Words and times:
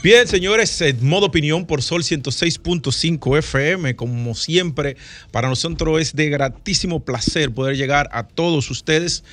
Bien, 0.00 0.28
señores, 0.28 0.80
modo 1.00 1.26
opinión 1.26 1.66
por 1.66 1.82
Sol 1.82 2.02
106.5 2.02 3.38
FM. 3.38 3.96
Como 3.96 4.34
siempre, 4.36 4.96
para 5.32 5.48
nosotros 5.48 6.00
es 6.00 6.14
de 6.14 6.28
gratísimo 6.28 7.00
placer 7.00 7.50
poder 7.50 7.76
llegar 7.76 8.08
a 8.12 8.22
todos 8.22 8.70
ustedes 8.70 9.24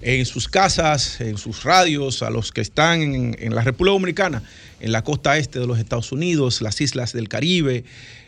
en 0.00 0.26
sus 0.26 0.48
casas, 0.48 1.20
en 1.20 1.38
sus 1.38 1.62
radios, 1.62 2.22
a 2.22 2.30
los 2.30 2.50
que 2.50 2.60
están 2.60 3.00
en, 3.38 3.54
la 3.54 3.62
República 3.62 3.92
Dominicana, 3.92 4.42
en 4.80 4.90
la 4.90 5.04
costa 5.04 5.38
este 5.38 5.60
de 5.60 5.68
los 5.68 5.78
Estados 5.78 6.10
Unidos, 6.10 6.62
las 6.62 6.80
islas 6.80 7.12
del 7.12 7.28
Caribe, 7.28 7.84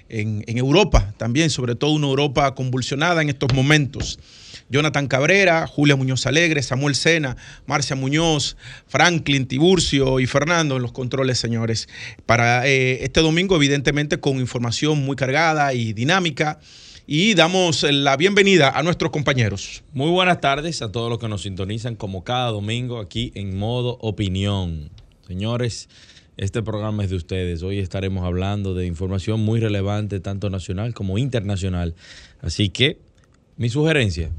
en, 0.09 0.45
en 0.47 0.59
Europa 0.59 1.13
también, 1.17 1.51
sobre 1.51 1.75
todo 1.75 1.91
una 1.91 2.07
Europa 2.07 2.55
convulsionada 2.55 3.21
en 3.21 3.31
estos 3.31 3.53
momentos. 3.53 4.21
Jonathan 4.71 5.09
Cabrera, 5.09 5.67
Julia 5.67 5.97
Muñoz 5.97 6.27
Alegre, 6.27 6.63
Samuel 6.63 6.95
Sena, 6.95 7.37
Marcia 7.67 7.97
Muñoz, 7.97 8.57
Franklin 8.87 9.47
Tiburcio 9.47 10.21
y 10.21 10.27
Fernando 10.27 10.77
en 10.77 10.83
los 10.83 10.93
controles, 10.93 11.39
señores. 11.39 11.89
Para 12.25 12.67
eh, 12.67 13.05
este 13.05 13.21
domingo, 13.21 13.57
evidentemente, 13.57 14.21
con 14.21 14.39
información 14.39 15.05
muy 15.05 15.17
cargada 15.17 15.75
y 15.75 15.93
dinámica. 15.93 16.61
Y 17.07 17.35
damos 17.35 17.83
la 17.83 18.17
bienvenida 18.17 18.71
a 18.71 18.85
nuestros 18.85 19.11
compañeros. 19.11 19.83
Muy 19.93 20.11
buenas 20.11 20.41
tardes 20.41 20.81
a 20.81 20.93
todos 20.93 21.11
los 21.11 21.19
que 21.19 21.27
nos 21.27 21.43
sintonizan 21.43 21.97
como 21.97 22.23
cada 22.23 22.51
domingo 22.51 23.01
aquí 23.01 23.33
en 23.35 23.59
modo 23.59 23.99
opinión. 24.01 24.91
Señores, 25.27 25.89
este 26.37 26.63
programa 26.63 27.03
es 27.03 27.11
de 27.11 27.17
ustedes. 27.17 27.65
Hoy 27.65 27.81
estaremos 27.81 28.25
hablando 28.25 28.75
de 28.75 28.87
información 28.87 29.41
muy 29.41 29.59
relevante, 29.59 30.21
tanto 30.21 30.51
nacional 30.51 30.95
como 30.95 31.19
internacional. 31.19 31.97
Así 32.41 32.69
que 32.69 32.99
mi 33.57 33.69
sugerencia, 33.69 34.31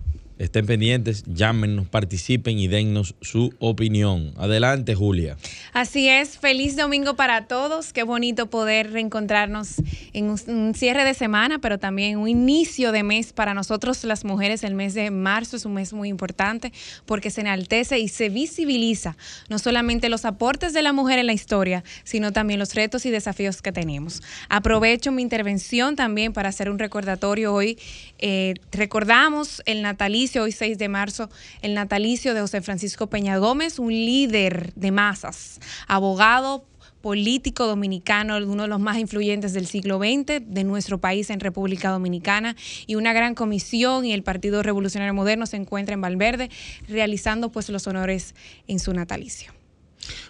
Estén 0.42 0.66
pendientes, 0.66 1.24
llámenos, 1.28 1.88
participen 1.88 2.58
y 2.58 2.68
dennos 2.68 3.14
su 3.22 3.54
opinión. 3.60 4.34
Adelante, 4.38 4.96
Julia. 4.96 5.38
Así 5.72 6.10
es, 6.10 6.40
feliz 6.40 6.76
domingo 6.76 7.16
para 7.16 7.46
todos. 7.46 7.94
Qué 7.94 8.02
bonito 8.02 8.50
poder 8.50 8.92
reencontrarnos 8.92 9.76
en 10.14 10.32
un, 10.32 10.74
cierre 10.74 11.04
de 11.04 11.14
semana, 11.14 11.60
pero 11.60 11.78
también 11.78 12.18
un 12.18 12.28
inicio 12.28 12.92
de 12.92 13.04
mes 13.04 13.34
para 13.34 13.54
nosotros 13.54 14.04
las 14.04 14.26
mujeres. 14.26 14.64
El 14.64 14.74
mes 14.74 14.96
de 14.96 15.12
marzo 15.12 15.58
es 15.58 15.66
un 15.66 15.76
mes 15.76 15.94
muy 15.94 16.10
importante 16.10 16.74
porque 17.06 17.30
se 17.30 17.42
enaltece 17.42 18.00
y 18.00 18.08
se 18.08 18.30
visibiliza 18.30 19.18
no 19.48 19.60
solamente 19.60 20.10
los 20.10 20.26
aportes 20.26 20.74
de 20.74 20.82
la 20.82 20.92
mujer 20.92 21.20
en 21.20 21.28
la 21.28 21.34
historia, 21.34 21.84
sino 22.04 22.34
también 22.34 22.60
los 22.60 22.74
retos 22.74 23.06
y 23.06 23.12
desafíos 23.12 23.62
que 23.62 23.72
tenemos. 23.72 24.24
Aprovecho 24.50 25.12
mi 25.12 25.22
intervención 25.22 25.96
también 25.96 26.34
para 26.34 26.50
hacer 26.50 26.72
un 26.72 26.80
recordatorio 26.80 27.54
hoy. 27.54 27.78
Eh, 28.18 28.56
recordamos 28.72 29.62
el 29.68 29.84
natalicio 29.84 30.31
hoy 30.40 30.52
6 30.52 30.78
de 30.78 30.90
marzo, 30.90 31.30
el 31.62 31.74
natalicio 31.74 32.34
de 32.34 32.42
José 32.42 32.62
Francisco 32.62 33.08
Peña 33.08 33.38
Gómez, 33.38 33.80
un 33.80 33.92
líder 33.92 34.74
de 34.76 34.92
masas, 34.92 35.60
abogado, 35.88 36.66
político 37.02 37.66
dominicano, 37.66 38.38
uno 38.38 38.64
de 38.64 38.70
los 38.70 38.80
más 38.80 38.98
influyentes 38.98 39.54
del 39.54 39.66
siglo 39.66 39.98
XX 39.98 40.42
de 40.46 40.64
nuestro 40.64 41.00
país 41.00 41.30
en 41.30 41.40
República 41.40 41.90
Dominicana 41.90 42.56
y 42.88 42.96
una 42.96 43.12
gran 43.12 43.36
comisión 43.36 44.06
y 44.06 44.14
el 44.14 44.24
Partido 44.24 44.64
Revolucionario 44.64 45.14
Moderno 45.14 45.46
se 45.48 45.58
encuentra 45.58 45.94
en 45.94 46.02
Valverde 46.02 46.50
realizando 46.88 47.52
pues 47.52 47.70
los 47.70 47.88
honores 47.88 48.36
en 48.68 48.80
su 48.80 48.94
natalicio. 48.94 49.52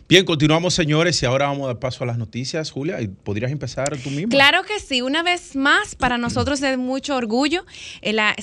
Bien, 0.07 0.25
continuamos 0.25 0.73
señores 0.73 1.21
y 1.23 1.25
ahora 1.25 1.47
vamos 1.47 1.63
a 1.63 1.67
dar 1.67 1.79
paso 1.79 2.03
a 2.03 2.07
las 2.07 2.17
noticias. 2.17 2.71
Julia, 2.71 2.97
¿podrías 3.23 3.51
empezar 3.51 3.97
tú 3.97 4.09
mismo? 4.09 4.29
Claro 4.29 4.63
que 4.63 4.79
sí, 4.79 5.01
una 5.01 5.23
vez 5.23 5.55
más, 5.55 5.95
para 5.95 6.17
nosotros 6.17 6.61
es 6.61 6.77
mucho 6.77 7.15
orgullo. 7.15 7.65
Eh, 8.01 8.11
la, 8.11 8.35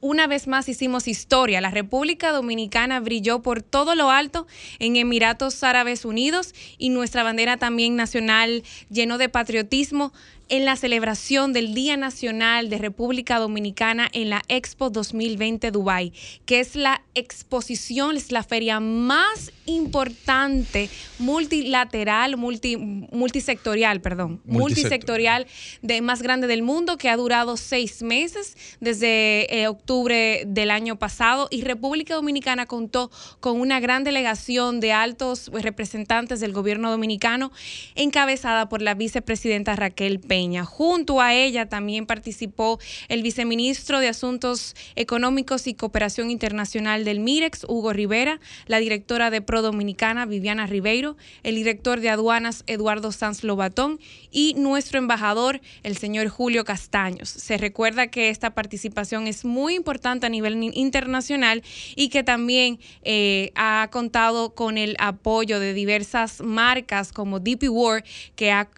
una 0.00 0.26
vez 0.26 0.46
más 0.46 0.68
hicimos 0.68 1.08
historia. 1.08 1.60
La 1.60 1.70
República 1.70 2.32
Dominicana 2.32 3.00
brilló 3.00 3.42
por 3.42 3.62
todo 3.62 3.94
lo 3.94 4.10
alto 4.10 4.46
en 4.78 4.96
Emiratos 4.96 5.62
Árabes 5.62 6.04
Unidos 6.04 6.54
y 6.78 6.90
nuestra 6.90 7.22
bandera 7.22 7.56
también 7.56 7.96
nacional 7.96 8.62
llenó 8.90 9.18
de 9.18 9.28
patriotismo 9.28 10.12
en 10.48 10.64
la 10.64 10.76
celebración 10.76 11.52
del 11.52 11.74
Día 11.74 11.96
Nacional 11.96 12.70
de 12.70 12.78
República 12.78 13.38
Dominicana 13.38 14.08
en 14.12 14.30
la 14.30 14.42
Expo 14.48 14.90
2020 14.90 15.70
Dubai, 15.70 16.12
que 16.44 16.58
es 16.58 16.74
la 16.74 17.02
exposición, 17.14 18.16
es 18.16 18.32
la 18.32 18.42
feria 18.42 18.80
más 18.80 19.52
importante, 19.66 20.88
multilateral, 21.18 22.36
multi, 22.36 22.76
multisectorial, 22.76 24.00
perdón, 24.00 24.40
multisectorial 24.44 25.46
de 25.82 26.00
más 26.00 26.22
grande 26.22 26.46
del 26.46 26.62
mundo, 26.62 26.96
que 26.96 27.08
ha 27.08 27.16
durado 27.16 27.56
seis 27.56 28.02
meses 28.02 28.56
desde 28.80 29.60
eh, 29.60 29.68
octubre 29.68 30.44
del 30.46 30.70
año 30.70 30.98
pasado 30.98 31.48
y 31.50 31.62
República 31.62 32.14
Dominicana 32.14 32.66
contó 32.66 33.10
con 33.40 33.60
una 33.60 33.80
gran 33.80 34.04
delegación 34.04 34.80
de 34.80 34.92
altos 34.92 35.50
representantes 35.52 36.40
del 36.40 36.52
gobierno 36.52 36.90
dominicano 36.90 37.52
encabezada 37.94 38.68
por 38.68 38.82
la 38.82 38.94
vicepresidenta 38.94 39.76
Raquel 39.76 40.20
Peña. 40.20 40.64
Junto 40.64 41.20
a 41.20 41.34
ella 41.34 41.68
también 41.68 42.06
participó 42.06 42.78
el 43.08 43.22
viceministro 43.22 44.00
de 44.00 44.08
Asuntos 44.08 44.74
Económicos 44.96 45.66
y 45.66 45.74
Cooperación 45.74 46.30
Internacional 46.30 47.04
del 47.04 47.20
MIREX, 47.20 47.64
Hugo 47.68 47.92
Rivera, 47.92 48.40
la 48.66 48.78
directora 48.78 49.30
de 49.30 49.42
Pro 49.42 49.59
Dominicana, 49.62 50.26
Viviana 50.26 50.66
Ribeiro, 50.66 51.16
el 51.42 51.54
director 51.54 52.00
de 52.00 52.10
aduanas, 52.10 52.64
Eduardo 52.66 53.12
Sanz 53.12 53.44
Lobatón, 53.44 54.00
y 54.30 54.54
nuestro 54.54 54.98
embajador, 54.98 55.60
el 55.82 55.96
señor 55.96 56.28
Julio 56.28 56.64
Castaños. 56.64 57.28
Se 57.28 57.56
recuerda 57.56 58.08
que 58.08 58.30
esta 58.30 58.50
participación 58.50 59.26
es 59.26 59.44
muy 59.44 59.74
importante 59.74 60.26
a 60.26 60.28
nivel 60.28 60.62
internacional 60.74 61.62
y 61.96 62.08
que 62.08 62.22
también 62.22 62.78
eh, 63.02 63.52
ha 63.54 63.88
contado 63.90 64.54
con 64.54 64.78
el 64.78 64.96
apoyo 64.98 65.60
de 65.60 65.74
diversas 65.74 66.40
marcas 66.40 67.12
como 67.12 67.40
DP 67.40 67.68
World, 67.70 68.04
que 68.36 68.52
ha 68.52 68.68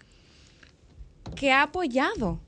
que 1.35 1.51
ha 1.51 1.63
apoyado 1.63 2.39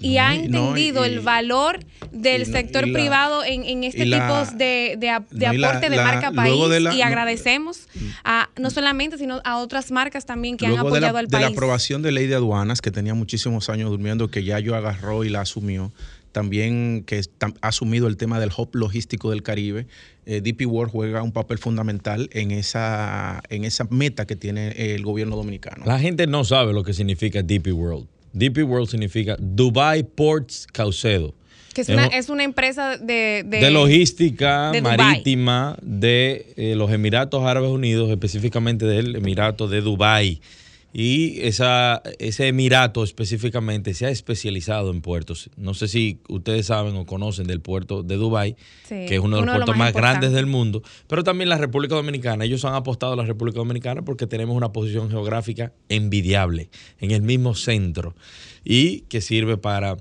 y 0.00 0.18
ha 0.18 0.34
entendido 0.34 1.04
el 1.04 1.20
valor 1.20 1.80
del 2.12 2.46
sector 2.46 2.90
privado 2.92 3.44
en, 3.44 3.84
este 3.84 4.04
tipo 4.04 4.56
de, 4.56 4.96
de, 4.98 5.10
aporte 5.10 5.90
de 5.90 5.96
marca 5.96 6.32
país 6.32 6.54
y 6.94 7.02
agradecemos 7.02 7.88
a 8.24 8.48
no 8.56 8.70
solamente 8.70 9.18
sino 9.18 9.40
a 9.44 9.58
otras 9.58 9.90
marcas 9.90 10.26
también 10.26 10.56
que 10.56 10.66
han 10.66 10.78
apoyado 10.78 11.18
al 11.18 11.28
país. 11.28 11.44
De 11.44 11.50
la 11.50 11.54
aprobación 11.54 12.02
de 12.02 12.12
ley 12.12 12.26
de 12.26 12.36
aduanas 12.36 12.80
que 12.80 12.90
tenía 12.90 13.14
muchísimos 13.14 13.68
años 13.68 13.90
durmiendo 13.90 14.28
que 14.28 14.44
ya 14.44 14.58
yo 14.60 14.76
agarró 14.76 15.24
y 15.24 15.28
la 15.28 15.40
asumió 15.40 15.92
también 16.32 17.04
que 17.04 17.20
ha 17.40 17.68
asumido 17.68 18.06
el 18.06 18.16
tema 18.16 18.38
del 18.38 18.50
hub 18.56 18.68
logístico 18.74 19.30
del 19.30 19.42
Caribe. 19.42 19.86
Eh, 20.26 20.40
DP 20.40 20.66
World 20.66 20.92
juega 20.92 21.22
un 21.22 21.32
papel 21.32 21.58
fundamental 21.58 22.28
en 22.32 22.50
esa, 22.50 23.42
en 23.48 23.64
esa 23.64 23.88
meta 23.90 24.26
que 24.26 24.36
tiene 24.36 24.94
el 24.94 25.02
gobierno 25.02 25.36
dominicano. 25.36 25.84
La 25.86 25.98
gente 25.98 26.26
no 26.26 26.44
sabe 26.44 26.72
lo 26.72 26.84
que 26.84 26.92
significa 26.92 27.42
DP 27.42 27.72
World. 27.72 28.06
DP 28.32 28.64
World 28.64 28.88
significa 28.88 29.36
Dubai 29.38 30.02
Ports 30.02 30.66
Caucedo. 30.72 31.34
Que 31.74 31.82
es, 31.82 32.28
una, 32.28 32.42
empresa 32.42 32.96
de, 32.96 33.44
de, 33.46 33.70
logística 33.70 34.72
marítima 34.82 35.76
de 35.80 36.52
eh, 36.56 36.74
los 36.74 36.90
Emiratos 36.90 37.44
Árabes 37.44 37.70
Unidos, 37.70 38.10
específicamente 38.10 38.84
del 38.84 39.14
Emirato 39.14 39.68
de 39.68 39.80
Dubai. 39.80 40.40
Y 40.92 41.40
esa, 41.42 42.02
ese 42.18 42.48
emirato 42.48 43.04
específicamente 43.04 43.92
se 43.92 44.06
ha 44.06 44.10
especializado 44.10 44.90
en 44.90 45.02
puertos. 45.02 45.50
No 45.56 45.74
sé 45.74 45.86
si 45.86 46.20
ustedes 46.28 46.66
saben 46.66 46.96
o 46.96 47.04
conocen 47.04 47.46
del 47.46 47.60
puerto 47.60 48.02
de 48.02 48.16
Dubái, 48.16 48.56
que 48.88 49.14
es 49.14 49.20
uno 49.20 49.36
de 49.36 49.42
los 49.42 49.54
puertos 49.54 49.76
más, 49.76 49.92
grandes 49.92 50.32
del 50.32 50.46
mundo, 50.46 50.82
pero 51.06 51.24
también 51.24 51.50
la 51.50 51.58
República 51.58 51.94
Dominicana. 51.94 52.44
Ellos 52.44 52.64
han 52.64 52.74
apostado 52.74 53.12
a 53.12 53.16
la 53.16 53.24
República 53.24 53.58
Dominicana 53.58 54.02
porque 54.02 54.26
tenemos 54.26 54.56
una 54.56 54.72
posición 54.72 55.10
geográfica 55.10 55.72
envidiable, 55.90 56.70
en 57.00 57.10
el 57.10 57.20
mismo 57.20 57.54
centro, 57.54 58.14
y 58.64 59.00
que 59.02 59.20
sirve 59.20 59.58
para 59.58 59.98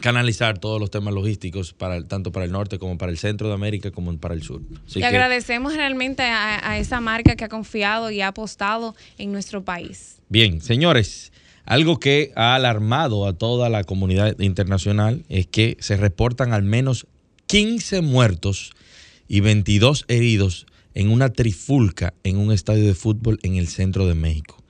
canalizar 0.00 0.58
todos 0.58 0.80
los 0.80 0.90
temas 0.90 1.14
logísticos 1.14 1.72
para 1.72 2.02
tanto 2.06 2.32
para 2.32 2.44
el 2.44 2.52
norte 2.52 2.78
como 2.78 2.98
para 2.98 3.12
el 3.12 3.18
centro 3.18 3.48
de 3.48 3.54
América 3.54 3.90
como 3.90 4.16
para 4.18 4.34
el 4.34 4.42
sur. 4.42 4.62
y 4.94 5.02
agradecemos 5.02 5.74
realmente 5.74 6.22
a, 6.22 6.78
esa 6.78 7.00
marca 7.00 7.36
que 7.36 7.44
ha 7.44 7.48
confiado 7.48 8.10
y 8.10 8.20
ha 8.20 8.28
apostado 8.28 8.94
en 9.18 9.32
nuestro 9.32 9.64
país. 9.64 10.18
Bien, 10.28 10.60
señores, 10.60 11.32
algo 11.64 11.98
que 11.98 12.32
ha 12.36 12.54
alarmado 12.54 13.26
a 13.26 13.32
toda 13.32 13.68
la 13.68 13.84
comunidad 13.84 14.38
internacional 14.40 15.24
es 15.28 15.46
que 15.46 15.76
se 15.80 15.96
reportan 15.96 16.52
al 16.52 16.62
menos 16.62 17.06
15 17.46 18.02
muertos 18.02 18.72
y 19.28 19.40
22 19.40 20.04
heridos 20.08 20.66
en 20.94 21.10
una 21.10 21.30
trifulca 21.30 22.14
en 22.24 22.38
un 22.38 22.52
estadio 22.52 22.86
de 22.86 22.94
fútbol 22.94 23.38
en 23.42 23.56
el 23.56 23.68
centro 23.68 24.06
de 24.06 24.14
México. 24.14 24.62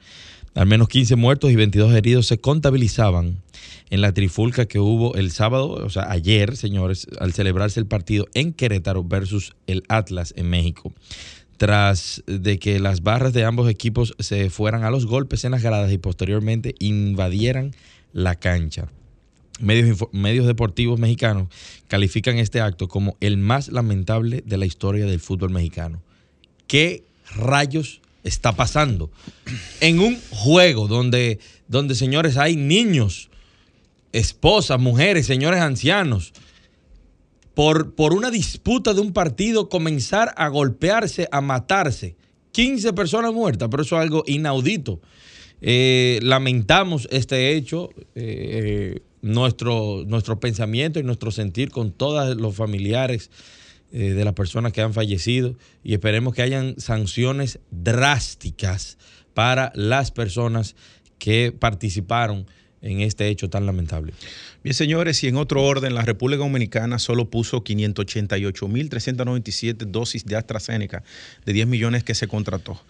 Al 0.56 0.66
menos 0.66 0.88
15 0.88 1.16
muertos 1.16 1.50
y 1.50 1.54
22 1.54 1.92
heridos 1.92 2.26
se 2.26 2.38
contabilizaban 2.38 3.42
en 3.90 4.00
la 4.00 4.14
trifulca 4.14 4.64
que 4.64 4.78
hubo 4.78 5.14
el 5.14 5.30
sábado, 5.30 5.68
o 5.68 5.90
sea, 5.90 6.10
ayer, 6.10 6.56
señores, 6.56 7.06
al 7.20 7.34
celebrarse 7.34 7.78
el 7.78 7.84
partido 7.84 8.26
en 8.32 8.54
Querétaro 8.54 9.04
versus 9.04 9.54
el 9.66 9.82
Atlas 9.88 10.32
en 10.34 10.48
México. 10.48 10.94
Tras 11.58 12.22
de 12.26 12.58
que 12.58 12.80
las 12.80 13.02
barras 13.02 13.34
de 13.34 13.44
ambos 13.44 13.68
equipos 13.68 14.14
se 14.18 14.48
fueran 14.48 14.82
a 14.82 14.90
los 14.90 15.04
golpes 15.04 15.44
en 15.44 15.52
las 15.52 15.62
gradas 15.62 15.92
y 15.92 15.98
posteriormente 15.98 16.74
invadieran 16.78 17.72
la 18.14 18.34
cancha. 18.34 18.88
Medios, 19.60 19.98
medios 20.12 20.46
deportivos 20.46 20.98
mexicanos 20.98 21.48
califican 21.86 22.38
este 22.38 22.62
acto 22.62 22.88
como 22.88 23.18
el 23.20 23.36
más 23.36 23.68
lamentable 23.68 24.42
de 24.46 24.56
la 24.56 24.64
historia 24.64 25.04
del 25.04 25.20
fútbol 25.20 25.50
mexicano. 25.50 26.00
¿Qué 26.66 27.04
rayos 27.34 28.00
está 28.26 28.52
pasando? 28.55 29.11
En 29.81 30.00
un 30.00 30.20
juego 30.31 30.88
donde, 30.88 31.38
donde 31.69 31.94
señores, 31.94 32.37
hay 32.37 32.56
niños, 32.56 33.31
esposas, 34.12 34.81
mujeres, 34.81 35.26
señores 35.26 35.61
ancianos, 35.61 36.32
por, 37.55 37.94
por 37.94 38.12
una 38.12 38.31
disputa 38.31 38.93
de 38.93 39.00
un 39.00 39.12
partido 39.12 39.69
comenzar 39.69 40.34
a 40.37 40.49
golpearse, 40.49 41.28
a 41.32 41.40
matarse. 41.40 42.17
15 42.52 42.93
personas 42.93 43.32
muertas, 43.32 43.69
pero 43.70 43.82
eso 43.82 43.96
es 43.96 44.02
algo 44.02 44.25
inaudito. 44.26 45.00
Eh, 45.61 46.19
lamentamos 46.23 47.08
este 47.11 47.55
hecho, 47.55 47.90
eh, 48.14 49.00
nuestro, 49.23 50.05
nuestro 50.06 50.38
pensamiento 50.38 50.99
y 50.99 51.02
nuestro 51.02 51.31
sentir 51.31 51.70
con 51.70 51.93
todos 51.93 52.37
los 52.37 52.55
familiares 52.55 53.31
eh, 53.92 54.10
de 54.10 54.24
las 54.24 54.34
personas 54.34 54.72
que 54.72 54.82
han 54.82 54.92
fallecido 54.92 55.54
y 55.84 55.92
esperemos 55.94 56.34
que 56.34 56.42
hayan 56.42 56.74
sanciones 56.78 57.60
drásticas 57.70 58.98
para 59.32 59.70
las 59.74 60.10
personas 60.10 60.74
que 61.18 61.54
participaron 61.56 62.46
en 62.82 63.00
este 63.00 63.28
hecho 63.28 63.48
tan 63.48 63.64
lamentable. 63.66 64.12
Bien, 64.62 64.74
señores, 64.74 65.24
y 65.24 65.28
en 65.28 65.36
otro 65.36 65.62
orden, 65.62 65.94
la 65.94 66.02
República 66.02 66.42
Dominicana 66.42 66.98
solo 66.98 67.30
puso 67.30 67.62
588.397 67.62 69.86
dosis 69.86 70.24
de 70.24 70.36
AstraZeneca 70.36 71.04
de 71.44 71.52
10 71.52 71.66
millones 71.66 72.02
que 72.04 72.14
se 72.14 72.28
contrató. 72.28 72.80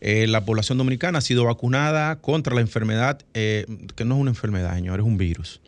Eh, 0.00 0.26
la 0.26 0.44
población 0.44 0.78
dominicana 0.78 1.18
ha 1.18 1.22
sido 1.22 1.44
vacunada 1.44 2.16
contra 2.16 2.52
la 2.54 2.60
enfermedad, 2.60 3.20
eh, 3.32 3.64
que 3.96 4.04
no 4.04 4.16
es 4.16 4.20
una 4.20 4.30
enfermedad, 4.30 4.74
señores, 4.74 5.04
es 5.04 5.08
un 5.08 5.16
virus 5.16 5.60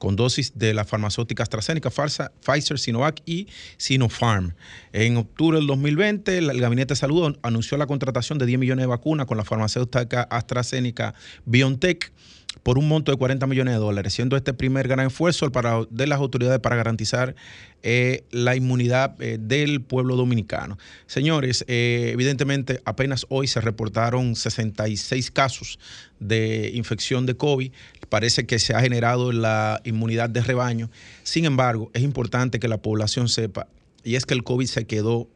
con 0.00 0.16
dosis 0.16 0.58
de 0.58 0.74
la 0.74 0.84
farmacéutica 0.84 1.44
AstraZeneca, 1.44 1.90
Pfizer, 1.90 2.78
Sinovac 2.80 3.22
y 3.24 3.46
Sinopharm. 3.76 4.54
En 4.92 5.16
octubre 5.18 5.58
del 5.58 5.68
2020, 5.68 6.38
el 6.38 6.60
Gabinete 6.60 6.94
de 6.94 6.96
Salud 6.96 7.36
anunció 7.42 7.78
la 7.78 7.86
contratación 7.86 8.38
de 8.38 8.46
10 8.46 8.58
millones 8.58 8.82
de 8.82 8.86
vacunas 8.88 9.26
con 9.26 9.36
la 9.36 9.44
farmacéutica 9.44 10.22
AstraZeneca 10.22 11.14
BioNTech 11.44 12.12
por 12.62 12.78
un 12.78 12.88
monto 12.88 13.12
de 13.12 13.18
40 13.18 13.46
millones 13.46 13.74
de 13.74 13.80
dólares, 13.80 14.12
siendo 14.12 14.36
este 14.36 14.52
primer 14.52 14.88
gran 14.88 15.06
esfuerzo 15.06 15.50
de 15.90 16.06
las 16.06 16.18
autoridades 16.18 16.60
para 16.60 16.76
garantizar 16.76 17.34
eh, 17.82 18.24
la 18.30 18.56
inmunidad 18.56 19.20
eh, 19.22 19.38
del 19.40 19.80
pueblo 19.80 20.16
dominicano. 20.16 20.78
Señores, 21.06 21.64
eh, 21.66 22.10
evidentemente 22.12 22.82
apenas 22.84 23.24
hoy 23.30 23.46
se 23.46 23.60
reportaron 23.60 24.36
66 24.36 25.30
casos 25.30 25.78
de 26.18 26.70
infección 26.74 27.24
de 27.24 27.36
COVID. 27.36 27.72
Parece 28.08 28.46
que 28.46 28.58
se 28.58 28.74
ha 28.74 28.80
generado 28.80 29.32
la 29.32 29.80
inmunidad 29.84 30.28
de 30.28 30.42
rebaño. 30.42 30.90
Sin 31.22 31.46
embargo, 31.46 31.90
es 31.94 32.02
importante 32.02 32.60
que 32.60 32.68
la 32.68 32.82
población 32.82 33.28
sepa, 33.28 33.66
y 34.04 34.16
es 34.16 34.26
que 34.26 34.34
el 34.34 34.44
COVID 34.44 34.66
se 34.66 34.86
quedó 34.86 35.28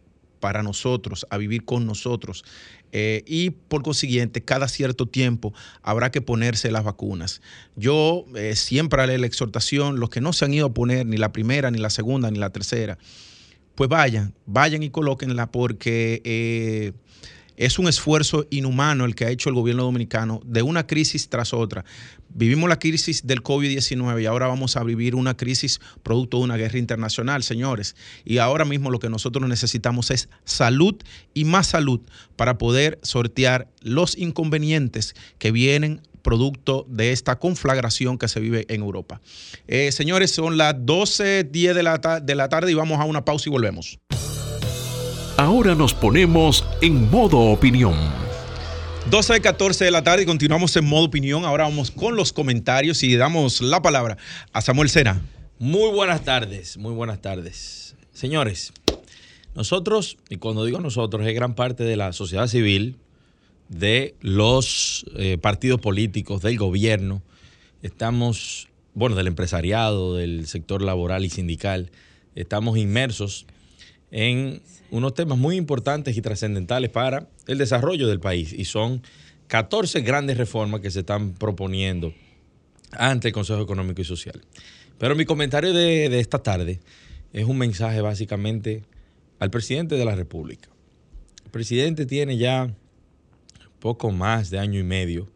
para 0.44 0.62
nosotros, 0.62 1.26
a 1.30 1.38
vivir 1.38 1.64
con 1.64 1.86
nosotros. 1.86 2.44
Eh, 2.92 3.22
y 3.26 3.48
por 3.48 3.82
consiguiente, 3.82 4.44
cada 4.44 4.68
cierto 4.68 5.06
tiempo 5.06 5.54
habrá 5.80 6.10
que 6.10 6.20
ponerse 6.20 6.70
las 6.70 6.84
vacunas. 6.84 7.40
Yo 7.76 8.26
eh, 8.36 8.54
siempre 8.54 9.00
haré 9.00 9.16
la 9.16 9.24
exhortación, 9.24 9.98
los 9.98 10.10
que 10.10 10.20
no 10.20 10.34
se 10.34 10.44
han 10.44 10.52
ido 10.52 10.66
a 10.66 10.74
poner 10.74 11.06
ni 11.06 11.16
la 11.16 11.32
primera, 11.32 11.70
ni 11.70 11.78
la 11.78 11.88
segunda, 11.88 12.30
ni 12.30 12.38
la 12.38 12.50
tercera, 12.50 12.98
pues 13.74 13.88
vayan, 13.88 14.34
vayan 14.44 14.82
y 14.82 14.90
colóquenla 14.90 15.50
porque... 15.50 16.92
Es 17.56 17.78
un 17.78 17.88
esfuerzo 17.88 18.46
inhumano 18.50 19.04
el 19.04 19.14
que 19.14 19.24
ha 19.24 19.30
hecho 19.30 19.48
el 19.48 19.54
gobierno 19.54 19.84
dominicano 19.84 20.40
de 20.44 20.62
una 20.62 20.86
crisis 20.86 21.28
tras 21.28 21.52
otra. 21.52 21.84
Vivimos 22.28 22.68
la 22.68 22.78
crisis 22.78 23.26
del 23.26 23.42
COVID-19 23.42 24.22
y 24.22 24.26
ahora 24.26 24.48
vamos 24.48 24.76
a 24.76 24.82
vivir 24.82 25.14
una 25.14 25.36
crisis 25.36 25.80
producto 26.02 26.38
de 26.38 26.44
una 26.44 26.56
guerra 26.56 26.78
internacional, 26.78 27.44
señores. 27.44 27.94
Y 28.24 28.38
ahora 28.38 28.64
mismo 28.64 28.90
lo 28.90 28.98
que 28.98 29.08
nosotros 29.08 29.48
necesitamos 29.48 30.10
es 30.10 30.28
salud 30.44 30.96
y 31.32 31.44
más 31.44 31.68
salud 31.68 32.00
para 32.34 32.58
poder 32.58 32.98
sortear 33.02 33.68
los 33.82 34.18
inconvenientes 34.18 35.14
que 35.38 35.52
vienen 35.52 36.02
producto 36.22 36.86
de 36.88 37.12
esta 37.12 37.38
conflagración 37.38 38.18
que 38.18 38.26
se 38.26 38.40
vive 38.40 38.64
en 38.68 38.80
Europa. 38.80 39.20
Eh, 39.68 39.92
señores, 39.92 40.32
son 40.32 40.56
las 40.56 40.74
12.10 40.74 41.74
de 41.74 41.82
la, 41.82 41.98
de 42.20 42.34
la 42.34 42.48
tarde 42.48 42.72
y 42.72 42.74
vamos 42.74 42.98
a 42.98 43.04
una 43.04 43.24
pausa 43.24 43.48
y 43.48 43.52
volvemos. 43.52 44.00
Ahora 45.36 45.74
nos 45.74 45.94
ponemos 45.94 46.64
en 46.80 47.10
modo 47.10 47.40
opinión. 47.40 47.94
12 49.10 49.38
y 49.38 49.40
14 49.40 49.84
de 49.84 49.90
la 49.90 50.04
tarde 50.04 50.22
y 50.22 50.26
continuamos 50.26 50.76
en 50.76 50.84
modo 50.84 51.06
opinión. 51.06 51.44
Ahora 51.44 51.64
vamos 51.64 51.90
con 51.90 52.14
los 52.14 52.32
comentarios 52.32 53.02
y 53.02 53.16
damos 53.16 53.60
la 53.60 53.82
palabra 53.82 54.16
a 54.52 54.60
Samuel 54.60 54.90
Sena. 54.90 55.20
Muy 55.58 55.90
buenas 55.90 56.22
tardes, 56.24 56.78
muy 56.78 56.92
buenas 56.92 57.20
tardes. 57.20 57.96
Señores, 58.12 58.72
nosotros, 59.56 60.18
y 60.30 60.36
cuando 60.36 60.64
digo 60.64 60.78
nosotros, 60.80 61.26
es 61.26 61.34
gran 61.34 61.56
parte 61.56 61.82
de 61.82 61.96
la 61.96 62.12
sociedad 62.12 62.46
civil, 62.46 62.94
de 63.68 64.14
los 64.20 65.04
eh, 65.16 65.36
partidos 65.38 65.80
políticos, 65.80 66.42
del 66.42 66.58
gobierno, 66.58 67.22
estamos, 67.82 68.68
bueno, 68.94 69.16
del 69.16 69.26
empresariado, 69.26 70.14
del 70.14 70.46
sector 70.46 70.80
laboral 70.80 71.24
y 71.24 71.30
sindical, 71.30 71.90
estamos 72.36 72.78
inmersos 72.78 73.46
en 74.16 74.62
unos 74.92 75.12
temas 75.14 75.36
muy 75.36 75.56
importantes 75.56 76.16
y 76.16 76.22
trascendentales 76.22 76.88
para 76.88 77.28
el 77.48 77.58
desarrollo 77.58 78.06
del 78.06 78.20
país 78.20 78.52
y 78.52 78.64
son 78.64 79.02
14 79.48 80.02
grandes 80.02 80.38
reformas 80.38 80.82
que 80.82 80.92
se 80.92 81.00
están 81.00 81.32
proponiendo 81.32 82.14
ante 82.92 83.28
el 83.28 83.34
Consejo 83.34 83.60
Económico 83.60 84.02
y 84.02 84.04
Social. 84.04 84.40
Pero 84.98 85.16
mi 85.16 85.24
comentario 85.24 85.72
de, 85.72 86.20
esta 86.20 86.38
tarde 86.38 86.78
es 87.32 87.44
un 87.44 87.58
mensaje 87.58 88.00
básicamente 88.02 88.84
al 89.40 89.50
presidente 89.50 89.96
de 89.96 90.04
la 90.04 90.14
República. 90.14 90.68
El 91.44 91.50
presidente 91.50 92.06
tiene 92.06 92.36
ya 92.36 92.72
poco 93.80 94.12
más 94.12 94.48
de 94.48 94.60
año 94.60 94.78
y 94.78 94.84
medio 94.84 95.28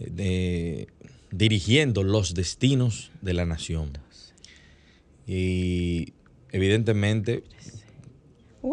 eh, 0.00 0.88
dirigiendo 1.30 2.02
los 2.02 2.34
destinos 2.34 3.12
de 3.22 3.34
la 3.34 3.46
nación. 3.46 3.92
Y 5.28 6.12
evidentemente 6.50 7.44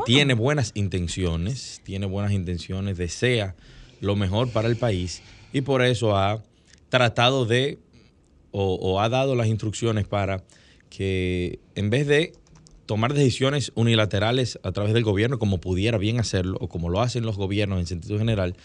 tiene 0.06 0.34
buenas 0.34 0.72
intenciones, 0.75 1.82
tiene 1.84 2.06
buenas 2.06 2.32
intenciones, 2.32 2.98
desea 2.98 3.56
lo 4.01 4.15
mejor 4.15 4.51
para 4.51 4.67
el 4.67 4.77
país 4.77 5.22
y 5.53 5.62
por 5.62 5.82
eso 5.82 6.17
ha 6.17 6.44
tratado 6.89 7.46
de 7.46 7.79
o, 8.51 9.00
ha 9.00 9.10
dado 9.10 9.36
las 9.36 9.48
instrucciones 9.48 10.08
para 10.08 10.44
que 10.89 11.60
en 11.75 11.91
vez 11.91 12.08
de 12.08 12.34
tomar 12.88 13.13
decisiones 13.13 13.72
unilaterales 13.75 14.58
a 14.63 14.72
través 14.72 14.94
del 14.94 15.03
gobierno, 15.03 15.38
como 15.38 15.60
pudiera 15.60 16.00
bien 16.00 16.20
hacerlo, 16.20 16.58
o 16.60 16.67
como 16.67 16.89
lo 16.89 17.01
hacen 17.01 17.24
los 17.24 17.38
gobiernos 17.38 17.79
en 17.79 17.86
sentido 17.86 18.17
general, 18.17 18.56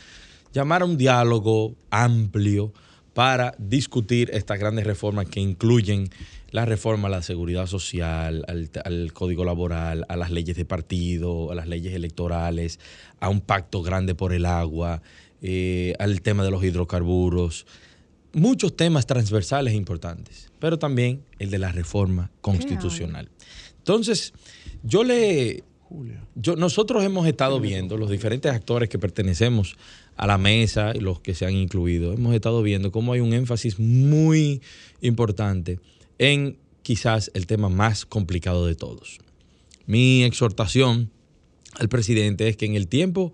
llamar 0.55 0.83
a 0.83 0.85
un 0.87 0.97
diálogo 0.97 1.75
amplio 1.91 2.73
para 3.12 3.55
discutir 3.59 4.31
estas 4.33 4.59
grandes 4.59 4.87
reformas 4.87 5.26
que 5.26 5.41
incluyen 5.41 6.09
la 6.52 6.66
reforma 6.66 7.09
a 7.09 7.11
la 7.11 7.23
seguridad 7.23 7.66
social, 7.66 8.44
al, 8.85 9.12
código 9.14 9.44
laboral, 9.44 10.04
a 10.09 10.16
las 10.16 10.30
leyes 10.30 10.54
de 10.54 10.66
partido, 10.66 11.50
a 11.50 11.54
las 11.54 11.66
leyes 11.66 11.94
electorales, 11.94 12.78
a 13.21 13.30
un 13.30 13.40
pacto 13.40 13.82
grande 13.82 14.14
por 14.14 14.35
el 14.35 14.44
agua, 14.44 15.02
eh, 15.40 15.94
al 15.99 16.21
tema 16.21 16.44
de 16.44 16.50
los 16.50 16.62
hidrocarburos. 16.62 17.66
Muchos 18.35 18.76
temas 18.76 19.06
transversales 19.06 19.73
e 19.73 19.76
importantes, 19.76 20.52
pero 20.59 20.78
también 20.78 21.25
el 21.38 21.50
de 21.50 21.59
la 21.59 21.73
reforma 21.73 22.30
constitucional. 22.42 23.30
Entonces, 23.78 24.32
yo 24.85 25.02
le... 25.02 25.64
Yo, 26.35 26.56
nosotros 26.56 27.04
hemos 27.04 27.26
estado 27.26 27.61
viendo, 27.61 27.99
los 27.99 28.09
diferentes 28.09 28.50
actores 28.50 28.88
que 28.88 28.99
pertenecemos 28.99 29.76
a 30.16 30.26
la 30.26 30.38
mesa 30.38 30.92
y 30.94 31.00
los 31.00 31.21
que 31.21 31.35
se 31.35 31.44
han 31.44 31.54
incluido, 31.54 32.14
hemos 32.14 32.35
estado 32.35 32.62
viendo 32.62 32.90
cómo 32.90 33.12
hay 33.12 33.21
un 33.21 33.35
énfasis 33.35 33.78
muy 33.78 34.62
importante 35.02 35.80
en 36.19 36.59
quizás 36.83 37.31
el 37.35 37.47
tema 37.47 37.69
más 37.69 38.07
complicado 38.07 38.66
de 38.66 38.75
todos. 38.75 39.19
Mi 39.87 40.25
exhortación 40.25 41.11
al 41.78 41.88
presidente 41.88 42.49
es 42.49 42.57
que 42.57 42.66
en 42.66 42.75
el 42.75 42.88
tiempo 42.88 43.33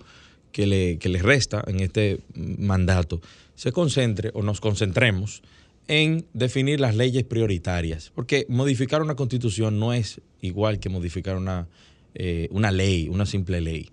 que 0.52 0.66
le, 0.66 0.98
que 0.98 1.08
resta 1.18 1.62
en 1.66 1.80
este 1.80 2.20
mandato 2.34 3.20
se 3.54 3.72
concentre 3.72 4.30
o 4.34 4.42
nos 4.42 4.60
concentremos 4.60 5.42
en 5.88 6.26
definir 6.34 6.80
las 6.80 6.94
leyes 6.94 7.24
prioritarias, 7.24 8.12
porque 8.14 8.46
modificar 8.48 9.02
una 9.02 9.16
constitución 9.16 9.78
no 9.78 9.94
es 9.94 10.20
igual 10.42 10.78
que 10.78 10.90
modificar 10.90 11.36
una, 11.36 11.66
eh, 12.14 12.48
una 12.50 12.70
ley, 12.70 13.08
una 13.08 13.26
simple 13.26 13.60
ley. 13.60 13.90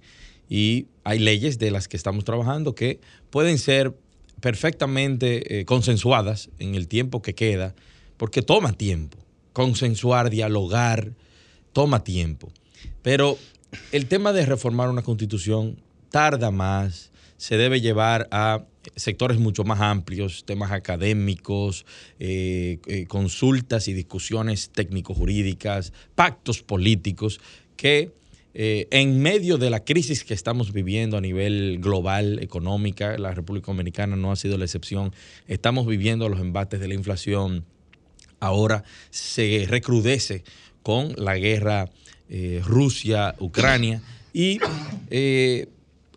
Y 0.50 0.88
hay 1.04 1.20
leyes 1.20 1.58
de 1.58 1.72
las 1.72 1.88
que 1.88 1.98
estamos 1.98 2.26
trabajando 2.26 2.76
que 2.76 3.00
pueden 3.30 3.58
ser 3.58 3.96
perfectamente 4.42 5.60
eh, 5.60 5.66
consensuadas 5.66 6.50
en 6.60 6.76
el 6.76 6.88
tiempo 6.88 7.22
que 7.22 7.34
queda, 7.34 7.74
porque 8.18 8.42
toma 8.42 8.74
tiempo. 8.74 9.18
Consensuar, 9.54 10.30
dialogar, 10.30 11.14
toma 11.74 12.04
tiempo. 12.04 12.52
Pero 13.02 13.38
el 13.92 14.08
tema 14.08 14.34
de 14.34 14.46
reformar 14.46 14.90
una 14.90 15.02
constitución 15.02 15.78
tarda 16.10 16.52
más, 16.52 17.12
se 17.38 17.58
debe 17.58 17.82
llevar 17.82 18.28
a 18.32 18.66
sectores 18.96 19.40
mucho 19.40 19.64
más 19.64 19.82
amplios, 19.82 20.46
temas 20.46 20.72
académicos, 20.72 21.86
eh, 22.20 22.80
eh, 22.88 23.06
consultas 23.08 23.88
y 23.88 23.94
discusiones 23.94 24.70
técnico-jurídicas, 24.70 25.92
pactos 26.16 26.62
políticos, 26.62 27.42
que 27.76 28.12
eh, 28.54 28.88
en 28.92 29.22
medio 29.22 29.58
de 29.58 29.70
la 29.70 29.84
crisis 29.84 30.24
que 30.24 30.34
estamos 30.34 30.72
viviendo 30.72 31.18
a 31.18 31.22
nivel 31.22 31.80
global, 31.82 32.40
económica, 32.40 33.18
la 33.18 33.34
República 33.34 33.68
Dominicana 33.68 34.16
no 34.16 34.32
ha 34.32 34.38
sido 34.38 34.58
la 34.58 34.64
excepción, 34.64 35.12
estamos 35.48 35.86
viviendo 35.86 36.30
los 36.30 36.40
embates 36.40 36.80
de 36.80 36.88
la 36.88 36.94
inflación, 36.94 37.66
ahora 38.46 38.84
se 39.10 39.66
recrudece 39.70 40.44
con 40.84 41.14
la 41.18 41.38
guerra 41.38 41.90
Rusia-Ucrania 42.64 44.02
y 44.34 44.60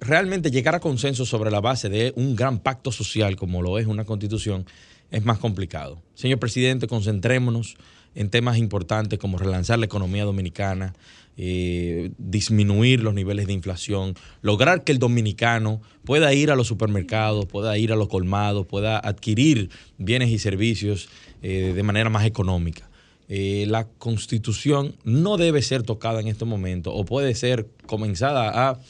realmente 0.00 0.50
llegar 0.50 0.74
a 0.74 0.80
consenso 0.80 1.26
sobre 1.26 1.50
la 1.50 1.60
base 1.60 1.88
de 1.88 2.12
un 2.16 2.36
gran 2.36 2.60
pacto 2.60 2.92
social 2.92 3.36
como 3.36 3.62
lo 3.62 3.78
es 3.78 3.86
una 3.86 4.04
constitución 4.04 4.66
es 5.10 5.24
más 5.24 5.38
complicado. 5.38 6.02
Señor 6.14 6.38
presidente, 6.38 6.86
concentrémonos 6.86 7.76
en 8.14 8.30
temas 8.30 8.58
importantes 8.58 9.18
como 9.18 9.38
relanzar 9.38 9.78
la 9.78 9.86
economía 9.86 10.24
dominicana, 10.24 10.94
eh, 11.36 12.10
disminuir 12.18 13.00
los 13.00 13.14
niveles 13.14 13.46
de 13.46 13.52
inflación, 13.52 14.14
lograr 14.42 14.82
que 14.82 14.90
el 14.90 14.98
dominicano 14.98 15.80
pueda 16.04 16.34
ir 16.34 16.50
a 16.50 16.56
los 16.56 16.66
supermercados, 16.66 17.46
pueda 17.46 17.78
ir 17.78 17.92
a 17.92 17.96
los 17.96 18.08
colmados, 18.08 18.66
pueda 18.66 18.98
adquirir 18.98 19.70
bienes 19.98 20.30
y 20.30 20.38
servicios 20.38 21.08
eh, 21.42 21.72
de 21.74 21.82
manera 21.84 22.10
más 22.10 22.26
económica. 22.26 22.90
Eh, 23.28 23.66
la 23.68 23.86
constitución 23.86 24.96
no 25.04 25.36
debe 25.36 25.62
ser 25.62 25.82
tocada 25.82 26.20
en 26.20 26.28
este 26.28 26.44
momento 26.44 26.92
o 26.94 27.04
puede 27.04 27.34
ser 27.34 27.68
comenzada 27.86 28.70
a 28.70 28.80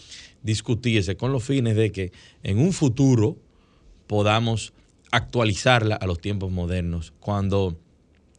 discutirse 0.43 1.17
con 1.17 1.33
los 1.33 1.45
fines 1.45 1.77
de 1.77 1.93
que 1.93 2.13
en 2.45 2.61
un 2.61 2.73
futuro 2.73 3.37
podamos 4.07 4.73
actualizarla 5.11 5.95
a 5.97 6.07
los 6.07 6.21
tiempos 6.21 6.51
modernos 6.51 7.13
cuando 7.21 7.79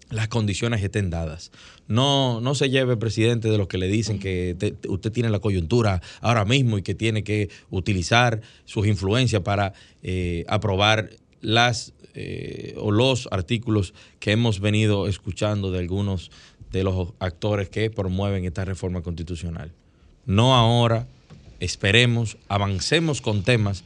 las 0.09 0.27
condiciones 0.27 0.83
estén 0.83 1.09
dadas. 1.09 1.51
No, 1.87 2.41
no 2.41 2.55
se 2.55 2.69
lleve, 2.69 2.97
presidente, 2.97 3.49
de 3.49 3.57
los 3.57 3.67
que 3.67 3.77
le 3.77 3.87
dicen 3.87 4.19
que 4.19 4.55
usted 4.87 5.11
tiene 5.11 5.29
la 5.29 5.39
coyuntura 5.39 6.01
ahora 6.21 6.45
mismo 6.45 6.77
y 6.77 6.81
que 6.81 6.95
tiene 6.95 7.23
que 7.23 7.49
utilizar 7.69 8.41
sus 8.65 8.87
influencias 8.87 9.41
para 9.41 9.73
eh, 10.01 10.45
aprobar 10.47 11.09
las 11.41 11.93
eh, 12.15 12.73
o 12.77 12.91
los 12.91 13.29
artículos 13.31 13.93
que 14.19 14.31
hemos 14.31 14.59
venido 14.59 15.07
escuchando 15.07 15.71
de 15.71 15.79
algunos 15.79 16.31
de 16.71 16.83
los 16.83 17.13
actores 17.19 17.69
que 17.69 17.89
promueven 17.89 18.45
esta 18.45 18.65
reforma 18.65 19.01
constitucional. 19.01 19.71
No 20.25 20.55
ahora, 20.55 21.07
esperemos, 21.59 22.37
avancemos 22.47 23.21
con 23.21 23.43
temas 23.43 23.83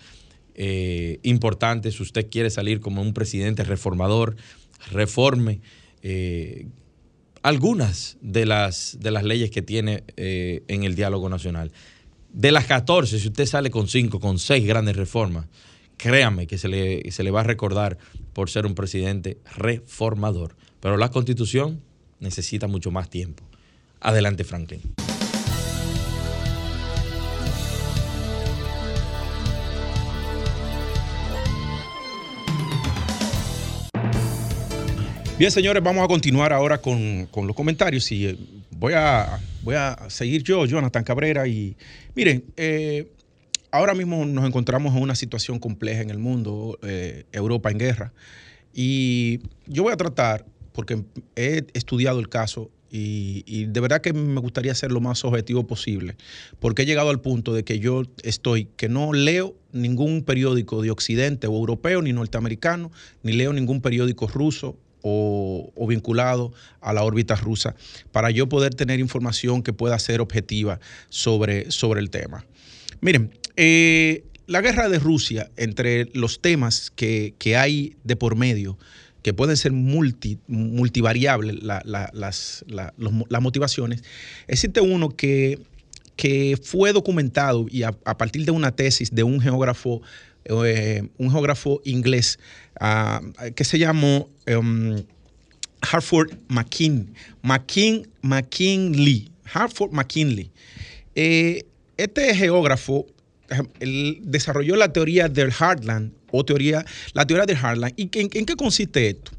eh, 0.56 1.20
importantes. 1.24 1.96
Si 1.96 2.04
usted 2.04 2.30
quiere 2.30 2.50
salir 2.50 2.80
como 2.80 3.02
un 3.02 3.14
presidente 3.14 3.64
reformador, 3.64 4.36
reforme 4.92 5.62
eh, 6.02 6.68
algunas 7.42 8.18
de 8.22 8.46
las, 8.46 8.98
de 9.00 9.12
las 9.12 9.24
leyes 9.24 9.52
que 9.52 9.62
tiene 9.62 10.04
eh, 10.18 10.64
en 10.68 10.84
el 10.84 10.96
diálogo 10.96 11.30
nacional. 11.30 11.72
De 12.32 12.52
las 12.52 12.66
14, 12.66 13.20
si 13.20 13.28
usted 13.28 13.46
sale 13.46 13.70
con 13.70 13.88
5, 13.88 14.20
con 14.20 14.40
6 14.40 14.66
grandes 14.66 14.96
reformas, 14.96 15.46
créame 15.98 16.48
que 16.48 16.58
se 16.58 16.68
le, 16.68 17.12
se 17.12 17.24
le 17.24 17.32
va 17.32 17.42
a 17.42 17.44
recordar 17.44 17.98
por 18.34 18.50
ser 18.50 18.66
un 18.66 18.76
presidente 18.76 19.38
reformador. 19.56 20.56
Pero 20.80 20.98
la 20.98 21.12
constitución 21.12 21.82
necesita 22.20 22.68
mucho 22.68 22.92
más 22.92 23.10
tiempo. 23.10 23.44
Adelante, 24.00 24.44
Franklin. 24.44 24.82
Bien, 35.44 35.52
señores, 35.52 35.84
vamos 35.84 36.06
a 36.06 36.08
continuar 36.08 36.54
ahora 36.54 36.78
con, 36.78 37.28
los 37.36 37.54
comentarios 37.54 38.10
y 38.14 38.28
eh, 38.28 38.38
voy 38.78 38.94
a, 38.96 39.42
voy 39.62 39.76
a 39.76 39.98
seguir 40.08 40.42
yo, 40.42 40.66
Jonathan 40.66 41.04
Cabrera. 41.04 41.46
Y 41.50 41.76
miren, 42.16 42.46
eh, 42.56 43.12
ahora 43.70 43.94
mismo 43.94 44.24
nos 44.24 44.46
encontramos 44.46 44.96
en 44.96 45.02
una 45.02 45.16
situación 45.16 45.60
compleja 45.60 46.02
en 46.02 46.12
el 46.12 46.18
mundo, 46.18 46.80
eh, 46.82 47.26
Europa 47.34 47.70
en 47.72 47.78
guerra. 47.78 48.14
Y 48.74 49.42
yo 49.68 49.84
voy 49.84 49.92
a 49.92 49.98
tratar, 49.98 50.46
porque 50.72 51.04
he 51.36 51.66
estudiado 51.74 52.22
el 52.22 52.30
caso 52.30 52.72
y, 52.90 53.44
y, 53.46 53.66
de 53.66 53.82
verdad 53.82 54.00
que 54.00 54.14
me 54.14 54.40
gustaría 54.40 54.74
ser 54.76 54.94
lo 54.94 55.02
más 55.02 55.26
objetivo 55.26 55.68
posible, 55.68 56.16
porque 56.62 56.84
he 56.84 56.86
llegado 56.86 57.10
al 57.10 57.20
punto 57.20 57.54
de 57.54 57.66
que 57.66 57.80
yo 57.80 58.04
estoy, 58.24 58.70
que 58.78 58.88
no 58.88 59.12
leo 59.12 59.56
ningún 59.74 60.24
periódico 60.24 60.82
de 60.82 60.92
Occidente 60.92 61.48
o 61.48 61.58
europeo 61.58 62.02
ni 62.02 62.14
norteamericano, 62.14 62.94
ni 63.24 63.34
leo 63.34 63.52
ningún 63.52 63.82
periódico 63.82 64.28
ruso 64.28 64.78
o, 65.04 65.72
vinculado 65.88 66.52
a 66.82 66.94
la 66.94 67.04
órbita 67.04 67.36
rusa 67.36 67.76
para 68.12 68.32
yo 68.32 68.50
poder 68.50 68.74
tener 68.74 69.00
información 69.00 69.62
que 69.62 69.74
pueda 69.74 70.00
ser 70.00 70.22
objetiva 70.22 70.80
sobre, 71.10 71.70
sobre 71.70 72.02
el 72.02 72.10
tema. 72.10 72.46
Miren, 73.02 73.32
eh, 73.58 74.24
la 74.48 74.62
guerra 74.62 74.90
de 74.90 75.00
Rusia, 75.00 75.52
entre 75.58 76.06
los 76.14 76.42
temas 76.42 76.92
que, 76.96 77.34
hay 77.58 77.96
de 78.04 78.16
por 78.16 78.36
medio, 78.36 78.78
que 79.22 79.34
pueden 79.34 79.56
ser 79.56 79.72
multi, 79.72 80.40
multivariables 80.48 81.64
las, 81.64 82.66
motivaciones, 83.42 84.04
existe 84.48 84.82
uno 84.82 85.10
que, 85.10 85.60
que 86.16 86.58
fue 86.62 86.92
documentado 86.94 87.68
y 87.70 87.84
a, 87.84 87.92
partir 87.92 88.46
de 88.46 88.52
una 88.52 88.76
tesis 88.76 89.14
de 89.14 89.24
un 89.24 89.40
geógrafo 89.40 90.02
eh, 90.46 91.04
un 91.18 91.32
geógrafo 91.32 91.82
inglés 91.86 92.40
ah, 92.80 93.22
que 93.56 93.64
se 93.64 93.80
llamó 93.80 94.30
um, 94.48 95.04
Hartford 95.82 96.38
McKin, 96.48 97.14
McKin, 97.42 98.08
McKinley. 98.22 99.30
Hartford 99.54 99.92
McKinley. 99.92 100.52
Eh, 101.16 101.66
este 101.98 102.36
geógrafo 102.36 103.06
desarrolló 104.22 104.76
la 104.76 104.92
teoría 104.92 105.28
del 105.28 105.52
Heartland 105.52 106.12
o 106.32 106.44
teoría, 106.44 106.84
la 107.14 107.26
teoría 107.26 107.46
del 107.46 107.58
Heartland. 107.58 107.94
¿Y 107.96 108.10
en, 108.18 108.30
qué 108.30 108.56
consiste 108.56 109.10
esto? 109.10 109.32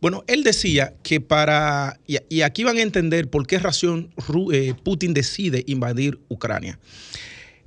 Bueno, 0.00 0.22
él 0.26 0.44
decía 0.44 0.92
que 1.02 1.20
para, 1.20 1.98
y, 2.06 2.42
aquí 2.42 2.64
van 2.64 2.76
a 2.76 2.82
entender 2.82 3.28
por 3.30 3.46
qué 3.46 3.58
razón 3.58 4.10
eh, 4.52 4.74
Putin 4.82 5.14
decide 5.14 5.64
invadir 5.66 6.20
Ucrania. 6.28 6.78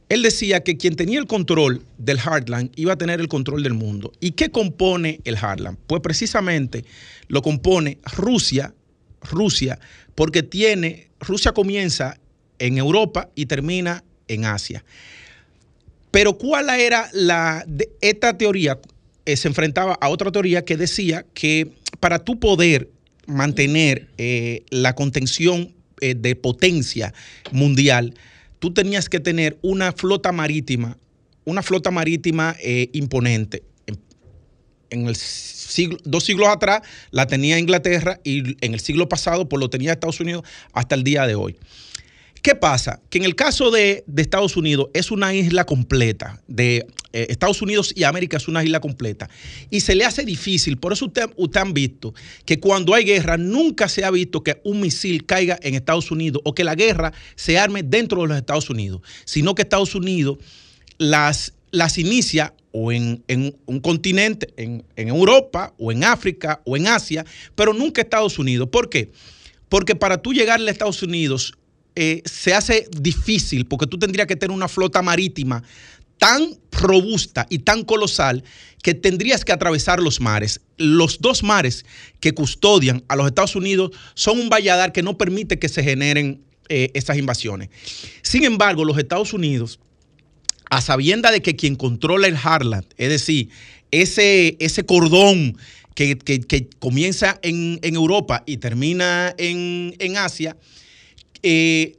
Él 0.10 0.22
decía 0.22 0.64
que 0.64 0.78
quien 0.78 0.96
tenía 0.96 1.20
el 1.20 1.28
control 1.28 1.86
del 1.98 2.18
Heartland 2.18 2.72
iba 2.76 2.94
a 2.94 2.98
tener 2.98 3.20
el 3.20 3.28
control 3.28 3.64
del 3.64 3.74
mundo. 3.74 4.14
¿Y 4.20 4.32
qué 4.32 4.50
compone 4.50 5.20
el 5.26 5.36
Heartland? 5.36 5.78
Pues 5.86 6.02
precisamente 6.02 6.86
lo 7.28 7.42
compone 7.42 7.98
Rusia, 8.16 8.74
Rusia, 9.22 9.80
porque 10.16 10.44
tiene, 10.44 11.10
Rusia 11.20 11.52
comienza 11.52 12.18
en 12.60 12.78
Europa 12.78 13.30
y 13.36 13.48
termina 13.48 14.04
en 14.28 14.46
Asia. 14.46 14.84
Pero 16.12 16.38
¿cuál 16.38 16.70
era 16.70 17.10
la, 17.14 17.66
esta 18.02 18.38
teoría? 18.38 18.80
Eh, 19.26 19.36
se 19.36 19.50
enfrentaba 19.50 19.98
a 20.00 20.08
otra 20.08 20.32
teoría 20.32 20.64
que 20.64 20.78
decía 20.78 21.26
que 21.34 21.74
para 22.00 22.20
tu 22.20 22.40
poder 22.40 22.90
mantener 23.26 24.08
eh, 24.18 24.64
la 24.70 24.96
contención 24.96 25.74
eh, 26.00 26.16
de 26.16 26.36
potencia 26.36 27.14
mundial, 27.52 28.14
tú 28.60 28.74
tenías 28.74 29.10
que 29.10 29.20
tener 29.20 29.58
una 29.62 29.92
flota 29.92 30.32
marítima, 30.32 30.98
una 31.46 31.64
flota 31.64 31.92
marítima 31.92 32.56
eh, 32.62 32.90
imponente. 32.94 33.64
En, 34.90 35.08
el 35.08 35.16
siglo, 35.16 35.98
dos 36.06 36.24
siglos 36.24 36.48
atrás 36.48 36.82
la 37.12 37.28
tenía 37.28 37.60
Inglaterra 37.60 38.20
y 38.24 38.56
en 38.66 38.74
el 38.74 38.80
siglo 38.80 39.10
pasado 39.10 39.50
pues 39.50 39.60
lo 39.60 39.70
tenía 39.70 39.92
Estados 39.92 40.20
Unidos 40.22 40.44
hasta 40.72 40.96
el 40.96 41.04
día 41.04 41.28
de 41.28 41.36
hoy. 41.36 41.58
¿Qué 42.48 42.56
pasa? 42.56 43.02
Que 43.10 43.18
en 43.18 43.26
el 43.26 43.36
caso 43.36 43.72
de, 43.72 44.06
Estados 44.16 44.56
Unidos 44.56 44.88
es 44.94 45.12
una 45.12 45.34
isla 45.34 45.66
completa, 45.66 46.42
de 46.48 46.88
eh, 47.12 47.28
Estados 47.28 47.62
Unidos 47.62 47.92
y 47.94 48.06
América 48.06 48.38
es 48.38 48.48
una 48.48 48.64
isla 48.64 48.80
completa, 48.80 49.30
y 49.70 49.82
se 49.82 49.96
le 49.96 50.06
hace 50.06 50.24
difícil, 50.24 50.78
por 50.78 50.94
eso 50.94 51.08
usted, 51.08 51.30
usted 51.36 51.60
han 51.60 51.74
visto 51.74 52.14
que 52.46 52.62
cuando 52.62 52.94
hay 52.94 53.04
guerra 53.04 53.36
nunca 53.36 53.90
se 53.90 54.06
ha 54.06 54.12
visto 54.12 54.44
que 54.44 54.62
un 54.64 54.80
misil 54.80 55.26
caiga 55.26 55.60
en 55.62 55.76
Estados 55.76 56.10
Unidos 56.10 56.42
o 56.46 56.56
que 56.56 56.64
la 56.64 56.76
guerra 56.76 57.12
se 57.36 57.60
arme 57.60 57.84
dentro 57.84 58.22
de 58.22 58.30
los 58.30 58.38
Estados 58.38 58.70
Unidos, 58.70 59.02
sino 59.26 59.54
que 59.54 59.64
Estados 59.64 59.94
Unidos 59.94 60.38
las, 61.00 61.54
las 61.72 61.98
inicia 61.98 62.54
o 62.72 62.94
en, 62.94 63.26
un 63.66 63.80
continente, 63.82 64.54
en, 64.56 64.86
en 64.96 65.10
Europa 65.10 65.74
o 65.78 65.92
en 65.92 66.06
África 66.06 66.62
o 66.64 66.78
en 66.78 66.88
Asia, 66.88 67.26
pero 67.56 67.74
nunca 67.74 68.02
Estados 68.02 68.40
Unidos. 68.40 68.70
¿Por 68.70 68.90
qué? 68.90 69.12
Porque 69.68 69.96
para 69.96 70.22
tú 70.22 70.32
llegarle 70.32 70.70
a 70.70 70.72
Estados 70.72 71.04
Unidos 71.04 71.58
eh, 72.00 72.22
se 72.26 72.54
hace 72.54 72.88
difícil 72.92 73.66
porque 73.66 73.88
tú 73.88 73.98
tendrías 73.98 74.28
que 74.28 74.36
tener 74.36 74.56
una 74.56 74.68
flota 74.68 75.02
marítima 75.02 75.64
tan 76.20 76.58
robusta 76.72 77.48
y 77.50 77.60
tan 77.60 77.84
colosal 77.84 78.44
que 78.84 78.94
tendrías 78.94 79.44
que 79.44 79.52
atravesar 79.52 80.00
los 80.00 80.22
mares. 80.22 80.62
Los 80.78 81.20
dos 81.20 81.42
mares 81.42 81.86
que 82.20 82.34
custodian 82.34 83.04
a 83.08 83.16
los 83.16 83.26
Estados 83.26 83.56
Unidos 83.56 83.92
son 84.14 84.40
un 84.40 84.50
valladar 84.50 84.92
que 84.92 85.02
no 85.02 85.18
permite 85.18 85.58
que 85.58 85.70
se 85.70 85.84
generen 85.84 86.42
eh, 86.70 86.92
estas 86.94 87.18
invasiones. 87.18 87.70
Sin 88.22 88.44
embargo, 88.44 88.86
los 88.86 89.00
Estados 89.00 89.34
Unidos, 89.34 89.80
a 90.70 90.82
sabienda 90.82 91.32
de 91.32 91.42
que 91.42 91.56
quien 91.56 91.76
controla 91.76 92.28
el 92.28 92.38
Harland, 92.42 92.86
es 92.98 93.10
decir, 93.10 93.50
ese, 93.90 94.56
ese 94.60 94.86
cordón 94.86 95.58
que, 95.96 96.68
comienza 96.78 97.40
en, 97.42 97.80
Europa 97.82 98.44
y 98.46 98.58
termina 98.58 99.34
en, 99.40 100.18
Asia, 100.18 100.56
eh, 101.44 101.98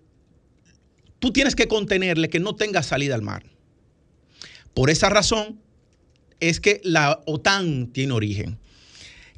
tú 1.18 1.32
tienes 1.32 1.54
que 1.54 1.68
contenerle 1.68 2.28
que 2.28 2.40
no 2.40 2.54
tenga 2.54 2.82
salida 2.82 3.14
al 3.14 3.22
mar. 3.22 3.44
Por 4.74 4.90
esa 4.90 5.08
razón 5.08 5.60
es 6.40 6.60
que 6.60 6.80
la 6.84 7.20
OTAN 7.26 7.88
tiene 7.88 8.12
origen. 8.12 8.58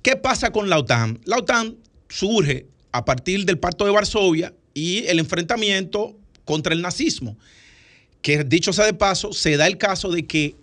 ¿Qué 0.03 0.17
pasa 0.17 0.53
con 0.53 0.69
la 0.69 0.79
OTAN? 0.79 1.21
La 1.25 1.39
OTAN 1.39 1.77
surge 2.09 2.67
a 2.93 3.05
partir 3.05 3.45
del 3.45 3.59
Pacto 3.59 3.85
de 3.85 3.91
Varsovia 3.91 4.55
y 4.75 5.07
el 5.07 5.19
enfrentamiento 5.19 6.17
contra 6.45 6.75
el 6.75 6.83
nazismo, 6.83 7.37
que 8.23 8.45
dicho 8.45 8.73
sea 8.73 8.87
de 8.87 8.95
paso, 8.95 9.33
se 9.33 9.57
da 9.57 9.67
el 9.67 9.79
caso 9.79 10.11
de 10.11 10.27
que 10.27 10.57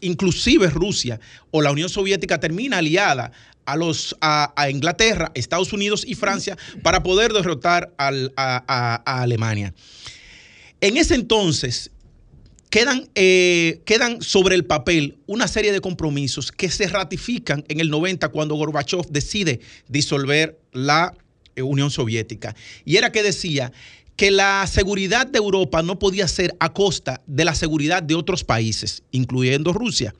inclusive 0.00 0.68
Rusia 0.68 1.20
o 1.50 1.62
la 1.62 1.70
Unión 1.70 1.88
Soviética 1.88 2.40
termina 2.40 2.78
aliada 2.78 3.32
a, 3.70 3.76
los, 3.76 4.16
a, 4.20 4.68
Inglaterra, 4.70 5.30
Estados 5.34 5.72
Unidos 5.72 6.04
y 6.06 6.14
Francia 6.14 6.56
para 6.82 7.02
poder 7.02 7.32
derrotar 7.32 7.92
a, 7.98 9.02
Alemania. 9.04 9.74
En 10.80 10.96
ese 10.96 11.14
entonces, 11.14 11.90
Quedan, 12.70 13.08
eh, 13.16 13.80
quedan, 13.84 14.22
sobre 14.22 14.54
el 14.54 14.64
papel 14.64 15.18
una 15.26 15.48
serie 15.48 15.72
de 15.72 15.80
compromisos 15.80 16.52
que 16.52 16.70
se 16.70 16.86
ratifican 16.86 17.64
en 17.66 17.80
el 17.80 17.90
90 17.90 18.28
cuando 18.28 18.54
Gorbachev 18.54 19.06
decide 19.10 19.58
disolver 19.88 20.56
la 20.70 21.12
eh, 21.56 21.62
Unión 21.62 21.90
Soviética. 21.90 22.54
Y 22.84 22.94
era 22.94 23.10
que 23.10 23.24
decía 23.24 23.72
que 24.14 24.30
la 24.30 24.64
seguridad 24.68 25.26
de 25.26 25.38
Europa 25.38 25.82
no 25.82 25.98
podía 25.98 26.28
ser 26.28 26.54
a 26.60 26.72
costa 26.72 27.22
de 27.26 27.44
la 27.44 27.56
seguridad 27.56 28.04
de 28.04 28.14
otros 28.14 28.44
países, 28.44 29.02
incluyendo 29.10 29.72
Rusia. 29.72 30.14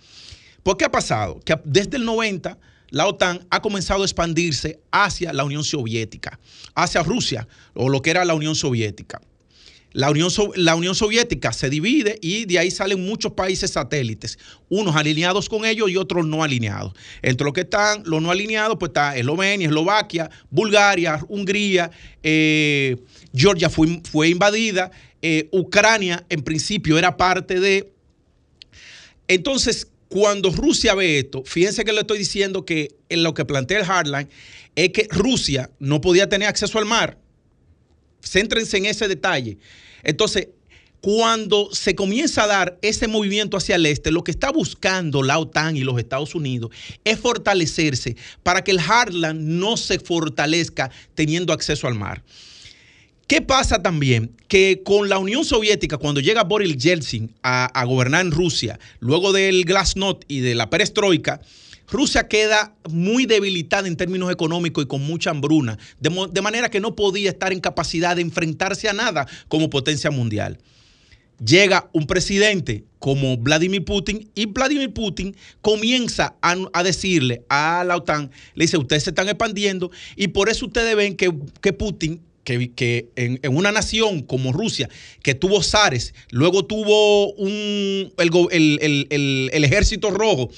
¿Por 0.65 0.77
qué 0.77 0.87
ha 0.87 0.91
pasado? 0.91 1.39
Que 1.45 1.55
desde 1.65 1.99
el 1.99 2.05
90 2.05 2.59
la 2.91 3.07
OTAN 3.07 3.47
ha 3.51 3.63
comenzado 3.63 4.03
a 4.03 4.05
expandirse 4.05 4.81
hacia 4.91 5.33
la 5.33 5.45
Unión 5.45 5.65
Soviética, 5.65 6.39
hacia 6.75 7.03
Rusia, 7.03 7.47
o 7.75 7.89
lo 7.89 8.03
que 8.03 8.11
era 8.11 8.25
la 8.25 8.35
Unión 8.35 8.55
Soviética. 8.55 9.21
La 9.93 10.11
Unión, 10.11 10.95
Soviética 10.95 11.53
se 11.53 11.69
divide 11.69 12.17
y 12.23 12.45
de 12.45 12.61
ahí 12.61 12.71
salen 12.71 13.05
muchos 13.05 13.33
países 13.33 13.73
satélites, 13.73 14.39
unos 14.69 14.95
alineados 14.95 15.49
con 15.49 15.65
ellos 15.65 15.91
y 15.91 15.97
otros 15.97 16.25
no 16.27 16.45
alineados. 16.45 16.93
Entre 17.23 17.45
los 17.45 17.53
que 17.53 17.63
están 17.63 18.05
los 18.05 18.23
no 18.23 18.31
alineados, 18.31 18.77
pues 18.79 18.91
está 18.91 19.17
Eslovenia, 19.17 19.67
Eslovaquia, 19.67 20.31
Bulgaria, 20.49 21.21
Hungría, 21.29 21.91
eh, 22.23 22.99
Georgia 23.35 23.69
fue, 23.69 24.01
fue 24.09 24.29
invadida, 24.29 24.93
eh, 25.23 25.49
Ucrania 25.51 26.25
en 26.29 26.43
principio 26.43 26.97
era 26.97 27.17
parte 27.17 27.59
de... 27.59 27.93
Entonces, 29.27 29.90
cuando 30.11 30.51
Rusia 30.51 30.95
ve 30.95 31.21
esto, 31.21 31.43
fíjense 31.47 31.85
que 31.85 31.93
le 31.93 32.01
estoy 32.01 32.19
diciendo 32.19 32.67
que 32.67 32.97
en 33.09 33.23
lo 33.23 33.33
que 33.33 33.47
plantea 33.47 33.79
el 33.79 33.87
Hardline 33.87 34.29
es 34.77 34.91
que 34.91 35.09
Rusia 35.11 35.71
no 35.79 36.03
podía 36.03 36.29
tener 36.29 36.49
acceso 36.49 36.79
al 36.79 36.85
mar 36.85 37.17
Céntrense 38.23 38.77
en 38.77 38.87
ese 38.87 39.09
detalle. 39.09 39.59
Entonces, 40.03 40.49
cuando 41.01 41.71
se 41.73 41.95
comienza 41.95 42.45
a 42.45 42.47
dar 42.47 42.79
ese 42.83 43.09
movimiento 43.09 43.57
hacia 43.57 43.77
el 43.77 43.87
este, 43.87 44.11
lo 44.11 44.23
que 44.23 44.31
está 44.31 44.51
buscando 44.51 45.23
la 45.23 45.39
OTAN 45.39 45.77
y 45.77 45.81
los 45.81 45.99
Estados 45.99 46.35
Unidos 46.35 46.71
es 47.05 47.19
fortalecerse 47.19 48.17
para 48.43 48.63
que 48.63 48.73
el 48.73 48.81
Hardland 48.81 49.41
no 49.41 49.79
se 49.79 49.99
fortalezca 49.99 50.91
teniendo 51.15 51.55
acceso 51.55 51.87
al 51.87 51.95
mar. 51.95 52.23
¿Qué 53.31 53.41
pasa 53.41 53.81
también? 53.81 54.33
Que 54.49 54.83
con 54.85 55.09
la 55.09 55.21
Unión 55.21 55.45
Soviética, 55.45 55.99
cuando 55.99 56.21
llega 56.21 56.43
Boris 56.43 56.77
Yeltsin 56.77 57.33
a, 57.45 57.67
a 57.67 57.85
gobernar 57.85 58.27
en 58.27 58.33
Rusia, 58.33 58.81
luego 58.99 59.33
del 59.33 59.65
Glasnost 59.65 60.25
y 60.27 60.41
de 60.41 60.57
la 60.57 60.69
perestroika, 60.69 61.41
Rusia 61.87 62.27
queda 62.27 62.75
muy 62.91 63.27
debilitada 63.27 63.87
en 63.87 63.95
términos 63.95 64.33
económicos 64.33 64.83
y 64.83 64.89
con 64.89 65.03
mucha 65.03 65.31
hambruna, 65.31 65.79
de, 66.01 66.43
manera 66.43 66.71
que 66.71 66.81
no 66.81 66.97
podía 66.97 67.31
estar 67.31 67.53
en 67.53 67.61
capacidad 67.61 68.17
de 68.17 68.23
enfrentarse 68.23 68.89
a 68.89 68.95
nada 68.95 69.29
como 69.47 69.71
potencia 69.71 70.11
mundial. 70.11 70.59
Llega 71.39 71.89
un 71.93 72.09
presidente 72.09 72.83
como 72.99 73.37
Vladimir 73.37 73.85
Putin 73.85 74.29
y 74.35 74.47
Vladimir 74.47 74.93
Putin 74.93 75.37
comienza 75.63 76.35
a, 76.43 76.83
decirle 76.83 77.45
a 77.49 77.85
la 77.87 77.97
OTAN, 77.97 78.33
le 78.55 78.65
dice, 78.65 78.77
ustedes 78.77 79.05
se 79.05 79.11
están 79.11 79.29
expandiendo 79.29 79.93
y 80.17 80.29
por 80.29 80.49
eso 80.49 80.67
ustedes 80.67 80.97
ven 80.97 81.15
que, 81.15 81.73
Putin 81.73 82.21
que, 82.75 83.09
en, 83.17 83.39
una 83.55 83.73
nación 83.73 84.23
como 84.23 84.53
Rusia, 84.53 84.89
que 85.23 85.35
tuvo 85.35 85.63
zares, 85.63 86.15
luego 86.31 86.65
tuvo 86.65 87.33
un, 87.35 88.13
el, 88.19 89.65
ejército 89.65 90.11
rojo, 90.11 90.51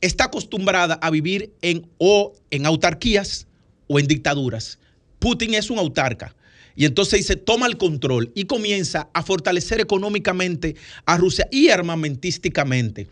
está 0.00 0.24
acostumbrada 0.24 0.94
a 0.94 1.10
vivir 1.10 1.52
en 1.62 1.86
o 1.98 2.34
en 2.50 2.66
autarquías 2.66 3.46
o 3.86 3.98
en 3.98 4.06
dictaduras. 4.06 4.78
Putin 5.18 5.54
es 5.54 5.70
un 5.70 5.78
autarca. 5.78 6.34
Y 6.74 6.86
entonces 6.86 7.26
se 7.26 7.36
toma 7.36 7.66
el 7.66 7.76
control 7.76 8.32
y 8.34 8.44
comienza 8.44 9.10
a 9.12 9.22
fortalecer 9.22 9.80
económicamente 9.80 10.74
a 11.04 11.18
Rusia 11.18 11.46
y 11.50 11.68
armamentísticamente. 11.68 13.08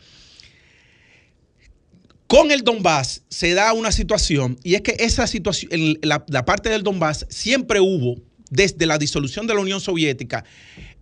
Con 2.31 2.53
el 2.53 2.63
Donbass 2.63 3.25
se 3.29 3.55
da 3.55 3.73
una 3.73 3.91
situación, 3.91 4.57
y 4.63 4.77
es 4.77 4.83
que 4.83 4.95
esa 5.01 5.27
situación, 5.27 5.73
la, 6.03 6.25
la 6.29 6.45
parte 6.45 6.69
del 6.69 6.85
Donbass 6.85 7.27
siempre 7.29 7.81
hubo, 7.81 8.23
desde 8.51 8.87
la 8.87 8.99
disolución 8.99 9.49
de 9.49 9.55
la 9.55 9.59
Unión 9.59 9.81
Soviética, 9.81 10.45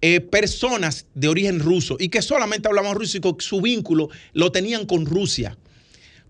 eh, 0.00 0.20
personas 0.22 1.04
de 1.14 1.28
origen 1.28 1.60
ruso 1.60 1.98
y 2.00 2.08
que 2.08 2.22
solamente 2.22 2.66
hablamos 2.66 2.94
ruso 2.94 3.18
y 3.18 3.20
que 3.20 3.34
su 3.40 3.60
vínculo 3.60 4.08
lo 4.32 4.52
tenían 4.52 4.86
con 4.86 5.04
Rusia. 5.04 5.58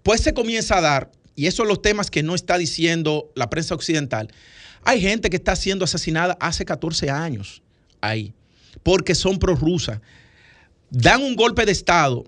Pues 0.02 0.20
se 0.20 0.34
comienza 0.34 0.78
a 0.78 0.80
dar, 0.80 1.12
y 1.36 1.46
esos 1.46 1.58
son 1.58 1.68
los 1.68 1.80
temas 1.80 2.10
que 2.10 2.24
no 2.24 2.34
está 2.34 2.58
diciendo 2.58 3.30
la 3.36 3.48
prensa 3.50 3.76
occidental, 3.76 4.32
hay 4.82 5.00
gente 5.00 5.30
que 5.30 5.36
está 5.36 5.54
siendo 5.54 5.84
asesinada 5.84 6.36
hace 6.40 6.64
14 6.64 7.08
años 7.08 7.62
ahí, 8.00 8.34
porque 8.82 9.14
son 9.14 9.38
prorrusas. 9.38 10.00
Dan 10.90 11.22
un 11.22 11.36
golpe 11.36 11.64
de 11.64 11.70
Estado, 11.70 12.24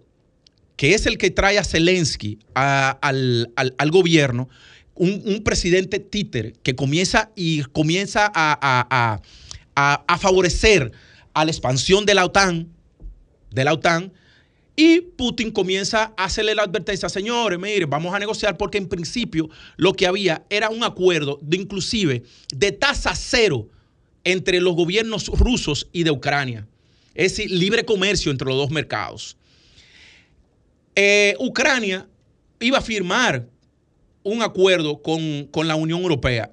que 0.81 0.95
es 0.95 1.05
el 1.05 1.19
que 1.19 1.31
trae 1.31 1.59
a 1.59 1.63
Zelensky 1.63 2.39
al, 2.55 3.91
gobierno, 3.91 4.49
un, 4.95 5.43
presidente 5.45 5.99
títer 5.99 6.55
que 6.63 6.75
comienza 6.75 7.31
y 7.37 7.65
comienza 7.65 8.33
a, 8.35 9.21
a, 9.77 10.19
favorecer 10.19 10.91
a 11.35 11.45
la 11.45 11.51
expansión 11.51 12.07
de 12.07 12.15
la 12.15 12.25
OTAN, 12.25 12.67
de 13.51 13.63
la 13.63 13.75
OTAN, 13.75 14.11
y 14.75 15.03
Putin 15.03 15.51
comienza 15.51 16.15
a 16.17 16.25
hacerle 16.25 16.55
la 16.55 16.63
advertencia, 16.63 17.11
señores, 17.11 17.59
mire, 17.59 17.85
vamos 17.85 18.15
a 18.15 18.19
negociar 18.19 18.57
porque 18.57 18.79
en 18.79 18.89
principio 18.89 19.51
lo 19.77 19.93
que 19.93 20.07
había 20.07 20.47
era 20.49 20.71
un 20.71 20.83
acuerdo 20.83 21.39
de 21.43 21.59
inclusive 21.59 22.23
de 22.57 22.73
tasa 22.73 23.15
cero 23.15 23.69
entre 24.25 24.63
los 24.63 24.75
gobiernos 24.75 25.27
rusos 25.27 25.91
y 25.93 26.05
de 26.05 26.11
Ucrania. 26.11 26.67
Es 27.15 27.37
decir, 27.37 27.51
libre 27.51 27.85
comercio 27.85 28.33
entre 28.33 28.49
los 28.49 28.57
dos 28.57 28.71
mercados. 28.71 29.37
Eh, 31.03 31.35
Ucrania 31.39 32.07
iba 32.61 32.77
a 32.77 32.83
firmar 32.83 33.49
un 34.23 34.43
acuerdo 34.43 35.01
con, 35.01 35.47
con 35.51 35.67
la 35.67 35.75
Unión 35.75 36.03
Europea, 36.03 36.53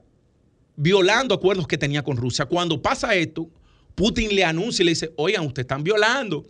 violando 0.78 1.36
acuerdos 1.36 1.68
que 1.68 1.78
tenía 1.78 2.02
con 2.02 2.16
Rusia. 2.16 2.46
Cuando 2.46 2.82
pasa 2.82 3.14
esto, 3.14 3.50
Putin 3.94 4.34
le 4.34 4.46
anuncia 4.46 4.84
y 4.84 4.86
le 4.86 4.92
dice, 4.92 5.12
oigan, 5.18 5.46
ustedes 5.46 5.66
están 5.66 5.84
violando 5.84 6.46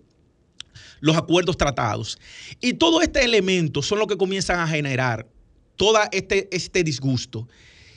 los 1.00 1.18
acuerdos 1.18 1.58
tratados. 1.58 2.20
Y 2.62 2.74
todo 2.74 3.02
este 3.02 3.24
elemento 3.24 3.82
son 3.82 3.98
los 3.98 4.08
que 4.08 4.16
comienzan 4.16 4.60
a 4.60 4.68
generar 4.68 5.26
todo 5.76 5.98
este, 6.12 6.56
este 6.56 6.84
disgusto. 6.84 7.48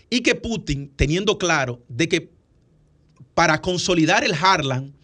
Y 0.09 0.23
que 0.23 0.35
Putin, 0.35 0.91
teniendo 0.97 1.37
claro 1.37 1.85
de 1.89 2.09
que 2.09 2.31
para 3.35 3.61
consolidar 3.61 4.25
el 4.25 4.33
Harlan, 4.33 4.95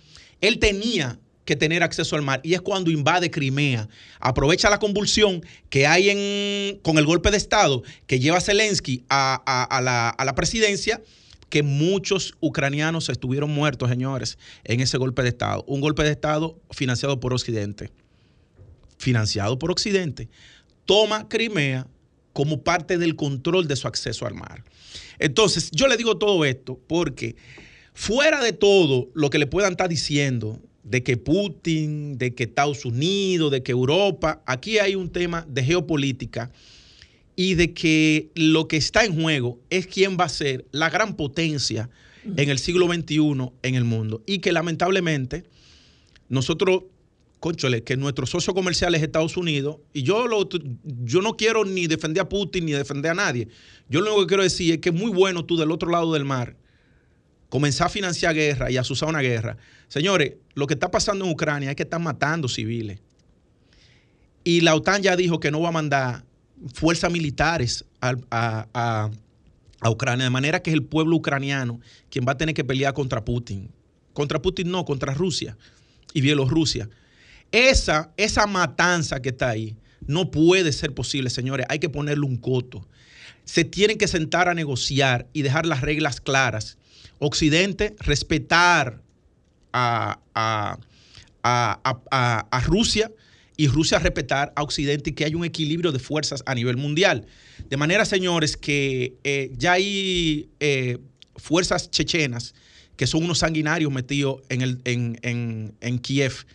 él 0.41 0.59
tenía 0.59 1.21
que 1.47 1.57
tener 1.57 1.83
acceso 1.83 2.17
al 2.17 2.23
mar. 2.23 2.41
Y 2.43 2.53
es 2.53 2.61
cuando 2.61 2.91
invade 2.91 3.31
Crimea. 3.31 3.89
Aprovecha 4.21 4.69
la 4.69 4.79
convulsión 4.79 5.43
que 5.71 5.87
hay 5.87 6.11
en, 6.11 6.79
con 6.81 6.99
el 6.99 7.07
golpe 7.07 7.31
de 7.31 7.39
Estado 7.39 7.83
que 8.07 8.21
lleva 8.21 8.41
Zelensky 8.43 9.05
a, 9.09 9.81
la, 9.83 10.11
a 10.11 10.25
la 10.27 10.35
presidencia 10.35 11.01
que 11.49 11.63
muchos 11.63 12.35
ucranianos 12.41 13.09
estuvieron 13.09 13.51
muertos, 13.51 13.89
señores, 13.89 14.37
en 14.65 14.81
ese 14.81 14.99
golpe 14.99 15.23
de 15.23 15.29
Estado. 15.29 15.65
Un 15.67 15.81
golpe 15.81 16.03
de 16.03 16.11
Estado 16.11 16.59
financiado 16.73 17.21
por 17.21 17.33
Occidente. 17.33 17.91
Financiado 18.99 19.59
por 19.59 19.71
Occidente. 19.71 20.29
Toma 20.85 21.29
Crimea 21.29 21.87
como 22.33 22.63
parte 22.63 22.99
del 22.99 23.17
control 23.17 23.69
de 23.69 23.77
su 23.77 23.87
acceso 23.89 24.27
al 24.27 24.35
mar. 24.35 24.65
Entonces, 25.19 25.71
yo 25.71 25.87
le 25.87 25.97
digo 25.97 26.19
todo 26.19 26.45
esto 26.45 26.79
porque 26.87 27.37
fuera 27.95 28.43
de 28.43 28.53
todo 28.53 29.09
lo 29.15 29.31
que 29.31 29.39
le 29.39 29.47
puedan 29.47 29.73
estar 29.73 29.89
diciendo 29.89 30.61
de 30.87 31.03
que 31.03 31.17
Putin, 31.17 32.17
de 32.17 32.35
que 32.35 32.45
Estados 32.45 32.85
Unidos, 32.85 33.51
de 33.51 33.63
que 33.63 33.73
Europa, 33.73 34.43
aquí 34.47 34.79
hay 34.79 34.95
un 34.95 35.11
tema 35.11 35.45
de 35.49 35.65
geopolítica 35.65 36.53
y 37.35 37.55
de 37.55 37.75
que 37.75 38.31
lo 38.37 38.69
que 38.69 38.77
está 38.77 39.05
en 39.05 39.21
juego 39.21 39.59
es 39.69 39.89
quién 39.89 40.17
va 40.19 40.25
a 40.25 40.29
ser 40.29 40.65
la 40.71 40.89
gran 40.89 41.17
potencia 41.17 41.91
en 42.25 42.49
el 42.51 42.59
siglo 42.59 42.87
XXI 42.87 43.17
en 43.63 43.75
el 43.75 43.85
mundo. 43.85 44.23
Y 44.27 44.39
que 44.39 44.53
lamentablemente 44.53 45.45
nosotros, 46.29 46.85
conchole, 47.41 47.83
que 47.83 47.97
nuestro 47.97 48.25
socio 48.25 48.55
comercial 48.55 48.95
es 48.95 49.03
Estados 49.03 49.37
Unidos, 49.37 49.79
y 49.93 50.05
yo, 50.05 50.29
lo, 50.29 50.49
yo 51.05 51.21
no 51.21 51.37
quiero 51.37 51.65
ni 51.65 51.89
defender 51.89 52.23
a 52.23 52.29
Putin 52.29 52.65
ni 52.65 52.73
defender 52.73 53.11
a 53.11 53.15
nadie. 53.15 53.49
Yo 53.89 54.01
lo 54.01 54.13
único 54.13 54.23
que 54.23 54.29
quiero 54.29 54.43
decir 54.45 54.75
es 54.75 54.79
que 54.79 54.91
es 54.91 54.95
muy 54.95 55.11
bueno 55.11 55.45
tú 55.45 55.57
del 55.57 55.73
otro 55.73 55.91
lado 55.91 56.13
del 56.13 56.25
mar 56.25 56.57
comenzar 57.57 57.87
a 57.87 57.89
financiar 57.89 58.35
guerra 58.35 58.71
y 58.71 58.77
a 58.77 58.83
usar 58.83 59.09
una 59.09 59.23
guerra. 59.23 59.57
Señores, 59.89 60.35
lo 60.53 60.67
que 60.67 60.75
está 60.75 60.91
pasando 60.91 61.25
en 61.25 61.31
Ucrania 61.31 61.71
es 61.71 61.77
que 61.77 61.85
están 61.85 62.03
matando 62.03 62.49
civiles. 62.49 63.01
Y 64.45 64.61
la 64.61 64.75
OTAN 64.75 65.03
ya 65.03 65.17
dijo 65.17 65.41
que 65.41 65.51
no 65.51 65.63
va 65.63 65.71
a 65.71 65.73
mandar 65.73 66.23
fuerzas 66.75 67.11
militares 67.11 67.87
a, 68.03 69.09
Ucrania, 69.89 70.25
de 70.25 70.31
manera 70.31 70.61
que 70.61 70.69
es 70.69 70.75
el 70.75 70.83
pueblo 70.83 71.17
ucraniano 71.17 71.81
quien 72.11 72.27
va 72.29 72.33
a 72.33 72.37
tener 72.37 72.55
que 72.55 72.63
pelear 72.63 72.93
contra 72.93 73.25
Putin. 73.25 73.71
Contra 74.13 74.43
Putin 74.43 74.71
no, 74.71 74.85
contra 74.85 75.15
Rusia 75.15 75.57
y 76.13 76.21
Bielorrusia. 76.21 76.91
Esa, 77.53 78.13
esa 78.19 78.47
matanza 78.47 79.23
que 79.23 79.31
está 79.31 79.49
ahí 79.49 79.79
no 80.07 80.31
puede 80.31 80.73
ser 80.73 80.93
posible, 80.93 81.31
señores. 81.31 81.65
Hay 81.71 81.79
que 81.79 81.89
ponerle 81.89 82.27
un 82.27 82.37
coto. 82.37 82.87
Se 83.47 83.65
tienen 83.65 83.97
que 83.97 84.09
sentar 84.09 84.47
a 84.47 84.53
negociar 84.53 85.27
y 85.33 85.41
dejar 85.41 85.65
las 85.65 85.81
reglas 85.81 86.21
claras 86.21 86.77
Occidente 87.19 87.95
respetar 88.01 89.03
a, 89.73 90.79
Rusia 92.65 93.11
y 93.57 93.69
Rusia 93.69 93.99
respetar 93.99 94.53
a 94.57 94.63
Occidente 94.63 95.11
y 95.11 95.13
que 95.15 95.25
haya 95.25 95.37
un 95.37 95.45
equilibrio 95.45 95.93
de 95.93 95.99
fuerzas 95.99 96.43
a 96.47 96.55
nivel 96.55 96.77
mundial. 96.77 97.27
De 97.69 97.77
manera, 97.77 98.05
señores, 98.05 98.57
que 98.57 99.15
eh, 99.25 99.51
ya 99.57 99.73
hay 99.73 100.49
eh, 100.61 100.99
fuerzas 101.37 101.91
chechenas 101.91 102.55
que 102.97 103.07
son 103.07 103.25
unos 103.25 103.39
sanguinarios 103.39 103.93
metidos 103.93 104.43
en, 104.49 104.63
el, 104.63 104.81
en, 104.85 105.99
Kiev, 105.99 106.47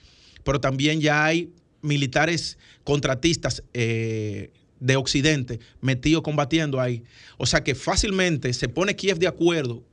pero 0.43 0.59
también 0.59 0.99
ya 0.99 1.23
hay 1.23 1.51
militares 1.81 2.57
contratistas 2.83 3.63
eh, 3.73 4.51
de 4.79 4.95
Occidente 4.95 5.59
metidos 5.81 6.23
combatiendo 6.23 6.81
ahí. 6.81 7.03
O 7.37 7.45
sea 7.45 7.63
que 7.63 7.75
fácilmente 7.75 8.51
se 8.53 8.67
pone 8.67 8.95
Kiev 8.95 9.19
de 9.19 9.27
acuerdo 9.27 9.83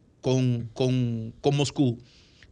con, 0.73 1.57
Moscú, 1.57 1.99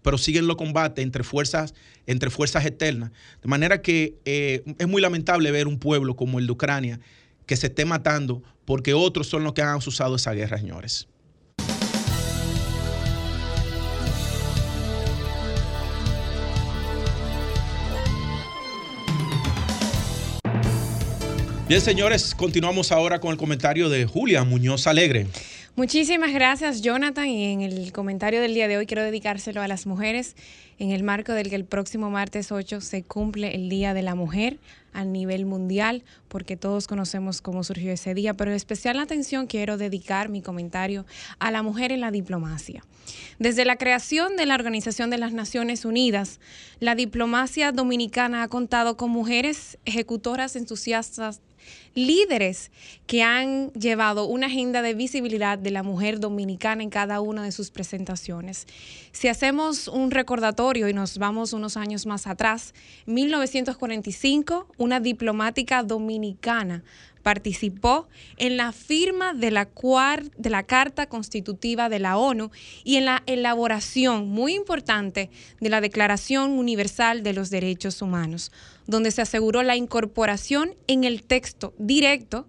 pero 0.03 0.19
siguen 0.19 0.47
los 0.47 0.57
combates 0.57 1.03
entre 1.03 1.25
fuerzas, 1.25 1.75
entre 2.07 2.31
fuerzas 2.31 2.65
externas. 2.65 3.11
De 3.43 3.49
manera 3.49 3.83
que 3.83 4.15
eh, 4.25 4.63
es 4.79 4.89
muy 4.89 5.03
lamentable 5.03 5.51
ver 5.51 5.67
un 5.67 5.79
pueblo 5.79 6.17
como 6.17 6.39
el 6.39 6.47
de 6.47 6.53
Ucrania 6.53 7.01
que 7.47 7.57
se 7.57 7.69
esté 7.69 7.85
matando 7.85 8.43
porque 8.65 8.95
otros 8.95 9.29
son 9.29 9.45
los 9.45 9.53
que 9.53 9.63
han 9.63 9.77
usado 9.77 10.17
esa 10.17 10.33
guerra, 10.33 10.59
señores. 10.59 11.09
Bien, 21.69 21.81
señores, 21.81 22.33
continuamos 22.37 22.93
ahora 22.93 23.19
con 23.19 23.33
el 23.33 23.37
comentario 23.37 23.89
de 23.89 24.07
Julia 24.07 24.45
Muñoz 24.45 24.87
Alegre. 24.87 25.27
Muchísimas 25.77 26.33
gracias, 26.33 26.81
Jonathan. 26.81 27.29
Y 27.29 27.53
en 27.53 27.61
el 27.61 27.93
comentario 27.93 28.41
del 28.41 28.55
día 28.55 28.67
de 28.67 28.79
hoy 28.79 28.87
quiero 28.87 29.03
dedicárselo 29.03 29.61
a 29.61 29.69
las 29.69 29.85
mujeres 29.85 30.35
en 30.79 30.91
el 30.91 31.03
marco 31.03 31.35
del 31.35 31.51
que 31.51 31.57
el 31.57 31.67
próximo 31.67 32.09
martes 32.09 32.51
8 32.51 32.81
se 32.81 33.03
cumple 33.03 33.55
el 33.55 33.69
Día 33.69 33.93
de 33.93 34.01
la 34.01 34.15
Mujer 34.15 34.59
a 34.95 35.05
nivel 35.05 35.45
mundial, 35.45 36.03
porque 36.29 36.57
todos 36.57 36.87
conocemos 36.87 37.43
cómo 37.43 37.63
surgió 37.63 37.93
ese 37.93 38.15
día, 38.15 38.33
pero 38.33 38.55
especial 38.55 38.99
atención 38.99 39.47
quiero 39.47 39.77
dedicar 39.77 40.31
mi 40.31 40.41
comentario 40.41 41.05
a 41.39 41.51
la 41.51 41.63
mujer 41.63 41.93
en 41.93 42.01
la 42.01 42.11
diplomacia. 42.11 42.83
Desde 43.39 43.67
la 43.67 43.77
creación 43.77 44.39
de 44.39 44.47
la 44.47 44.55
Organización 44.55 45.11
de 45.11 45.19
las 45.19 45.35
Naciones 45.35 45.85
Unidas, 45.85 46.41
la 46.81 46.95
diplomacia 46.95 47.71
dominicana 47.73 48.43
ha 48.43 48.49
contado 48.49 48.97
con 48.97 49.11
mujeres 49.11 49.77
ejecutoras 49.85 50.57
entusiastas 50.57 51.43
líderes 51.95 52.71
que 53.07 53.23
han 53.23 53.73
llevado 53.73 54.27
una 54.27 54.47
agenda 54.47 54.83
de 54.83 54.95
visibilidad 54.95 55.59
de 55.59 55.71
la 55.71 55.83
mujer 55.83 56.21
dominicana 56.21 56.83
en 56.83 56.91
cada 56.91 57.21
una 57.21 57.43
de 57.43 57.53
sus 57.53 57.71
presentaciones. 57.71 58.67
Si 59.13 59.29
hacemos 59.29 59.89
un 59.89 60.11
recordatorio 60.11 60.89
y 60.89 60.93
nos 60.93 61.19
vamos 61.19 61.53
unos 61.53 61.77
años 61.77 62.07
más 62.07 62.27
atrás, 62.27 62.75
1945, 63.07 64.69
una 64.77 65.01
diplomática 65.01 65.83
dominicana 65.83 66.85
participó 67.27 68.07
en 68.37 68.57
la 68.57 68.71
firma 68.71 69.35
de 69.35 69.51
la, 69.51 69.69
de 70.37 70.49
la 70.49 70.63
Carta 70.63 71.07
Constitutiva 71.07 71.89
de 71.89 71.99
la 71.99 72.19
ONU 72.19 72.53
y 72.85 72.99
en 72.99 73.05
la 73.05 73.25
elaboración 73.27 74.29
muy 74.29 74.55
importante 74.55 75.29
de 75.61 75.69
la 75.69 75.81
Declaración 75.81 76.53
Universal 76.53 77.25
de 77.25 77.33
los 77.33 77.51
Derechos 77.51 78.01
Humanos, 78.01 78.53
donde 78.87 79.11
se 79.11 79.23
aseguró 79.23 79.63
la 79.63 79.77
incorporación 79.77 80.75
en 80.87 81.05
el 81.05 81.23
texto 81.23 81.75
directo 81.79 82.47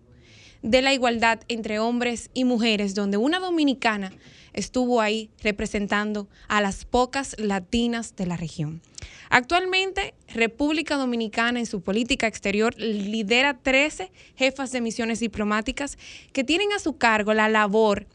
de 0.61 0.81
la 0.81 0.93
igualdad 0.93 1.39
entre 1.47 1.79
hombres 1.79 2.29
y 2.33 2.43
mujeres, 2.43 2.95
donde 2.95 3.17
una 3.17 3.39
dominicana 3.39 4.11
estuvo 4.53 5.01
ahí 5.01 5.29
representando 5.43 6.27
a 6.47 6.61
las 6.61 6.83
pocas 6.83 7.35
latinas 7.37 8.15
de 8.15 8.25
la 8.25 8.37
región. 8.37 8.81
Actualmente, 9.29 10.15
República 10.33 10.95
Dominicana 10.95 11.59
en 11.59 11.65
su 11.65 11.81
política 11.81 12.27
exterior 12.27 12.73
lidera 12.77 13.59
13 13.61 14.11
jefas 14.35 14.71
de 14.71 14.81
misiones 14.81 15.19
diplomáticas 15.19 15.97
que 16.33 16.43
tienen 16.43 16.71
a 16.73 16.79
su 16.79 16.97
cargo 16.97 17.33
la 17.33 17.49
labor 17.49 18.07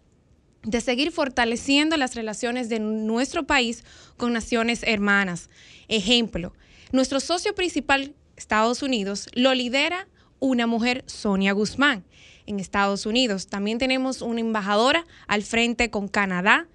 de 0.64 0.80
seguir 0.80 1.12
fortaleciendo 1.12 1.96
las 1.96 2.14
relaciones 2.14 2.68
de 2.68 2.80
nuestro 2.80 3.44
país 3.46 3.84
con 4.16 4.32
naciones 4.32 4.82
hermanas. 4.84 5.50
Ejemplo, 5.88 6.52
nuestro 6.92 7.20
socio 7.20 7.54
principal, 7.54 8.14
Estados 8.36 8.82
Unidos, 8.82 9.28
lo 9.34 9.54
lidera 9.54 10.08
una 10.38 10.66
mujer, 10.66 11.04
Sonia 11.06 11.52
Guzmán, 11.52 12.04
en 12.46 12.60
Estados 12.60 13.06
Unidos. 13.06 13.46
También 13.46 13.78
tenemos 13.78 14.22
una 14.22 14.40
embajadora 14.40 15.06
al 15.26 15.42
frente 15.42 15.90
con 15.90 16.08
Canadá, 16.08 16.68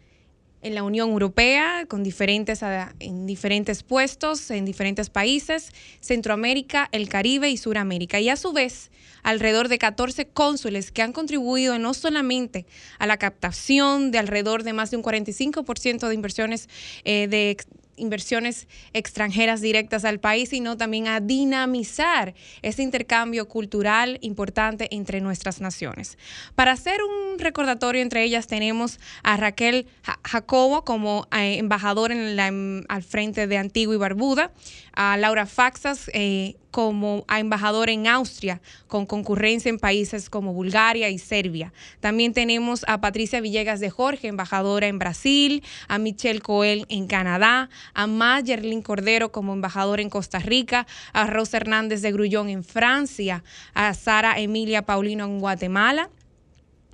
en 0.61 0.75
la 0.75 0.83
Unión 0.83 1.09
Europea, 1.09 1.85
con 1.87 2.03
diferentes, 2.03 2.63
ah, 2.63 2.93
en 2.99 3.25
diferentes 3.25 3.83
puestos, 3.83 4.49
en 4.49 4.65
diferentes 4.65 5.09
países, 5.09 5.71
Centroamérica, 5.99 6.89
el 6.91 7.09
Caribe 7.09 7.49
y 7.49 7.57
Suramérica. 7.57 8.19
Y 8.19 8.29
a 8.29 8.35
su 8.35 8.53
vez, 8.53 8.89
alrededor 9.23 9.67
de 9.67 9.77
14 9.77 10.27
cónsules 10.27 10.91
que 10.91 11.01
han 11.01 11.13
contribuido 11.13 11.77
no 11.77 11.93
solamente 11.93 12.65
a 12.97 13.07
la 13.07 13.17
captación 13.17 14.11
de 14.11 14.17
alrededor 14.17 14.63
de 14.63 14.73
más 14.73 14.91
de 14.91 14.97
un 14.97 15.03
45% 15.03 16.07
de 16.07 16.13
inversiones 16.15 16.69
eh, 17.03 17.27
de 17.27 17.57
inversiones 17.97 18.67
extranjeras 18.93 19.61
directas 19.61 20.05
al 20.05 20.19
país, 20.19 20.49
sino 20.49 20.77
también 20.77 21.07
a 21.07 21.19
dinamizar 21.19 22.33
ese 22.61 22.83
intercambio 22.83 23.47
cultural 23.47 24.17
importante 24.21 24.87
entre 24.95 25.19
nuestras 25.21 25.59
naciones. 25.59 26.17
Para 26.55 26.71
hacer 26.71 26.99
un 27.03 27.39
recordatorio 27.39 28.01
entre 28.01 28.23
ellas 28.23 28.47
tenemos 28.47 28.99
a 29.23 29.37
Raquel 29.37 29.87
Jacobo 30.23 30.85
como 30.85 31.27
eh, 31.31 31.57
embajador 31.57 32.11
en 32.11 32.35
la, 32.35 32.47
al 32.47 33.03
frente 33.03 33.47
de 33.47 33.57
Antigua 33.57 33.95
y 33.95 33.97
Barbuda, 33.97 34.51
a 34.97 35.15
Laura 35.15 35.45
Faxas 35.45 36.09
eh, 36.11 36.55
como 36.71 37.23
embajador 37.29 37.91
en 37.91 38.07
Austria, 38.07 38.61
con 38.87 39.05
concurrencia 39.05 39.69
en 39.69 39.77
países 39.77 40.27
como 40.27 40.53
Bulgaria 40.53 41.09
y 41.09 41.19
Serbia. 41.19 41.71
También 41.99 42.33
tenemos 42.33 42.83
a 42.87 42.99
Patricia 42.99 43.39
Villegas 43.39 43.79
de 43.79 43.91
Jorge, 43.91 44.27
embajadora 44.27 44.87
en 44.87 44.97
Brasil, 44.97 45.63
a 45.87 45.99
Michelle 45.99 46.41
Coel 46.41 46.87
en 46.89 47.05
Canadá, 47.05 47.69
a 47.93 48.07
Mayerlin 48.07 48.81
Cordero 48.81 49.31
como 49.31 49.53
embajador 49.53 49.99
en 49.99 50.09
Costa 50.09 50.39
Rica, 50.39 50.87
a 51.13 51.27
Rosa 51.27 51.57
Hernández 51.57 52.01
de 52.01 52.11
Grullón 52.11 52.49
en 52.49 52.63
Francia, 52.63 53.43
a 53.75 53.93
Sara 53.93 54.39
Emilia 54.39 54.81
Paulino 54.81 55.25
en 55.25 55.39
Guatemala. 55.39 56.09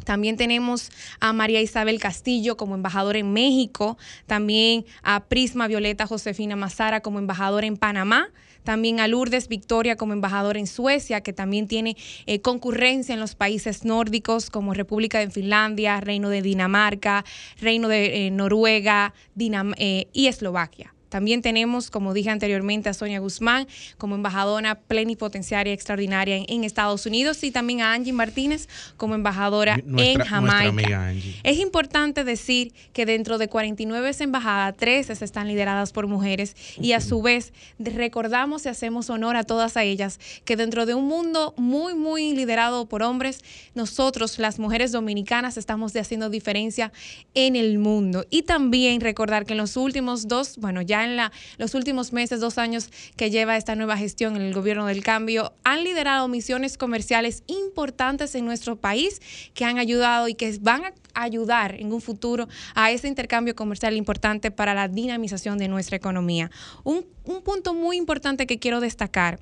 También 0.04 0.38
tenemos 0.38 0.92
a 1.20 1.34
María 1.34 1.62
Isabel 1.62 2.00
Castillo 2.00 2.58
como 2.58 2.76
embajadora 2.76 3.20
en 3.20 3.34
México, 3.34 3.98
también 4.26 4.86
a 5.02 5.26
Prisma 5.26 5.68
Violeta 5.68 6.08
Josefina 6.08 6.56
Mazara 6.56 7.02
como 7.02 7.20
embajadora 7.20 7.68
en 7.68 7.78
Panamá, 7.78 8.30
también 8.64 9.00
a 9.00 9.08
Lourdes 9.08 9.48
Victoria 9.48 9.96
como 9.96 10.14
embajadora 10.14 10.60
en 10.60 10.68
Suecia, 10.68 11.22
que 11.22 11.34
también 11.34 11.68
tiene 11.68 11.98
eh, 12.26 12.42
concurrencia 12.42 13.14
en 13.14 13.20
los 13.20 13.36
países 13.36 13.86
nórdicos 13.86 14.50
como 14.50 14.74
República 14.74 15.20
de 15.20 15.30
Finlandia, 15.30 16.00
Reino 16.00 16.30
de 16.30 16.42
Dinamarca, 16.42 17.26
Reino 17.60 17.88
de 17.88 18.28
eh, 18.28 18.32
Noruega 18.32 19.14
eh, 19.38 20.08
y 20.14 20.28
Eslovaquia. 20.28 20.94
También 21.14 21.44
tenemos, 21.44 21.92
como 21.92 22.12
dije 22.12 22.32
anteriormente, 22.32 22.90
a 22.90 22.94
Sonia 22.96 23.20
Guzmán 23.20 23.68
como 24.00 24.16
embajadora 24.16 24.80
plenipotenciaria 24.80 25.72
extraordinaria 25.72 26.44
en, 26.48 26.64
Estados 26.64 27.06
Unidos 27.06 27.44
y 27.44 27.52
también 27.52 27.82
a 27.82 27.94
Angie 27.94 28.14
Martínez 28.14 28.68
como 28.98 29.14
embajadora 29.14 29.80
en 29.96 30.18
Jamaica. 30.18 31.14
Es 31.44 31.60
importante 31.60 32.24
decir 32.24 32.74
que 32.94 33.06
dentro 33.06 33.38
de 33.38 33.48
49 33.48 34.12
embajadas, 34.22 34.76
13 34.76 35.24
están 35.24 35.48
lideradas 35.48 35.92
por 35.92 36.08
mujeres 36.08 36.56
y 36.82 36.94
a 36.94 37.00
su 37.00 37.22
vez 37.22 37.54
recordamos 37.78 38.66
y 38.66 38.70
hacemos 38.70 39.12
honor 39.12 39.36
a 39.36 39.44
todas 39.44 39.78
a 39.78 39.84
ellas 39.84 40.20
que 40.46 40.56
dentro 40.56 40.88
de 40.88 40.96
un 40.96 41.08
mundo 41.08 41.54
muy, 41.58 41.94
muy 41.94 42.34
liderado 42.34 42.88
por 42.88 43.04
hombres, 43.04 43.44
nosotros, 43.76 44.40
las 44.40 44.58
mujeres 44.58 44.92
dominicanas, 44.92 45.58
estamos 45.58 45.96
haciendo 45.96 46.32
diferencia 46.32 46.92
en 47.36 47.56
el 47.56 47.78
mundo. 47.78 48.26
Y 48.32 48.42
también 48.42 49.00
recordar 49.00 49.46
que 49.46 49.54
en 49.54 49.60
los 49.60 49.78
últimos 49.78 50.28
dos, 50.28 50.58
bueno, 50.58 50.82
ya 50.82 51.03
en 51.04 51.20
los 51.58 51.74
últimos 51.76 52.14
meses, 52.14 52.40
dos 52.40 52.58
años 52.58 52.90
que 53.16 53.30
lleva 53.30 53.58
esta 53.58 53.76
nueva 53.76 53.98
gestión 53.98 54.36
en 54.36 54.42
el 54.42 54.54
gobierno 54.54 54.86
del 54.86 55.04
cambio, 55.04 55.54
han 55.64 55.84
liderado 55.84 56.28
misiones 56.28 56.78
comerciales 56.78 57.44
importantes 57.48 58.36
en 58.36 58.46
nuestro 58.46 58.76
país 58.76 59.22
que 59.54 59.66
han 59.66 59.78
ayudado 59.78 60.28
y 60.28 60.36
que 60.36 60.58
van 60.62 60.86
a 60.86 60.94
ayudar 61.14 61.76
en 61.76 61.94
un 61.94 62.02
futuro 62.02 62.48
a 62.76 62.92
ese 62.92 63.08
intercambio 63.08 63.56
comercial 63.56 63.96
importante 63.96 64.52
para 64.52 64.74
la 64.74 64.88
dinamización 64.88 65.58
de 65.58 65.68
nuestra 65.68 65.98
economía. 65.98 66.50
Un, 66.84 67.06
un 67.26 67.42
punto 67.44 67.74
muy 67.74 67.98
importante 67.98 68.48
que 68.48 68.60
quiero 68.60 68.80
destacar 68.80 69.40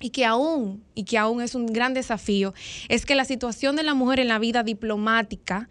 y 0.00 0.10
que 0.10 0.24
aún 0.24 0.84
y 0.94 1.04
que 1.04 1.18
aún 1.18 1.40
es 1.40 1.54
un 1.54 1.66
gran 1.66 1.94
desafío 1.94 2.54
es 2.88 3.06
que 3.06 3.14
la 3.14 3.24
situación 3.24 3.76
de 3.76 3.82
la 3.82 3.94
mujer 3.94 4.20
en 4.20 4.28
la 4.28 4.38
vida 4.38 4.62
diplomática 4.62 5.68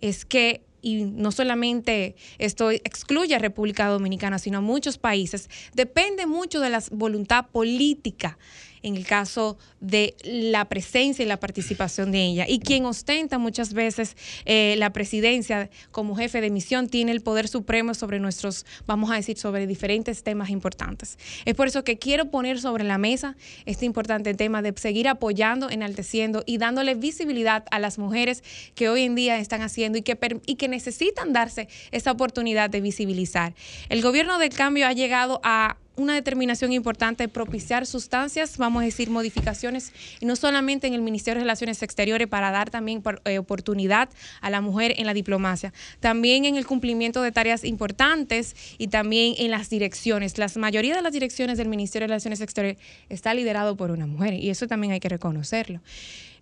es 0.00 0.24
que 0.24 0.65
y 0.82 1.04
no 1.04 1.32
solamente 1.32 2.16
esto 2.38 2.70
excluye 2.70 3.34
a 3.34 3.38
República 3.38 3.88
Dominicana, 3.88 4.38
sino 4.38 4.58
a 4.58 4.60
muchos 4.60 4.98
países, 4.98 5.48
depende 5.74 6.26
mucho 6.26 6.60
de 6.60 6.70
la 6.70 6.82
voluntad 6.90 7.46
política 7.46 8.38
en 8.82 8.96
el 8.96 9.06
caso 9.06 9.58
de 9.80 10.14
la 10.24 10.66
presencia 10.66 11.24
y 11.24 11.28
la 11.28 11.38
participación 11.38 12.12
de 12.12 12.24
ella. 12.24 12.46
Y 12.48 12.60
quien 12.60 12.84
ostenta 12.86 13.38
muchas 13.38 13.72
veces 13.72 14.16
eh, 14.44 14.74
la 14.78 14.92
presidencia 14.92 15.70
como 15.90 16.16
jefe 16.16 16.40
de 16.40 16.50
misión 16.50 16.88
tiene 16.88 17.12
el 17.12 17.20
poder 17.20 17.48
supremo 17.48 17.94
sobre 17.94 18.20
nuestros, 18.20 18.66
vamos 18.86 19.10
a 19.10 19.14
decir, 19.14 19.38
sobre 19.38 19.66
diferentes 19.66 20.22
temas 20.22 20.50
importantes. 20.50 21.18
Es 21.44 21.54
por 21.54 21.68
eso 21.68 21.84
que 21.84 21.98
quiero 21.98 22.30
poner 22.30 22.60
sobre 22.60 22.84
la 22.84 22.98
mesa 22.98 23.36
este 23.64 23.84
importante 23.84 24.34
tema 24.34 24.62
de 24.62 24.72
seguir 24.76 25.08
apoyando, 25.08 25.70
enalteciendo 25.70 26.42
y 26.46 26.58
dándole 26.58 26.94
visibilidad 26.94 27.64
a 27.70 27.78
las 27.78 27.98
mujeres 27.98 28.42
que 28.74 28.88
hoy 28.88 29.02
en 29.02 29.14
día 29.14 29.38
están 29.38 29.62
haciendo 29.62 29.98
y 29.98 30.02
que, 30.02 30.18
y 30.46 30.56
que 30.56 30.68
necesitan 30.68 31.32
darse 31.32 31.68
esa 31.90 32.12
oportunidad 32.12 32.70
de 32.70 32.80
visibilizar. 32.80 33.54
El 33.88 34.02
gobierno 34.02 34.38
del 34.38 34.50
cambio 34.50 34.86
ha 34.86 34.92
llegado 34.92 35.40
a 35.42 35.76
una 35.96 36.14
determinación 36.14 36.72
importante 36.72 37.28
propiciar 37.28 37.86
sustancias, 37.86 38.58
vamos 38.58 38.82
a 38.82 38.84
decir, 38.84 39.10
modificaciones, 39.10 39.92
y 40.20 40.26
no 40.26 40.36
solamente 40.36 40.86
en 40.86 40.94
el 40.94 41.02
Ministerio 41.02 41.38
de 41.40 41.44
Relaciones 41.44 41.82
Exteriores 41.82 42.28
para 42.28 42.50
dar 42.50 42.70
también 42.70 43.02
eh, 43.24 43.38
oportunidad 43.38 44.08
a 44.40 44.50
la 44.50 44.60
mujer 44.60 44.94
en 44.96 45.06
la 45.06 45.14
diplomacia, 45.14 45.72
también 46.00 46.44
en 46.44 46.56
el 46.56 46.66
cumplimiento 46.66 47.22
de 47.22 47.32
tareas 47.32 47.64
importantes 47.64 48.54
y 48.78 48.88
también 48.88 49.34
en 49.38 49.50
las 49.50 49.70
direcciones. 49.70 50.38
La 50.38 50.50
mayoría 50.56 50.94
de 50.94 51.02
las 51.02 51.12
direcciones 51.12 51.58
del 51.58 51.68
Ministerio 51.68 52.04
de 52.04 52.12
Relaciones 52.12 52.40
Exteriores 52.40 52.78
está 53.08 53.34
liderado 53.34 53.76
por 53.76 53.90
una 53.90 54.06
mujer 54.06 54.34
y 54.34 54.50
eso 54.50 54.66
también 54.66 54.92
hay 54.92 55.00
que 55.00 55.08
reconocerlo. 55.08 55.80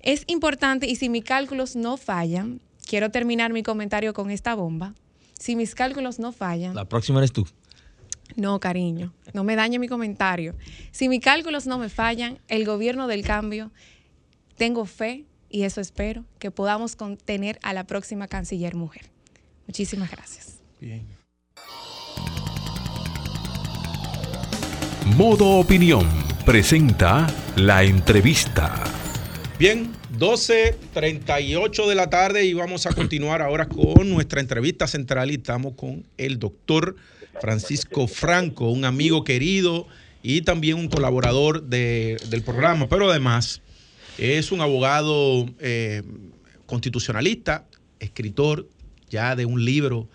Es 0.00 0.24
importante 0.26 0.86
y 0.86 0.96
si 0.96 1.08
mis 1.08 1.24
cálculos 1.24 1.76
no 1.76 1.96
fallan, 1.96 2.60
quiero 2.86 3.10
terminar 3.10 3.52
mi 3.52 3.62
comentario 3.62 4.12
con 4.12 4.30
esta 4.30 4.54
bomba. 4.54 4.94
Si 5.38 5.56
mis 5.56 5.74
cálculos 5.74 6.18
no 6.18 6.32
fallan. 6.32 6.74
La 6.74 6.84
próxima 6.84 7.18
eres 7.18 7.32
tú. 7.32 7.46
No, 8.36 8.58
cariño, 8.58 9.12
no 9.32 9.44
me 9.44 9.56
dañe 9.56 9.78
mi 9.78 9.88
comentario. 9.88 10.54
Si 10.90 11.08
mis 11.08 11.20
cálculos 11.20 11.66
no 11.66 11.78
me 11.78 11.88
fallan, 11.88 12.38
el 12.48 12.64
gobierno 12.64 13.06
del 13.06 13.24
cambio, 13.24 13.70
tengo 14.56 14.86
fe 14.86 15.24
y 15.50 15.62
eso 15.62 15.80
espero, 15.80 16.24
que 16.38 16.50
podamos 16.50 16.96
contener 16.96 17.58
a 17.62 17.72
la 17.72 17.84
próxima 17.84 18.26
canciller 18.26 18.74
mujer. 18.74 19.10
Muchísimas 19.66 20.10
gracias. 20.10 20.58
Bien. 20.80 21.06
Modo 25.16 25.58
Opinión 25.58 26.08
presenta 26.44 27.26
la 27.56 27.84
entrevista. 27.84 28.82
Bien, 29.58 29.92
12.38 30.18 31.88
de 31.88 31.94
la 31.96 32.08
tarde 32.08 32.44
y 32.44 32.54
vamos 32.54 32.86
a 32.86 32.92
continuar 32.92 33.42
ahora 33.42 33.66
con 33.68 34.10
nuestra 34.10 34.40
entrevista 34.40 34.86
central 34.86 35.30
y 35.32 35.34
estamos 35.34 35.74
con 35.74 36.04
el 36.18 36.38
doctor 36.38 36.94
Francisco 37.40 38.06
Franco, 38.06 38.70
un 38.70 38.84
amigo 38.84 39.24
querido 39.24 39.88
y 40.22 40.42
también 40.42 40.78
un 40.78 40.88
colaborador 40.88 41.64
del 41.64 42.42
programa, 42.44 42.88
pero 42.88 43.10
además 43.10 43.60
es 44.16 44.52
un 44.52 44.60
abogado 44.60 45.46
eh, 45.58 46.02
constitucionalista, 46.66 47.66
escritor 47.98 48.68
ya 49.10 49.34
de 49.34 49.46
un 49.46 49.64
libro 49.64 50.08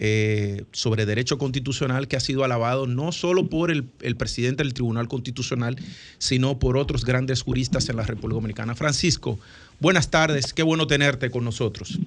eh, 0.00 0.62
sobre 0.70 1.06
derecho 1.06 1.38
constitucional 1.38 2.06
que 2.06 2.14
ha 2.14 2.20
sido 2.20 2.44
alabado 2.44 2.86
no 2.86 3.10
solo 3.10 3.48
por 3.48 3.72
el, 3.72 3.82
el, 4.00 4.14
presidente 4.14 4.62
del 4.62 4.72
Tribunal 4.72 5.08
Constitucional, 5.08 5.74
sino 6.18 6.60
por 6.60 6.76
otros 6.76 7.04
grandes 7.04 7.42
juristas 7.42 7.88
en 7.88 7.96
la 7.96 8.04
República 8.04 8.36
Dominicana. 8.36 8.76
Francisco, 8.76 9.40
buenas 9.80 10.08
tardes, 10.08 10.54
qué 10.54 10.62
bueno 10.62 10.86
tenerte 10.86 11.30
con 11.30 11.44
nosotros. 11.44 11.98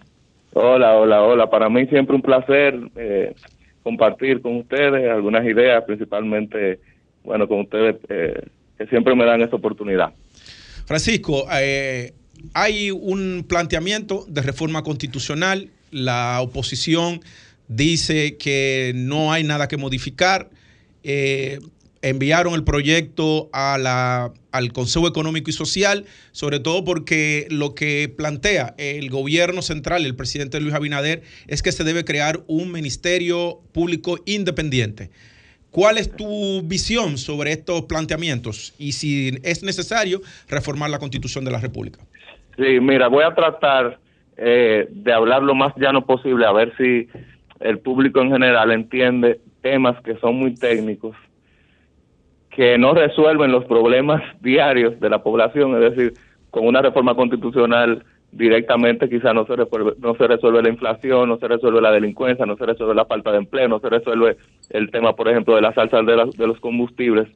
Hola, 0.53 0.93
hola, 0.93 1.21
hola. 1.21 1.49
Para 1.49 1.67
mí 1.67 1.85
siempre 1.87 2.15
un 2.15 2.21
placer 2.21 2.79
eh, 2.95 3.35
compartir 3.83 4.41
con 4.41 4.55
ustedes 4.59 5.11
algunas 5.11 5.45
ideas, 5.45 5.83
principalmente, 5.83 6.79
bueno, 7.25 7.45
con 7.45 7.59
ustedes 7.59 7.97
eh, 8.07 8.41
que 8.77 8.87
siempre 8.87 9.13
me 9.17 9.25
dan 9.25 9.41
esa 9.41 9.57
oportunidad. 9.57 10.13
Francisco, 10.85 11.45
hay 12.53 12.89
un 12.89 13.45
planteamiento 13.49 14.23
de 14.29 14.41
reforma 14.43 14.81
constitucional, 14.81 15.67
la 15.91 16.39
oposición 16.39 17.19
dice 17.71 18.37
que 18.37 18.91
no 18.95 19.31
hay 19.31 19.43
nada 19.43 19.67
que 19.67 19.77
modificar. 19.77 20.49
Eh, 21.03 21.59
enviaron 22.01 22.53
el 22.53 22.63
proyecto 22.63 23.49
a 23.53 23.77
la, 23.77 24.33
al 24.51 24.73
Consejo 24.73 25.07
Económico 25.07 25.49
y 25.49 25.53
Social, 25.53 26.05
sobre 26.31 26.59
todo 26.59 26.83
porque 26.83 27.47
lo 27.49 27.75
que 27.75 28.11
plantea 28.15 28.73
el 28.77 29.09
gobierno 29.09 29.61
central, 29.61 30.05
el 30.05 30.15
presidente 30.15 30.59
Luis 30.59 30.73
Abinader, 30.73 31.21
es 31.47 31.61
que 31.61 31.71
se 31.71 31.83
debe 31.83 32.03
crear 32.03 32.41
un 32.47 32.71
ministerio 32.71 33.59
público 33.71 34.17
independiente. 34.25 35.09
¿Cuál 35.69 35.97
es 35.97 36.13
tu 36.13 36.63
visión 36.63 37.17
sobre 37.17 37.53
estos 37.53 37.83
planteamientos 37.83 38.73
y 38.77 38.91
si 38.91 39.39
es 39.43 39.63
necesario 39.63 40.21
reformar 40.49 40.89
la 40.89 40.99
constitución 40.99 41.45
de 41.45 41.51
la 41.51 41.61
República? 41.61 41.99
Sí, 42.57 42.79
mira, 42.81 43.07
voy 43.07 43.23
a 43.23 43.33
tratar 43.33 43.97
eh, 44.35 44.87
de 44.89 45.13
hablar 45.13 45.43
lo 45.43 45.55
más 45.55 45.73
llano 45.77 46.05
posible, 46.05 46.45
a 46.45 46.51
ver 46.51 46.73
si 46.77 47.07
el 47.61 47.79
público 47.79 48.21
en 48.21 48.31
general 48.31 48.71
entiende 48.71 49.39
temas 49.61 50.01
que 50.01 50.15
son 50.17 50.35
muy 50.35 50.55
técnicos 50.55 51.15
que 52.51 52.77
no 52.77 52.93
resuelven 52.93 53.51
los 53.51 53.65
problemas 53.65 54.21
diarios 54.41 54.99
de 54.99 55.09
la 55.09 55.23
población, 55.23 55.81
es 55.81 55.95
decir, 55.95 56.13
con 56.49 56.67
una 56.67 56.81
reforma 56.81 57.15
constitucional 57.15 58.03
directamente 58.33 59.09
quizá 59.09 59.33
no 59.33 59.45
se 59.45 59.55
resuelve, 59.57 59.93
no 59.99 60.15
se 60.15 60.25
resuelve 60.25 60.63
la 60.63 60.69
inflación, 60.69 61.27
no 61.27 61.37
se 61.37 61.47
resuelve 61.47 61.81
la 61.81 61.91
delincuencia, 61.91 62.45
no 62.45 62.55
se 62.55 62.65
resuelve 62.65 62.95
la 62.95 63.05
falta 63.05 63.31
de 63.31 63.39
empleo, 63.39 63.67
no 63.67 63.79
se 63.79 63.89
resuelve 63.89 64.37
el 64.69 64.89
tema, 64.89 65.15
por 65.15 65.27
ejemplo, 65.27 65.55
de 65.55 65.61
las 65.61 65.77
alzas 65.77 66.05
de, 66.05 66.31
de 66.37 66.47
los 66.47 66.59
combustibles, 66.59 67.27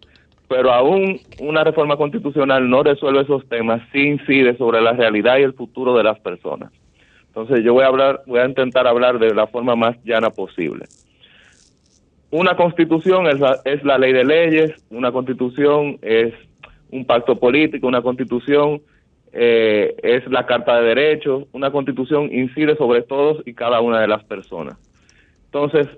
pero 0.47 0.71
aún 0.71 1.19
una 1.39 1.63
reforma 1.63 1.97
constitucional 1.97 2.69
no 2.69 2.83
resuelve 2.83 3.21
esos 3.21 3.45
temas, 3.49 3.81
sí 3.91 4.03
incide 4.03 4.55
sobre 4.57 4.81
la 4.81 4.93
realidad 4.93 5.37
y 5.37 5.43
el 5.43 5.53
futuro 5.53 5.97
de 5.97 6.03
las 6.03 6.19
personas. 6.19 6.71
Entonces 7.35 7.65
yo 7.65 7.73
voy 7.73 7.83
a 7.83 7.87
hablar, 7.87 8.21
voy 8.25 8.39
a 8.39 8.45
intentar 8.45 8.87
hablar 8.87 9.19
de 9.19 9.33
la 9.33 9.45
forma 9.47 9.75
más 9.75 9.97
llana 10.05 10.29
posible. 10.29 10.85
Una 12.31 12.55
constitución 12.55 13.27
es 13.27 13.41
la, 13.41 13.59
es 13.65 13.83
la 13.83 13.97
ley 13.97 14.13
de 14.13 14.23
leyes, 14.23 14.71
una 14.89 15.11
constitución 15.11 15.99
es 16.01 16.33
un 16.91 17.03
pacto 17.03 17.37
político, 17.37 17.87
una 17.87 18.01
constitución 18.01 18.81
eh, 19.33 19.95
es 20.01 20.25
la 20.31 20.45
carta 20.45 20.79
de 20.79 20.87
derechos, 20.95 21.43
una 21.51 21.71
constitución 21.71 22.29
incide 22.31 22.77
sobre 22.77 23.01
todos 23.01 23.45
y 23.45 23.53
cada 23.53 23.81
una 23.81 23.99
de 23.99 24.07
las 24.07 24.23
personas. 24.23 24.77
Entonces, 25.47 25.89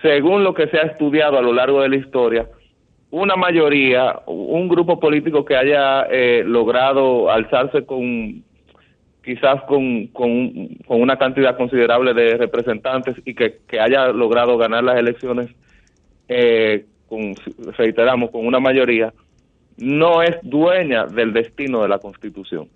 según 0.00 0.42
lo 0.42 0.54
que 0.54 0.68
se 0.68 0.78
ha 0.78 0.84
estudiado 0.84 1.36
a 1.36 1.42
lo 1.42 1.52
largo 1.52 1.82
de 1.82 1.90
la 1.90 1.96
historia, 1.96 2.48
una 3.10 3.36
mayoría, 3.36 4.20
un 4.24 4.68
grupo 4.68 4.98
político 4.98 5.44
que 5.44 5.54
haya 5.54 6.06
eh, 6.10 6.44
logrado 6.46 7.30
alzarse 7.30 7.84
con 7.84 8.42
quizás 9.26 9.60
con, 9.64 10.06
con, 10.06 10.68
una 10.86 11.18
cantidad 11.18 11.56
considerable 11.56 12.14
de 12.14 12.36
representantes 12.36 13.16
y 13.24 13.34
que, 13.34 13.58
haya 13.78 14.06
logrado 14.12 14.56
ganar 14.56 14.84
las 14.84 14.98
elecciones, 14.98 15.48
eh, 16.28 16.84
con, 17.08 17.34
reiteramos, 17.76 18.30
con 18.30 18.46
una 18.46 18.60
mayoría, 18.60 19.12
no 19.78 20.22
es 20.22 20.36
dueña 20.42 21.06
del 21.06 21.32
destino 21.32 21.82
de 21.82 21.88
la 21.88 21.98
Constitución. 21.98 22.68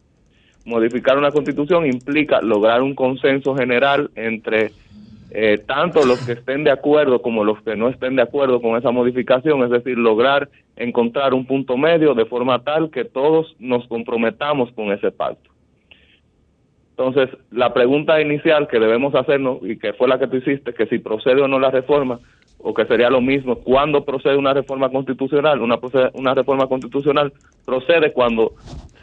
Modificar 0.64 1.16
una 1.16 1.30
Constitución 1.30 1.86
implica 1.86 2.42
lograr 2.42 2.82
un 2.82 2.96
consenso 2.96 3.54
general 3.54 4.10
entre 4.16 4.72
eh, 5.30 5.58
tanto 5.58 6.04
los 6.04 6.26
que 6.26 6.32
estén 6.32 6.64
de 6.64 6.72
acuerdo 6.72 7.22
como 7.22 7.44
los 7.44 7.62
que 7.62 7.76
no 7.76 7.88
estén 7.88 8.16
de 8.16 8.22
acuerdo 8.22 8.60
con 8.60 8.76
esa 8.76 8.90
modificación, 8.90 9.62
es 9.62 9.70
decir, 9.70 9.96
lograr 9.96 10.50
encontrar 10.74 11.32
un 11.32 11.46
punto 11.46 11.76
medio 11.76 12.14
de 12.14 12.24
forma 12.24 12.64
tal 12.64 12.90
que 12.90 13.04
todos 13.04 13.54
nos 13.60 13.86
comprometamos 13.86 14.72
con 14.72 14.90
ese 14.90 15.12
pacto. 15.12 15.49
Entonces, 17.00 17.34
la 17.50 17.72
pregunta 17.72 18.20
inicial 18.20 18.68
que 18.68 18.78
debemos 18.78 19.14
hacernos, 19.14 19.60
y 19.62 19.78
que 19.78 19.94
fue 19.94 20.06
la 20.06 20.18
que 20.18 20.26
tú 20.26 20.36
hiciste, 20.36 20.74
que 20.74 20.84
si 20.84 20.98
procede 20.98 21.40
o 21.40 21.48
no 21.48 21.58
la 21.58 21.70
reforma, 21.70 22.18
o 22.58 22.74
que 22.74 22.84
sería 22.84 23.08
lo 23.08 23.22
mismo, 23.22 23.56
¿cuándo 23.56 24.04
procede 24.04 24.36
una 24.36 24.52
reforma 24.52 24.90
constitucional? 24.90 25.62
Una, 25.62 25.78
una 26.12 26.34
reforma 26.34 26.66
constitucional 26.66 27.32
procede 27.64 28.12
cuando 28.12 28.52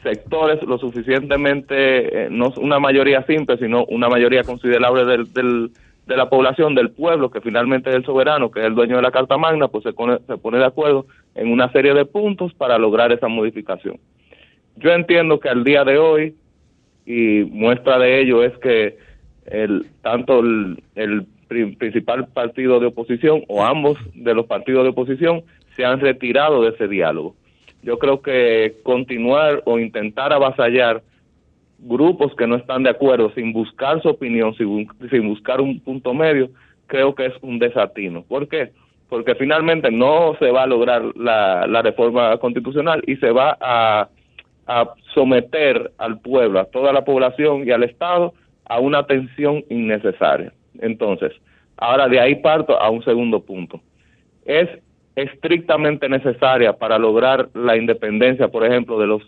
sectores 0.04 0.62
lo 0.62 0.78
suficientemente, 0.78 2.26
eh, 2.26 2.28
no 2.30 2.54
una 2.58 2.78
mayoría 2.78 3.24
simple, 3.24 3.58
sino 3.58 3.84
una 3.86 4.10
mayoría 4.10 4.44
considerable 4.44 5.04
del, 5.04 5.34
del, 5.34 5.72
de 6.06 6.18
la 6.18 6.30
población, 6.30 6.76
del 6.76 6.92
pueblo, 6.92 7.32
que 7.32 7.42
finalmente 7.42 7.90
es 7.90 7.96
el 7.96 8.06
soberano, 8.06 8.52
que 8.52 8.60
es 8.60 8.68
el 8.68 8.76
dueño 8.76 8.98
de 8.98 9.02
la 9.02 9.12
Carta 9.12 9.40
Magna, 9.40 9.70
pues 9.70 9.84
se 9.84 9.94
pone, 9.94 10.20
se 10.28 10.38
pone 10.38 10.60
de 10.60 10.66
acuerdo 10.66 11.08
en 11.34 11.52
una 11.52 11.72
serie 11.72 11.96
de 11.96 12.06
puntos 12.06 12.54
para 12.54 12.78
lograr 12.78 13.12
esa 13.12 13.28
modificación. 13.28 13.98
Yo 14.76 14.92
entiendo 14.92 15.40
que 15.40 15.50
al 15.50 15.64
día 15.64 15.84
de 15.84 15.98
hoy, 15.98 16.36
y 17.08 17.46
muestra 17.46 17.98
de 17.98 18.22
ello 18.22 18.44
es 18.44 18.56
que 18.58 18.98
el, 19.46 19.88
tanto 20.02 20.42
el, 20.42 21.26
principal 21.78 22.28
partido 22.28 22.82
de 22.82 22.88
oposición 22.88 23.44
o 23.48 23.64
ambos 23.64 23.98
de 24.14 24.34
los 24.34 24.46
partidos 24.48 24.84
de 24.84 24.90
oposición 24.90 25.44
se 25.78 25.86
han 25.86 26.02
retirado 26.02 26.62
de 26.62 26.72
ese 26.72 26.90
diálogo. 26.90 27.36
Yo 27.82 27.98
creo 27.98 28.22
que 28.22 28.76
continuar 28.84 29.62
o 29.64 29.80
intentar 29.80 30.34
avasallar 30.34 31.02
grupos 31.80 32.36
que 32.36 32.48
no 32.48 32.58
están 32.58 32.84
de 32.84 32.90
acuerdo 32.90 33.32
sin 33.34 33.54
buscar 33.54 34.02
su 34.02 34.10
opinión, 34.10 34.54
sin, 34.56 34.90
sin 35.10 35.30
buscar 35.30 35.62
un 35.62 35.80
punto 35.80 36.14
medio, 36.14 36.50
creo 36.88 37.16
que 37.16 37.28
es 37.28 37.34
un 37.42 37.60
desatino. 37.60 38.24
¿Por 38.24 38.50
qué? 38.50 38.72
Porque 39.08 39.36
finalmente 39.36 39.90
no 39.90 40.36
se 40.40 40.52
va 40.52 40.64
a 40.64 40.68
lograr 40.68 41.02
la 41.16 41.82
reforma 41.82 42.36
constitucional 42.40 43.02
y 43.08 43.16
se 43.16 43.32
va 43.32 43.58
a 43.62 44.10
a 44.68 44.94
someter 45.14 45.92
al 45.98 46.20
pueblo, 46.20 46.60
a 46.60 46.66
toda 46.66 46.92
la 46.94 47.04
población 47.06 47.68
y 47.68 47.72
al 47.72 47.84
Estado 47.84 48.34
a 48.66 48.80
una 48.80 49.06
tensión 49.06 49.64
innecesaria. 49.70 50.52
Entonces, 50.80 51.32
ahora 51.78 52.08
de 52.08 52.20
ahí 52.20 52.36
parto 52.36 52.80
a 52.80 52.90
un 52.90 53.04
segundo 53.04 53.40
punto. 53.40 53.82
Es 54.46 54.70
estrictamente 55.16 56.08
necesaria 56.10 56.74
para 56.74 57.00
lograr 57.00 57.50
la 57.54 57.76
independencia, 57.76 58.50
por 58.50 58.66
ejemplo, 58.66 59.00
de 59.00 59.08
los, 59.08 59.24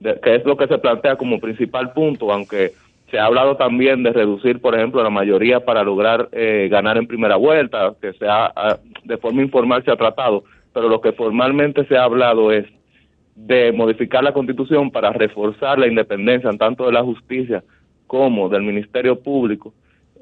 que 0.00 0.34
es 0.36 0.44
lo 0.44 0.56
que 0.56 0.66
se 0.66 0.78
plantea 0.78 1.16
como 1.16 1.40
principal 1.40 1.92
punto, 1.92 2.32
aunque 2.32 2.72
se 3.10 3.18
ha 3.18 3.26
hablado 3.26 3.56
también 3.56 4.02
de 4.02 4.12
reducir, 4.12 4.60
por 4.60 4.74
ejemplo, 4.74 5.02
la 5.02 5.10
mayoría 5.10 5.60
para 5.60 5.84
lograr 5.84 6.28
eh, 6.32 6.68
ganar 6.70 6.96
en 6.96 7.06
primera 7.06 7.36
vuelta, 7.36 7.94
que 8.00 8.12
sea 8.14 8.52
de 9.04 9.16
forma 9.18 9.42
informal 9.42 9.84
se 9.84 9.90
ha 9.90 9.96
tratado, 9.96 10.44
pero 10.72 10.88
lo 10.88 11.00
que 11.00 11.12
formalmente 11.12 11.84
se 11.86 11.96
ha 11.96 12.04
hablado 12.04 12.50
es 12.50 12.66
de 13.36 13.70
modificar 13.72 14.24
la 14.24 14.32
constitución 14.32 14.90
para 14.90 15.12
reforzar 15.12 15.78
la 15.78 15.86
independencia 15.86 16.50
tanto 16.52 16.86
de 16.86 16.92
la 16.92 17.04
justicia 17.04 17.62
como 18.06 18.48
del 18.48 18.62
Ministerio 18.62 19.20
Público, 19.20 19.74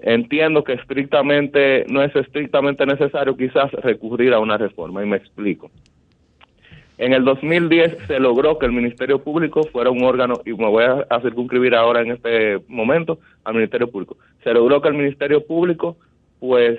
entiendo 0.02 0.64
que 0.64 0.74
estrictamente 0.74 1.86
no 1.88 2.02
es 2.02 2.14
estrictamente 2.14 2.84
necesario 2.84 3.36
quizás 3.36 3.70
recurrir 3.72 4.34
a 4.34 4.40
una 4.40 4.58
reforma 4.58 5.02
y 5.02 5.06
me 5.06 5.16
explico. 5.16 5.70
En 6.98 7.12
el 7.12 7.24
2010 7.24 7.98
se 8.06 8.20
logró 8.20 8.58
que 8.58 8.66
el 8.66 8.72
Ministerio 8.72 9.18
Público 9.22 9.64
fuera 9.64 9.90
un 9.90 10.04
órgano, 10.04 10.34
y 10.44 10.52
me 10.52 10.68
voy 10.68 10.84
a 10.84 11.20
circunscribir 11.20 11.74
ahora 11.74 12.02
en 12.02 12.12
este 12.12 12.60
momento 12.68 13.18
al 13.44 13.54
Ministerio 13.54 13.90
Público. 13.90 14.16
Se 14.42 14.52
logró 14.52 14.80
que 14.80 14.88
el 14.88 14.94
Ministerio 14.94 15.44
Público 15.44 15.96
pues 16.38 16.78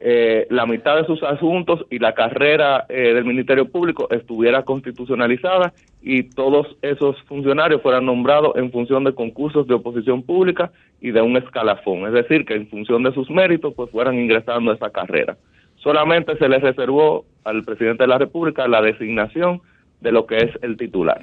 eh, 0.00 0.46
la 0.50 0.64
mitad 0.64 0.96
de 0.96 1.06
sus 1.06 1.22
asuntos 1.24 1.84
y 1.90 1.98
la 1.98 2.14
carrera 2.14 2.86
eh, 2.88 3.14
del 3.14 3.24
Ministerio 3.24 3.68
Público 3.68 4.08
estuviera 4.10 4.62
constitucionalizada 4.62 5.72
y 6.02 6.22
todos 6.22 6.76
esos 6.82 7.20
funcionarios 7.22 7.82
fueran 7.82 8.06
nombrados 8.06 8.54
en 8.56 8.70
función 8.70 9.02
de 9.02 9.12
concursos 9.12 9.66
de 9.66 9.74
oposición 9.74 10.22
pública 10.22 10.70
y 11.00 11.10
de 11.10 11.20
un 11.20 11.36
escalafón, 11.36 12.06
es 12.06 12.12
decir, 12.12 12.44
que 12.44 12.54
en 12.54 12.68
función 12.68 13.02
de 13.02 13.12
sus 13.12 13.28
méritos 13.28 13.74
pues 13.74 13.90
fueran 13.90 14.16
ingresando 14.18 14.70
a 14.70 14.74
esa 14.74 14.90
carrera. 14.90 15.36
Solamente 15.76 16.36
se 16.36 16.48
le 16.48 16.58
reservó 16.58 17.24
al 17.44 17.64
presidente 17.64 18.04
de 18.04 18.08
la 18.08 18.18
República 18.18 18.68
la 18.68 18.82
designación 18.82 19.60
de 20.00 20.12
lo 20.12 20.26
que 20.26 20.36
es 20.36 20.50
el 20.62 20.76
titular. 20.76 21.20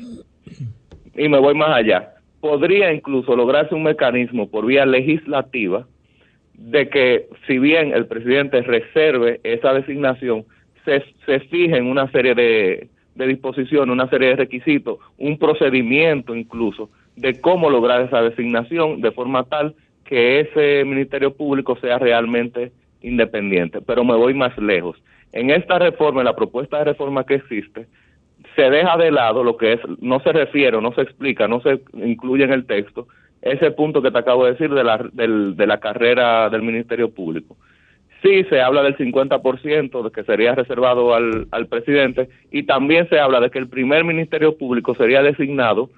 Y 1.16 1.30
me 1.30 1.40
voy 1.40 1.56
más 1.56 1.78
allá. 1.78 2.16
Podría 2.42 2.94
incluso 2.94 3.36
lograrse 3.36 3.74
un 3.74 3.84
mecanismo 3.84 4.50
por 4.50 4.66
vía 4.66 4.86
legislativa 4.86 5.88
de 6.58 6.90
que 6.90 7.28
si 7.48 7.60
bien 7.60 7.94
el 7.94 8.08
presidente 8.08 8.62
reserve 8.62 9.40
esa 9.44 9.74
designación, 9.74 10.46
se, 10.84 11.04
se 11.26 11.40
fije 11.42 11.78
en 11.78 11.88
una 11.88 12.10
serie 12.12 12.36
de, 12.36 12.90
de 13.16 13.28
disposiciones, 13.28 13.92
una 13.92 14.10
serie 14.10 14.30
de 14.30 14.36
requisitos, 14.36 15.00
un 15.18 15.38
procedimiento 15.38 16.36
incluso 16.36 16.90
de 17.16 17.40
cómo 17.40 17.70
lograr 17.70 18.02
esa 18.02 18.22
designación 18.22 19.02
de 19.02 19.12
forma 19.12 19.44
tal 19.46 19.76
que 20.04 20.42
ese 20.42 20.84
Ministerio 20.86 21.34
Público 21.34 21.78
sea 21.78 21.98
realmente 21.98 22.72
independiente. 23.02 23.82
Pero 23.82 24.04
me 24.04 24.16
voy 24.16 24.34
más 24.34 24.56
lejos. 24.58 25.02
En 25.32 25.50
esta 25.50 25.80
reforma, 25.80 26.22
en 26.22 26.26
la 26.26 26.36
propuesta 26.36 26.78
de 26.80 26.86
reforma 26.86 27.26
que 27.26 27.36
existe, 27.36 27.88
se 28.56 28.70
deja 28.70 28.96
de 28.98 29.12
lado 29.12 29.44
lo 29.44 29.58
que 29.58 29.74
es, 29.74 29.80
no 30.00 30.20
se 30.20 30.32
refiere, 30.32 30.80
no 30.82 30.94
se 30.94 31.02
explica, 31.02 31.48
no 31.48 31.62
se 31.62 31.82
incluye 31.94 32.44
en 32.44 32.54
el 32.54 32.66
texto, 32.66 33.08
ese 33.46 33.72
punto 33.72 34.02
que 34.02 34.12
te 34.12 34.18
acabo 34.18 34.44
de 34.44 34.52
decir 34.52 34.70
de 34.72 34.84
la, 34.84 34.98
de 34.98 35.68
la 35.68 35.80
carrera 35.80 36.50
del 36.50 36.64
Ministerio 36.64 37.12
Público. 37.12 37.56
Sí, 38.24 38.44
se 38.50 38.60
habla 38.60 38.82
del 38.82 38.98
50% 38.98 40.04
de 40.04 40.12
que 40.12 40.24
sería 40.24 40.56
reservado 40.56 41.14
al, 41.14 41.48
al 41.52 41.68
presidente 41.68 42.28
y 42.52 42.64
también 42.64 43.08
se 43.08 43.20
habla 43.20 43.40
de 43.40 43.52
que 43.52 43.60
el 43.60 43.70
primer 43.70 44.04
Ministerio 44.04 44.58
Público 44.58 44.96
sería 44.96 45.22
designado 45.22 45.92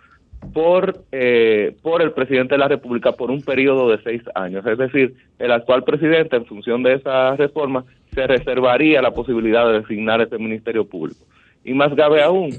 por, 0.54 1.04
eh, 1.14 1.76
por 1.82 2.02
el 2.02 2.12
presidente 2.12 2.56
de 2.56 2.60
la 2.60 2.68
República 2.68 3.14
por 3.14 3.32
un 3.32 3.42
periodo 3.42 3.90
de 3.90 4.04
seis 4.04 4.22
años. 4.36 4.66
Es 4.66 4.78
decir, 4.78 5.16
el 5.40 5.52
actual 5.52 5.86
presidente, 5.86 6.36
en 6.36 6.46
función 6.46 6.84
de 6.84 6.96
esa 6.96 7.36
reforma, 7.38 7.86
se 8.14 8.28
reservaría 8.28 9.02
la 9.02 9.12
posibilidad 9.12 9.68
de 9.68 9.80
designar 9.80 10.22
ese 10.22 10.38
Ministerio 10.38 10.86
Público. 10.86 11.26
Y 11.64 11.74
más 11.74 11.96
grave 11.96 12.24
aún, 12.24 12.52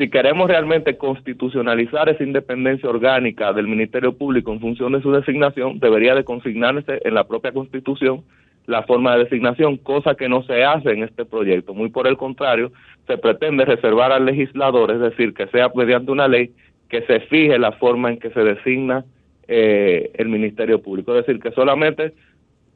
si 0.00 0.08
queremos 0.08 0.48
realmente 0.48 0.96
constitucionalizar 0.96 2.08
esa 2.08 2.24
independencia 2.24 2.88
orgánica 2.88 3.52
del 3.52 3.68
Ministerio 3.68 4.16
Público 4.16 4.50
en 4.50 4.58
función 4.58 4.92
de 4.92 5.02
su 5.02 5.12
designación, 5.12 5.78
debería 5.78 6.14
de 6.14 6.24
consignarse 6.24 7.02
en 7.04 7.12
la 7.12 7.24
propia 7.24 7.52
Constitución 7.52 8.22
la 8.64 8.82
forma 8.84 9.12
de 9.12 9.24
designación, 9.24 9.76
cosa 9.76 10.14
que 10.14 10.26
no 10.26 10.42
se 10.44 10.64
hace 10.64 10.92
en 10.92 11.02
este 11.02 11.26
proyecto. 11.26 11.74
Muy 11.74 11.90
por 11.90 12.06
el 12.06 12.16
contrario, 12.16 12.72
se 13.06 13.18
pretende 13.18 13.66
reservar 13.66 14.10
al 14.10 14.24
legislador, 14.24 14.90
es 14.90 15.00
decir, 15.00 15.34
que 15.34 15.48
sea 15.48 15.70
mediante 15.74 16.10
una 16.10 16.28
ley 16.28 16.50
que 16.88 17.02
se 17.02 17.20
fije 17.20 17.58
la 17.58 17.72
forma 17.72 18.08
en 18.08 18.18
que 18.18 18.30
se 18.30 18.40
designa 18.40 19.04
eh, 19.48 20.12
el 20.14 20.30
Ministerio 20.30 20.80
Público. 20.80 21.14
Es 21.14 21.26
decir, 21.26 21.42
que 21.42 21.50
solamente 21.50 22.14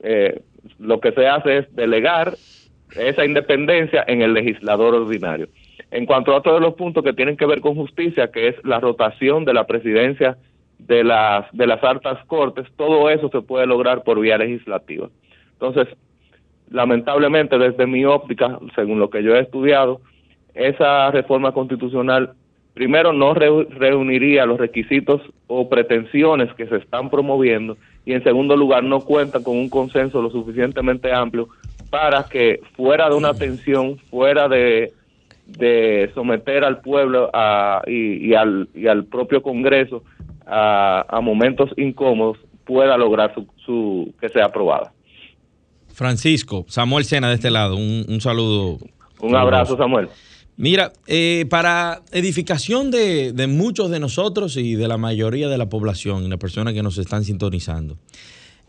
eh, 0.03 0.43
lo 0.79 1.01
que 1.01 1.13
se 1.13 1.27
hace 1.27 1.57
es 1.57 1.75
delegar 1.75 2.35
esa 2.95 3.25
independencia 3.25 4.05
en 4.07 4.21
el 4.21 4.35
legislador 4.35 4.95
ordinario. 4.95 5.49
En 5.91 6.07
cuanto 6.07 6.35
a 6.35 6.43
todos 6.43 6.61
los 6.61 6.75
puntos 6.75 7.05
que 7.05 7.13
tienen 7.13 7.37
que 7.37 7.47
ver 7.47 7.61
con 7.61 7.75
justicia, 7.75 8.31
que 8.31 8.49
es 8.49 8.57
la 8.65 8.81
rotación 8.81 9.45
de 9.45 9.55
la 9.55 9.67
presidencia 9.67 10.37
de 10.79 11.05
las, 11.05 11.47
de 11.53 11.67
las 11.67 11.83
altas 11.83 12.25
cortes, 12.27 12.67
todo 12.77 13.11
eso 13.11 13.29
se 13.31 13.41
puede 13.43 13.67
lograr 13.67 14.03
por 14.03 14.21
vía 14.21 14.39
legislativa. 14.39 15.09
Entonces, 15.53 15.89
lamentablemente, 16.71 17.59
desde 17.59 17.87
mi 17.87 18.05
óptica, 18.05 18.59
según 18.75 18.99
lo 18.99 19.11
que 19.11 19.23
yo 19.23 19.35
he 19.35 19.41
estudiado, 19.41 20.01
esa 20.55 21.11
reforma 21.11 21.53
constitucional, 21.53 22.35
primero, 22.75 23.13
no 23.13 23.35
reuniría 23.35 24.47
los 24.47 24.59
requisitos 24.59 25.21
o 25.47 25.69
pretensiones 25.69 26.53
que 26.55 26.67
se 26.67 26.77
están 26.77 27.11
promoviendo 27.11 27.77
y, 28.05 28.13
en 28.13 28.23
segundo 28.23 28.57
lugar, 28.57 28.83
no 28.85 29.01
cuenta 29.01 29.43
con 29.43 29.57
un 29.57 29.69
consenso 29.69 30.21
lo 30.21 30.31
suficientemente 30.31 31.13
amplio 31.13 31.49
para 31.91 32.25
que 32.25 32.61
fuera 32.77 33.09
de 33.09 33.15
una 33.15 33.35
tensión, 33.35 33.99
fuera 34.11 34.49
de 34.49 34.93
de 35.47 36.11
someter 36.15 36.65
al 36.65 36.81
pueblo 36.81 37.31
y, 37.87 38.35
al, 38.35 38.69
y 38.75 38.87
al 38.87 39.05
propio 39.05 39.43
Congreso 39.43 40.03
a, 40.47 41.21
momentos 41.23 41.71
incómodos 41.77 42.39
pueda 42.65 42.97
lograr 42.97 43.35
su, 43.65 44.13
que 44.21 44.29
sea 44.29 44.47
aprobada. 44.47 44.93
Francisco, 45.93 46.65
Samuel 46.69 47.05
Sena 47.05 47.29
de 47.29 47.35
este 47.35 47.51
lado, 47.51 47.77
un, 47.77 48.21
saludo. 48.21 48.79
Un 49.21 49.37
abrazo, 49.37 49.77
Samuel. 49.77 50.09
Mira, 50.57 50.93
eh, 51.07 51.47
para 51.51 52.03
edificación 52.13 52.91
de, 52.91 53.33
de, 53.33 53.47
muchos 53.47 53.91
de 53.91 54.01
nosotros 54.01 54.57
y 54.57 54.77
de 54.77 54.89
la 54.89 54.97
mayoría 54.97 55.49
de 55.49 55.59
la 55.59 55.69
población 55.69 56.25
y 56.25 56.29
las 56.29 56.39
personas 56.39 56.75
que 56.75 56.83
nos 56.83 56.99
están 56.99 57.25
sintonizando, 57.25 57.97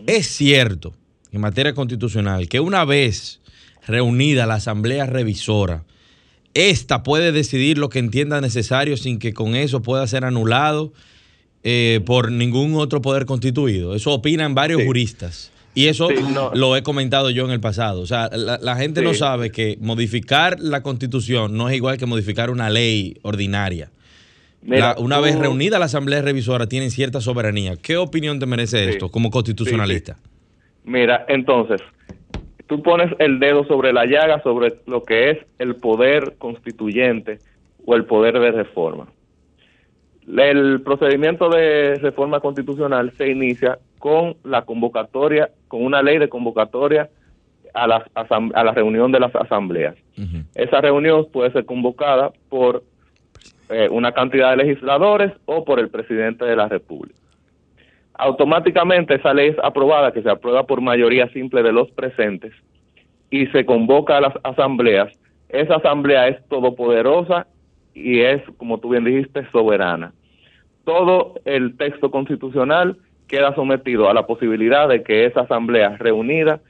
es 0.05 0.28
cierto 0.28 0.93
en 1.32 1.41
materia 1.41 1.73
constitucional 1.73 2.47
que 2.47 2.59
una 2.59 2.86
vez 2.86 3.41
reunida 3.88 4.45
la 4.45 4.55
Asamblea 4.55 5.05
Revisora, 5.05 5.84
esta 6.56 7.03
puede 7.03 7.32
decidir 7.32 7.78
lo 7.78 7.89
que 7.89 7.99
entienda 7.99 8.41
necesario 8.41 8.97
sin 8.97 9.20
que 9.20 9.34
con 9.34 9.56
eso 9.56 9.82
pueda 9.82 10.08
ser 10.08 10.26
anulado 10.26 10.93
eh, 11.64 11.99
por 12.06 12.32
ningún 12.32 12.76
otro 12.76 13.01
poder 13.01 13.26
constituido. 13.26 13.93
Eso 13.93 14.12
opinan 14.12 14.56
varios 14.56 14.84
juristas. 14.84 15.51
Y 15.76 15.88
eso 15.88 16.08
lo 16.53 16.78
he 16.78 16.84
comentado 16.84 17.30
yo 17.30 17.43
en 17.43 17.51
el 17.51 17.60
pasado. 17.60 17.99
O 17.99 18.06
sea, 18.06 18.30
la, 18.32 18.76
gente 18.78 19.01
no 19.01 19.14
sabe 19.14 19.51
que 19.51 19.78
modificar 19.82 20.58
la 20.62 20.82
constitución 20.82 21.58
no 21.58 21.68
es 21.68 21.76
igual 21.76 21.97
que 21.97 22.06
modificar 22.06 22.49
una 22.49 22.70
ley 22.70 23.18
ordinaria. 23.24 23.91
una 24.97 25.20
vez 25.20 25.38
reunida 25.38 25.78
la 25.78 25.86
Asamblea 25.86 26.22
Revisora, 26.22 26.68
tienen 26.68 26.91
cierta 26.91 27.20
soberanía. 27.20 27.76
¿Qué 27.76 27.97
opinión 27.97 28.39
te 28.39 28.45
merece 28.45 28.89
esto 28.89 29.12
como 29.12 29.30
constitucionalista? 29.30 30.18
Mira, 30.86 31.26
entonces, 31.28 31.82
tú 32.68 32.82
pones 32.82 33.11
el 33.20 33.39
dedo 33.39 33.66
sobre 33.66 33.93
la 33.93 34.05
llaga, 34.05 34.41
sobre 34.41 34.76
lo 34.88 35.03
que 35.03 35.32
es 35.32 35.38
el 35.59 35.76
poder 35.76 36.36
constituyente 36.38 37.39
o 37.86 37.95
el 37.95 38.05
poder 38.05 38.39
de 38.39 38.51
reforma. 38.51 39.07
El 40.28 40.82
procedimiento 40.82 41.49
de 41.49 41.95
reforma 41.95 42.39
constitucional 42.39 43.11
se 43.18 43.30
inicia 43.30 43.78
con 43.99 44.36
la 44.43 44.63
convocatoria, 44.63 45.51
con 45.68 45.84
una 45.84 46.01
ley 46.01 46.18
de 46.18 46.30
convocatoria 46.30 47.09
a 47.74 47.88
la, 47.88 48.05
a 48.16 48.63
la 48.63 48.72
reunión 48.72 49.11
de 49.11 49.20
las 49.20 49.36
asambleas. 49.36 49.95
Esa 50.55 50.82
reunión 50.82 51.28
puede 51.32 51.51
ser 51.51 51.66
convocada 51.66 52.32
por 52.49 52.84
eh, 53.70 53.89
una 53.91 54.13
cantidad 54.13 54.51
de 54.51 54.57
legisladores 54.57 55.34
o 55.45 55.66
por 55.66 55.80
el 55.80 55.89
presidente 55.89 56.45
de 56.45 56.55
la 56.55 56.68
República. 56.68 57.20
Automáticamente 58.18 59.16
esa 59.16 59.34
ley 59.34 59.49
es 59.49 59.57
aprobada, 59.63 60.11
que 60.11 60.22
se 60.22 60.30
aprueba 60.30 60.66
por 60.66 60.82
mayoría 60.82 61.28
simple 61.30 61.63
de 61.63 61.72
los 61.72 61.91
presentes, 61.91 62.53
y 63.30 63.47
se 63.47 63.66
convoca 63.66 64.18
a 64.18 64.22
las 64.22 64.34
asambleas. 64.43 65.11
Esa 65.49 65.76
asamblea 65.76 66.28
es 66.28 66.43
todopoderosa 66.47 67.47
y 67.93 68.22
es, 68.22 68.41
como 68.57 68.80
tú 68.80 68.89
bien 68.89 69.03
dijiste, 69.03 69.45
soberana. 69.51 70.13
Todo 70.84 71.36
el 71.45 71.78
texto 71.78 72.11
constitucional 72.11 72.97
queda 73.28 73.55
sometido 73.55 74.09
a 74.09 74.13
la 74.13 74.28
posibilidad 74.28 74.88
de 74.88 75.03
que 75.03 75.26
esa 75.26 75.41
asamblea 75.41 75.97
reunida 75.97 76.61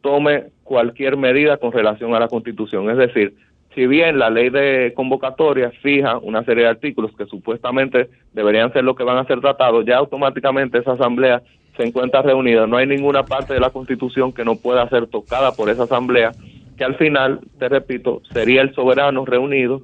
tome 0.00 0.44
cualquier 0.62 1.16
medida 1.16 1.56
con 1.56 1.72
relación 1.72 2.14
a 2.14 2.20
la 2.20 2.28
constitución. 2.28 2.90
Es 2.90 2.96
decir, 2.96 3.34
si 3.74 3.86
bien 3.86 4.18
la 4.18 4.30
ley 4.30 4.50
de 4.50 4.92
convocatoria 4.94 5.70
fija 5.82 6.18
una 6.18 6.44
serie 6.44 6.64
de 6.64 6.70
artículos 6.70 7.12
que 7.16 7.26
supuestamente 7.26 8.08
deberían 8.32 8.72
ser 8.72 8.84
los 8.84 8.96
que 8.96 9.04
van 9.04 9.18
a 9.18 9.26
ser 9.26 9.40
tratados, 9.40 9.84
ya 9.84 9.96
automáticamente 9.96 10.78
esa 10.78 10.92
asamblea 10.92 11.42
se 11.76 11.84
encuentra 11.84 12.22
reunida. 12.22 12.66
No 12.66 12.76
hay 12.76 12.86
ninguna 12.86 13.24
parte 13.24 13.54
de 13.54 13.60
la 13.60 13.70
constitución 13.70 14.32
que 14.32 14.44
no 14.44 14.56
pueda 14.56 14.88
ser 14.88 15.08
tocada 15.08 15.52
por 15.52 15.68
esa 15.70 15.84
asamblea, 15.84 16.32
que 16.76 16.84
al 16.84 16.94
final, 16.96 17.40
te 17.58 17.68
repito, 17.68 18.22
sería 18.32 18.62
el 18.62 18.74
soberano 18.74 19.24
reunido 19.24 19.82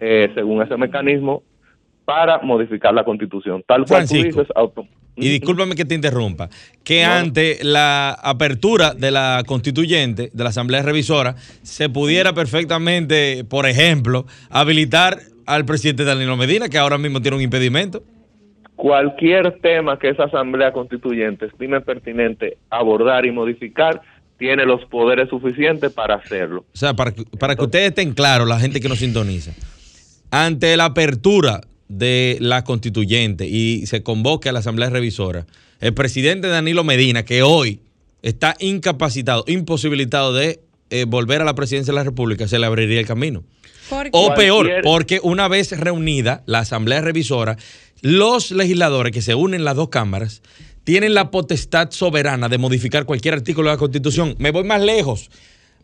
eh, 0.00 0.30
según 0.34 0.62
ese 0.62 0.76
mecanismo 0.76 1.42
para 2.04 2.38
modificar 2.38 2.92
la 2.94 3.04
constitución. 3.04 3.62
Tal 3.66 3.84
cual 3.86 4.08
tú 4.08 4.14
dices, 4.14 4.48
y 5.14 5.28
discúlpame 5.28 5.74
que 5.74 5.84
te 5.84 5.94
interrumpa, 5.94 6.48
que 6.84 7.04
ante 7.04 7.58
la 7.62 8.12
apertura 8.12 8.94
de 8.94 9.10
la 9.10 9.42
constituyente, 9.46 10.30
de 10.32 10.42
la 10.42 10.50
Asamblea 10.50 10.82
Revisora, 10.82 11.34
se 11.62 11.90
pudiera 11.90 12.32
perfectamente, 12.32 13.44
por 13.44 13.66
ejemplo, 13.66 14.24
habilitar 14.48 15.18
al 15.46 15.66
presidente 15.66 16.04
Danilo 16.04 16.36
Medina, 16.36 16.68
que 16.68 16.78
ahora 16.78 16.96
mismo 16.96 17.20
tiene 17.20 17.36
un 17.36 17.42
impedimento. 17.42 18.02
Cualquier 18.74 19.60
tema 19.60 19.98
que 19.98 20.08
esa 20.08 20.24
Asamblea 20.24 20.72
Constituyente 20.72 21.46
estime 21.46 21.82
pertinente 21.82 22.56
abordar 22.70 23.26
y 23.26 23.32
modificar, 23.32 24.00
tiene 24.38 24.64
los 24.64 24.84
poderes 24.86 25.28
suficientes 25.28 25.92
para 25.92 26.14
hacerlo. 26.14 26.64
O 26.72 26.76
sea, 26.76 26.94
para, 26.94 27.12
para 27.38 27.54
que 27.54 27.62
ustedes 27.62 27.88
estén 27.90 28.14
claros, 28.14 28.48
la 28.48 28.58
gente 28.58 28.80
que 28.80 28.88
nos 28.88 28.98
sintoniza 28.98 29.52
ante 30.32 30.76
la 30.78 30.86
apertura 30.86 31.60
de 31.92 32.38
la 32.40 32.64
constituyente 32.64 33.46
y 33.46 33.86
se 33.86 34.02
convoque 34.02 34.48
a 34.48 34.52
la 34.52 34.60
Asamblea 34.60 34.90
Revisora, 34.90 35.46
el 35.80 35.94
presidente 35.94 36.48
Danilo 36.48 36.84
Medina, 36.84 37.24
que 37.24 37.42
hoy 37.42 37.80
está 38.22 38.56
incapacitado, 38.60 39.44
imposibilitado 39.46 40.32
de 40.32 40.60
eh, 40.90 41.04
volver 41.06 41.42
a 41.42 41.44
la 41.44 41.54
presidencia 41.54 41.92
de 41.92 41.96
la 41.96 42.04
República, 42.04 42.48
se 42.48 42.58
le 42.58 42.66
abriría 42.66 43.00
el 43.00 43.06
camino. 43.06 43.44
O 44.12 44.34
peor, 44.34 44.70
porque 44.82 45.20
una 45.22 45.48
vez 45.48 45.78
reunida 45.78 46.42
la 46.46 46.60
Asamblea 46.60 47.02
Revisora, 47.02 47.58
los 48.00 48.50
legisladores 48.50 49.12
que 49.12 49.20
se 49.20 49.34
unen 49.34 49.60
en 49.60 49.64
las 49.64 49.76
dos 49.76 49.90
cámaras 49.90 50.42
tienen 50.84 51.14
la 51.14 51.30
potestad 51.30 51.90
soberana 51.90 52.48
de 52.48 52.58
modificar 52.58 53.04
cualquier 53.04 53.34
artículo 53.34 53.68
de 53.68 53.74
la 53.74 53.78
Constitución. 53.78 54.34
Me 54.38 54.50
voy 54.50 54.64
más 54.64 54.80
lejos. 54.80 55.30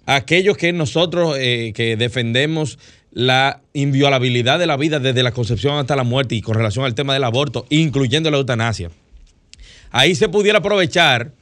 Aquellos 0.06 0.56
que 0.56 0.72
nosotros 0.72 1.36
eh, 1.38 1.72
que 1.74 1.96
defendemos 1.96 2.78
la 3.10 3.62
inviolabilidad 3.72 4.58
de 4.58 4.66
la 4.66 4.76
vida 4.76 5.00
desde 5.00 5.22
la 5.22 5.32
concepción 5.32 5.78
hasta 5.78 5.96
la 5.96 6.04
muerte 6.04 6.34
y 6.34 6.42
con 6.42 6.54
relación 6.54 6.84
al 6.84 6.94
tema 6.94 7.14
del 7.14 7.24
aborto, 7.24 7.66
incluyendo 7.70 8.30
la 8.30 8.38
eutanasia. 8.38 8.90
Ahí 9.90 10.14
se 10.14 10.28
pudiera 10.28 10.58
aprovechar 10.58 11.32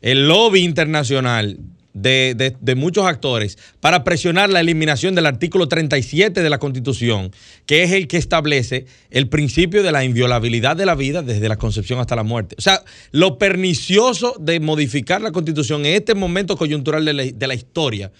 el 0.00 0.28
lobby 0.28 0.60
internacional 0.60 1.58
de, 1.92 2.74
muchos 2.76 3.06
actores 3.06 3.56
para 3.80 4.02
presionar 4.02 4.50
la 4.50 4.60
eliminación 4.60 5.14
del 5.14 5.26
artículo 5.26 5.68
37 5.68 6.42
de 6.42 6.50
la 6.50 6.58
Constitución, 6.58 7.30
que 7.66 7.84
es 7.84 7.92
el 7.92 8.08
que 8.08 8.16
establece 8.16 8.86
el 9.10 9.28
principio 9.28 9.82
de 9.82 9.92
la 9.92 10.04
inviolabilidad 10.04 10.76
de 10.76 10.86
la 10.86 10.96
vida 10.96 11.22
desde 11.22 11.48
la 11.48 11.56
concepción 11.56 12.00
hasta 12.00 12.16
la 12.16 12.24
muerte. 12.24 12.56
O 12.58 12.62
sea, 12.62 12.82
lo 13.12 13.38
pernicioso 13.38 14.34
de 14.40 14.58
modificar 14.58 15.20
la 15.20 15.30
Constitución 15.30 15.86
en 15.86 15.94
este 15.94 16.14
momento 16.14 16.56
coyuntural 16.56 17.04
de 17.04 17.46
la, 17.46 17.54
historia 17.54 18.10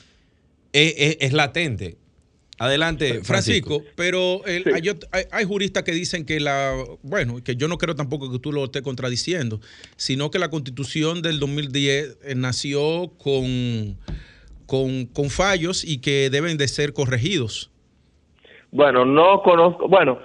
es 0.73 1.33
latente. 1.33 1.97
Adelante, 2.59 3.25
Francisco. 3.25 3.83
pero 3.97 4.43
hay, 5.33 5.45
juristas 5.45 5.83
que 5.83 5.93
dicen 5.93 6.25
que 6.25 6.39
la, 6.39 6.73
bueno, 7.03 7.43
que 7.43 7.57
yo 7.57 7.67
no 7.67 7.79
creo 7.79 7.95
tampoco 7.97 8.31
que 8.31 8.39
tú 8.39 8.53
lo 8.53 8.65
estés 8.65 8.83
contradiciendo, 8.83 9.61
sino 9.97 10.31
que 10.31 10.39
la 10.39 10.51
constitución 10.51 11.21
del 11.21 11.41
2010 11.41 12.19
eh, 12.23 12.35
nació 12.37 13.11
con, 13.19 13.97
con, 14.67 15.31
fallos 15.31 15.85
y 15.85 16.01
que 16.01 16.31
deben 16.31 16.57
de 16.57 16.69
ser 16.69 16.93
corregidos. 16.93 17.71
Bueno, 18.71 19.05
no 19.05 19.43
conozco, 19.43 19.89
bueno, 19.89 20.19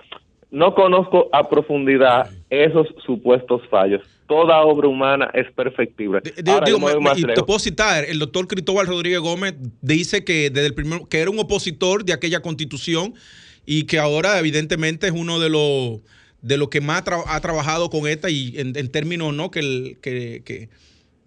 no 0.52 0.76
conozco 0.76 1.30
a 1.32 1.50
profundidad 1.50 2.30
esos 2.50 2.88
supuestos 3.06 3.62
fallos 3.70 4.02
toda 4.30 4.62
obra 4.62 4.88
humana 4.88 5.30
es 5.34 5.52
perfectible. 5.52 6.22
y 6.24 7.24
te 7.34 7.44
puedo 7.44 7.60
citar, 7.60 8.06
el 8.06 8.20
doctor 8.20 8.48
Cristóbal 8.48 8.88
Rodríguez 8.88 9.20
Gómez 9.20 9.56
dice 9.82 10.24
que 10.24 10.52
desde 10.52 10.68
el 10.68 10.76
primer, 10.76 11.02
que 11.10 11.20
era 11.20 11.32
un 11.32 11.40
opositor 11.40 12.06
de 12.06 12.14
aquella 12.14 12.42
constitución 12.42 13.16
y 13.66 13.84
que 13.84 14.00
ahora 14.00 14.40
evidentemente 14.40 15.08
es 15.08 15.14
uno 15.14 15.40
de 15.40 15.50
los 15.50 16.02
de 16.42 16.58
los 16.58 16.70
que 16.70 16.80
más 16.80 17.04
ha 17.28 17.42
trabajado 17.42 17.90
con 17.90 18.08
esta 18.08 18.30
y 18.30 18.54
en, 18.56 18.74
términos 18.92 19.34
no 19.34 19.52
que 19.52 19.60
el 19.60 19.98
que, 20.02 20.42
que 20.46 20.70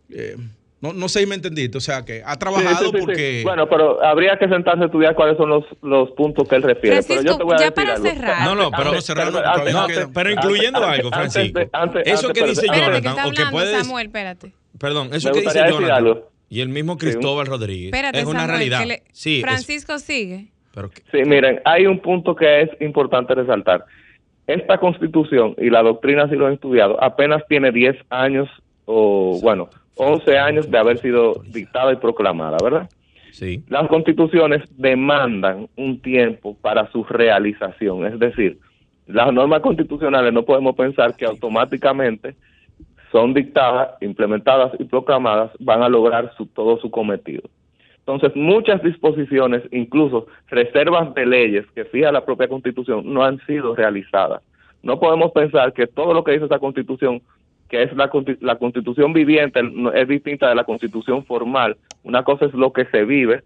eh, 0.09 0.37
no, 0.83 0.93
no 0.93 1.09
sé 1.09 1.21
si 1.21 1.27
me 1.27 1.37
entendiste, 1.37 1.79
o 1.79 1.81
sea 1.81 2.05
que 2.05 2.23
ha 2.27 2.37
trabajado 2.37 2.91
porque... 2.91 3.43
Bueno, 3.45 3.69
pero 3.69 4.05
habría 4.05 4.37
que 4.37 4.49
sentarse 4.49 4.83
a 4.83 4.87
estudiar 4.87 5.15
cuáles 5.15 5.37
son 5.37 5.49
los, 5.49 5.65
los 5.81 6.11
puntos 6.11 6.49
que 6.49 6.57
él 6.57 6.63
refiere. 6.65 7.01
pero 7.07 7.23
yo 7.23 7.39
te 7.39 7.45
voy 7.45 7.55
a 7.55 7.59
ya 7.59 7.71
para 7.71 7.97
cerrar. 7.99 8.45
No, 8.45 8.57
no, 8.57 8.71
pero, 8.77 9.01
cerrar, 9.01 9.33
pero, 10.13 10.31
incluyendo 10.31 10.85
algo, 10.85 11.11
Francisco. 11.11 11.61
eso 12.05 12.33
que 12.33 12.45
dice 12.45 12.67
Jonathan, 12.67 13.29
o 13.29 13.31
que 13.31 13.47
puede... 13.51 13.81
Samuel, 13.81 14.07
espérate. 14.07 14.53
Perdón, 14.79 15.11
eso 15.15 15.31
que 15.31 15.41
dice 15.43 15.63
Jonathan 15.71 16.23
y 16.49 16.61
el 16.61 16.69
mismo 16.69 16.99
Cristóbal 16.99 17.47
Rodríguez 17.47 17.93
es 18.13 18.27
una 18.27 18.47
realidad. 18.47 18.85
sí, 19.13 19.41
Francisco 19.41 19.99
sigue. 19.99 20.49
Sí, 21.11 21.19
miren, 21.25 21.61
hay 21.65 21.87
un 21.87 22.01
punto 22.01 22.35
que 22.35 22.63
es 22.63 22.71
importante 22.81 23.35
resaltar. 23.35 23.87
Esta 24.47 24.79
constitución 24.79 25.55
y 25.57 25.71
la 25.71 25.83
doctrina, 25.83 26.29
si 26.29 26.35
lo 26.35 26.47
han 26.47 26.55
estudiado, 26.55 27.03
apenas 27.03 27.43
tiene 27.49 27.71
10 27.71 27.97
años 28.11 28.49
o, 28.85 29.39
bueno, 29.41 29.71
11 29.97 30.39
años 30.39 30.71
de 30.71 30.79
haber 30.79 30.99
sido 30.99 31.43
dictada 31.47 31.93
y 31.93 31.97
proclamada, 31.97 32.57
¿verdad? 32.63 32.89
Sí. 33.33 33.63
Las 33.69 33.89
constituciones 33.89 34.63
demandan 34.77 35.69
un 35.77 36.01
tiempo 36.01 36.57
para 36.61 36.91
su 36.93 37.05
realización, 37.05 38.07
es 38.07 38.19
decir, 38.19 38.59
las 39.07 39.33
normas 39.33 39.61
constitucionales 39.61 40.33
no 40.33 40.45
podemos 40.45 40.77
pensar 40.77 41.17
que 41.17 41.27
automáticamente 41.27 42.37
son 43.11 43.35
dictadas, 43.35 43.91
implementadas 44.01 44.73
y 44.79 44.85
proclamadas, 44.85 45.51
van 45.59 45.83
a 45.83 45.89
lograr 45.89 46.33
su, 46.37 46.47
todo 46.47 46.79
su 46.79 46.91
cometido. 46.91 47.43
Entonces, 47.99 48.35
muchas 48.35 48.83
disposiciones, 48.83 49.63
incluso 49.71 50.27
reservas 50.49 51.15
de 51.15 51.27
leyes 51.27 51.67
que 51.75 51.85
fija 51.85 52.11
la 52.11 52.25
propia 52.25 52.49
Constitución, 52.49 53.03
no 53.13 53.23
han 53.23 53.39
sido 53.47 53.77
realizadas. 53.77 54.43
No 54.83 54.99
podemos 54.99 55.31
pensar 55.33 55.73
que 55.73 55.87
todo 55.87 56.13
lo 56.13 56.25
que 56.25 56.33
dice 56.33 56.47
esa 56.47 56.59
Constitución 56.59 57.23
que 57.73 57.83
es 57.83 57.97
la, 57.97 58.11
la 58.41 58.57
constitución 58.57 59.15
viviente, 59.15 59.63
es 59.95 60.07
distinta 60.07 60.47
de 60.51 60.55
la 60.55 60.65
constitución 60.65 61.25
formal. 61.25 61.79
Una 62.05 62.23
cosa 62.23 62.45
es 62.45 62.53
lo 62.53 62.71
que 62.71 62.85
se 62.85 63.07
vive, 63.07 63.43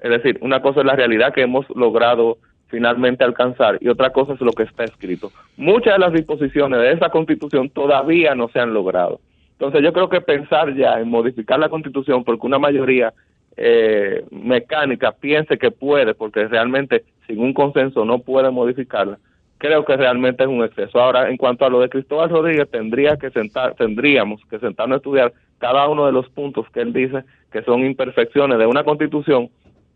es 0.00 0.10
decir, 0.10 0.36
una 0.42 0.60
cosa 0.60 0.80
es 0.80 0.86
la 0.86 0.96
realidad 0.96 1.32
que 1.32 1.40
hemos 1.40 1.66
logrado 1.70 2.36
finalmente 2.66 3.24
alcanzar 3.24 3.78
y 3.80 3.88
otra 3.88 4.10
cosa 4.10 4.34
es 4.34 4.40
lo 4.42 4.52
que 4.52 4.64
está 4.64 4.84
escrito. 4.84 5.32
Muchas 5.56 5.94
de 5.94 5.98
las 5.98 6.12
disposiciones 6.12 6.78
de 6.78 6.92
esa 6.92 7.08
constitución 7.08 7.70
todavía 7.70 8.34
no 8.34 8.48
se 8.50 8.60
han 8.60 8.74
logrado. 8.74 9.18
Entonces 9.52 9.82
yo 9.82 9.94
creo 9.94 10.10
que 10.10 10.20
pensar 10.20 10.74
ya 10.74 11.00
en 11.00 11.08
modificar 11.08 11.58
la 11.58 11.70
constitución 11.70 12.22
porque 12.22 12.46
una 12.46 12.58
mayoría 12.58 13.14
eh, 13.56 14.26
mecánica 14.30 15.12
piense 15.12 15.56
que 15.56 15.70
puede, 15.70 16.12
porque 16.12 16.46
realmente 16.48 17.04
sin 17.26 17.40
un 17.40 17.54
consenso 17.54 18.04
no 18.04 18.18
puede 18.18 18.50
modificarla, 18.50 19.18
creo 19.60 19.84
que 19.84 19.94
realmente 19.94 20.42
es 20.42 20.48
un 20.48 20.64
exceso. 20.64 20.98
Ahora, 20.98 21.28
en 21.28 21.36
cuanto 21.36 21.66
a 21.66 21.68
lo 21.68 21.80
de 21.80 21.90
Cristóbal 21.90 22.30
Rodríguez, 22.30 22.68
tendría 22.70 23.18
que 23.18 23.30
sentar, 23.30 23.74
tendríamos 23.74 24.40
que 24.46 24.58
sentarnos 24.58 24.96
a 24.96 24.96
estudiar 24.96 25.32
cada 25.58 25.86
uno 25.86 26.06
de 26.06 26.12
los 26.12 26.28
puntos 26.30 26.66
que 26.70 26.80
él 26.80 26.94
dice 26.94 27.24
que 27.52 27.62
son 27.62 27.84
imperfecciones 27.84 28.58
de 28.58 28.64
una 28.64 28.84
constitución 28.84 29.50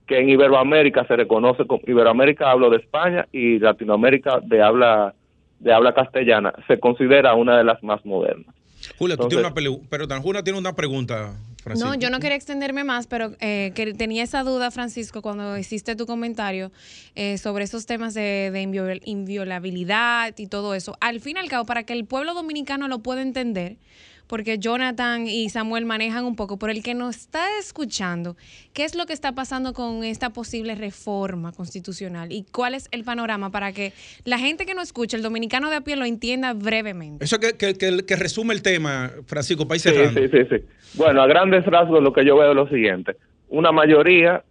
que 0.06 0.18
en 0.18 0.28
Iberoamérica 0.28 1.06
se 1.06 1.16
reconoce 1.16 1.66
como 1.66 1.80
Iberoamérica 1.86 2.50
hablo 2.50 2.68
de 2.68 2.76
España 2.76 3.26
y 3.32 3.58
Latinoamérica 3.58 4.40
de 4.42 4.62
habla 4.62 5.14
de 5.60 5.72
habla 5.72 5.94
castellana 5.94 6.52
se 6.66 6.78
considera 6.78 7.32
una 7.34 7.56
de 7.56 7.64
las 7.64 7.82
más 7.82 8.04
modernas. 8.04 8.54
Julia, 8.98 9.16
tú 9.16 9.28
tienes 9.28 9.46
una 9.46 9.54
pero 9.88 10.06
Julia 10.22 10.42
tiene 10.42 10.58
una 10.58 10.74
pregunta. 10.74 11.34
Francisco. 11.62 11.88
No, 11.88 11.94
yo 11.94 12.10
no 12.10 12.20
quería 12.20 12.36
extenderme 12.36 12.84
más, 12.84 13.06
pero 13.06 13.34
eh, 13.40 13.72
que 13.74 13.94
tenía 13.94 14.22
esa 14.22 14.42
duda, 14.42 14.70
Francisco, 14.70 15.22
cuando 15.22 15.56
hiciste 15.56 15.96
tu 15.96 16.04
comentario 16.04 16.70
eh, 17.14 17.38
sobre 17.38 17.64
esos 17.64 17.86
temas 17.86 18.12
de, 18.12 18.50
de 18.52 19.00
inviolabilidad 19.06 20.34
y 20.36 20.46
todo 20.46 20.74
eso. 20.74 20.96
Al 21.00 21.20
fin 21.20 21.36
y 21.36 21.40
al 21.40 21.48
cabo, 21.48 21.64
para 21.64 21.84
que 21.84 21.94
el 21.94 22.04
pueblo 22.04 22.34
dominicano 22.34 22.86
lo 22.86 22.98
pueda 22.98 23.22
entender, 23.22 23.78
porque 24.26 24.58
Jonathan 24.58 25.26
y 25.26 25.48
Samuel 25.48 25.84
manejan 25.84 26.24
un 26.24 26.36
poco, 26.36 26.58
por 26.58 26.70
el 26.70 26.82
que 26.82 26.94
nos 26.94 27.16
está 27.16 27.44
escuchando, 27.58 28.36
¿qué 28.72 28.84
es 28.84 28.94
lo 28.94 29.06
que 29.06 29.12
está 29.12 29.32
pasando 29.32 29.72
con 29.72 30.04
esta 30.04 30.30
posible 30.30 30.74
reforma 30.74 31.52
constitucional 31.52 32.32
y 32.32 32.44
cuál 32.50 32.74
es 32.74 32.88
el 32.90 33.04
panorama 33.04 33.50
para 33.50 33.72
que 33.72 33.92
la 34.24 34.38
gente 34.38 34.66
que 34.66 34.74
nos 34.74 34.84
escucha, 34.84 35.16
el 35.16 35.22
dominicano 35.22 35.70
de 35.70 35.76
a 35.76 35.80
pie, 35.82 35.96
lo 35.96 36.04
entienda 36.04 36.52
brevemente? 36.54 37.24
Eso 37.24 37.38
que, 37.38 37.54
que, 37.56 37.74
que, 37.74 38.16
resume 38.16 38.54
el 38.54 38.62
tema, 38.62 39.10
Francisco, 39.26 39.68
país 39.68 39.82
sí, 39.82 39.90
sí, 39.90 40.28
sí, 40.30 40.38
sí. 40.50 40.56
Bueno, 40.94 41.22
a 41.22 41.26
grandes 41.26 41.64
rasgos 41.66 42.02
lo 42.02 42.12
que 42.12 42.24
yo 42.24 42.36
veo 42.36 42.50
es 42.50 42.56
lo 42.56 42.68
siguiente. 42.68 43.16
Una 43.48 43.72
mayoría, 43.72 44.42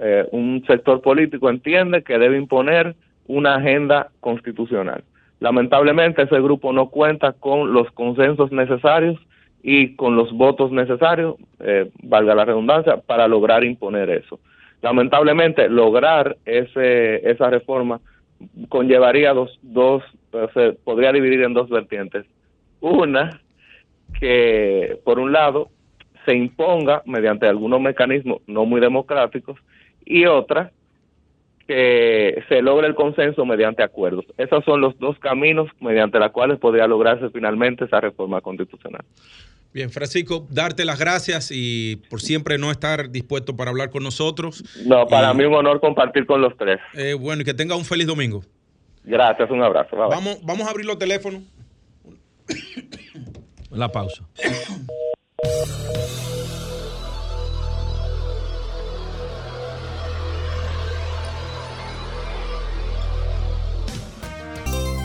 eh, 0.00 0.26
un 0.32 0.64
sector 0.66 1.00
político 1.00 1.48
entiende 1.48 2.02
que 2.02 2.18
debe 2.18 2.36
imponer 2.36 2.94
una 3.26 3.56
agenda 3.56 4.10
constitucional. 4.20 5.04
Lamentablemente 5.42 6.22
ese 6.22 6.40
grupo 6.40 6.72
no 6.72 6.88
cuenta 6.88 7.32
con 7.32 7.72
los 7.72 7.90
consensos 7.90 8.52
necesarios 8.52 9.18
y 9.60 9.96
con 9.96 10.14
los 10.14 10.30
votos 10.32 10.70
necesarios, 10.70 11.34
eh, 11.58 11.90
valga 12.00 12.36
la 12.36 12.44
redundancia, 12.44 12.98
para 12.98 13.26
lograr 13.26 13.64
imponer 13.64 14.08
eso. 14.10 14.38
Lamentablemente 14.82 15.68
lograr 15.68 16.36
ese, 16.44 17.28
esa 17.28 17.50
reforma 17.50 18.00
conllevaría 18.68 19.32
dos, 19.32 19.58
dos 19.62 20.04
se 20.54 20.74
podría 20.84 21.10
dividir 21.10 21.42
en 21.42 21.54
dos 21.54 21.68
vertientes. 21.68 22.24
Una, 22.80 23.40
que 24.20 24.96
por 25.04 25.18
un 25.18 25.32
lado 25.32 25.70
se 26.24 26.36
imponga 26.36 27.02
mediante 27.04 27.48
algunos 27.48 27.80
mecanismos 27.80 28.42
no 28.46 28.64
muy 28.64 28.80
democráticos 28.80 29.58
y 30.04 30.24
otra, 30.26 30.70
que 31.66 32.42
se 32.48 32.62
logre 32.62 32.86
el 32.86 32.94
consenso 32.94 33.44
mediante 33.44 33.82
acuerdos. 33.82 34.24
Esos 34.38 34.64
son 34.64 34.80
los 34.80 34.98
dos 34.98 35.18
caminos 35.18 35.68
mediante 35.80 36.18
los 36.18 36.30
cuales 36.30 36.58
podría 36.58 36.86
lograrse 36.86 37.30
finalmente 37.30 37.84
esa 37.84 38.00
reforma 38.00 38.40
constitucional. 38.40 39.04
Bien, 39.72 39.90
Francisco, 39.90 40.46
darte 40.50 40.84
las 40.84 40.98
gracias 40.98 41.50
y 41.50 41.96
por 42.10 42.20
siempre 42.20 42.58
no 42.58 42.70
estar 42.70 43.10
dispuesto 43.10 43.56
para 43.56 43.70
hablar 43.70 43.88
con 43.88 44.02
nosotros. 44.02 44.62
No, 44.84 45.06
para 45.06 45.32
mí 45.32 45.44
un 45.44 45.54
honor 45.54 45.80
compartir 45.80 46.26
con 46.26 46.42
los 46.42 46.56
tres. 46.58 46.78
Eh, 46.94 47.14
bueno, 47.14 47.40
y 47.42 47.44
que 47.44 47.54
tenga 47.54 47.74
un 47.74 47.84
feliz 47.84 48.06
domingo. 48.06 48.42
Gracias, 49.04 49.50
un 49.50 49.62
abrazo. 49.62 49.96
Vamos, 49.96 50.38
vamos 50.42 50.66
a 50.66 50.70
abrir 50.70 50.86
los 50.86 50.98
teléfonos. 50.98 51.42
La 53.70 53.88
pausa. 53.88 54.28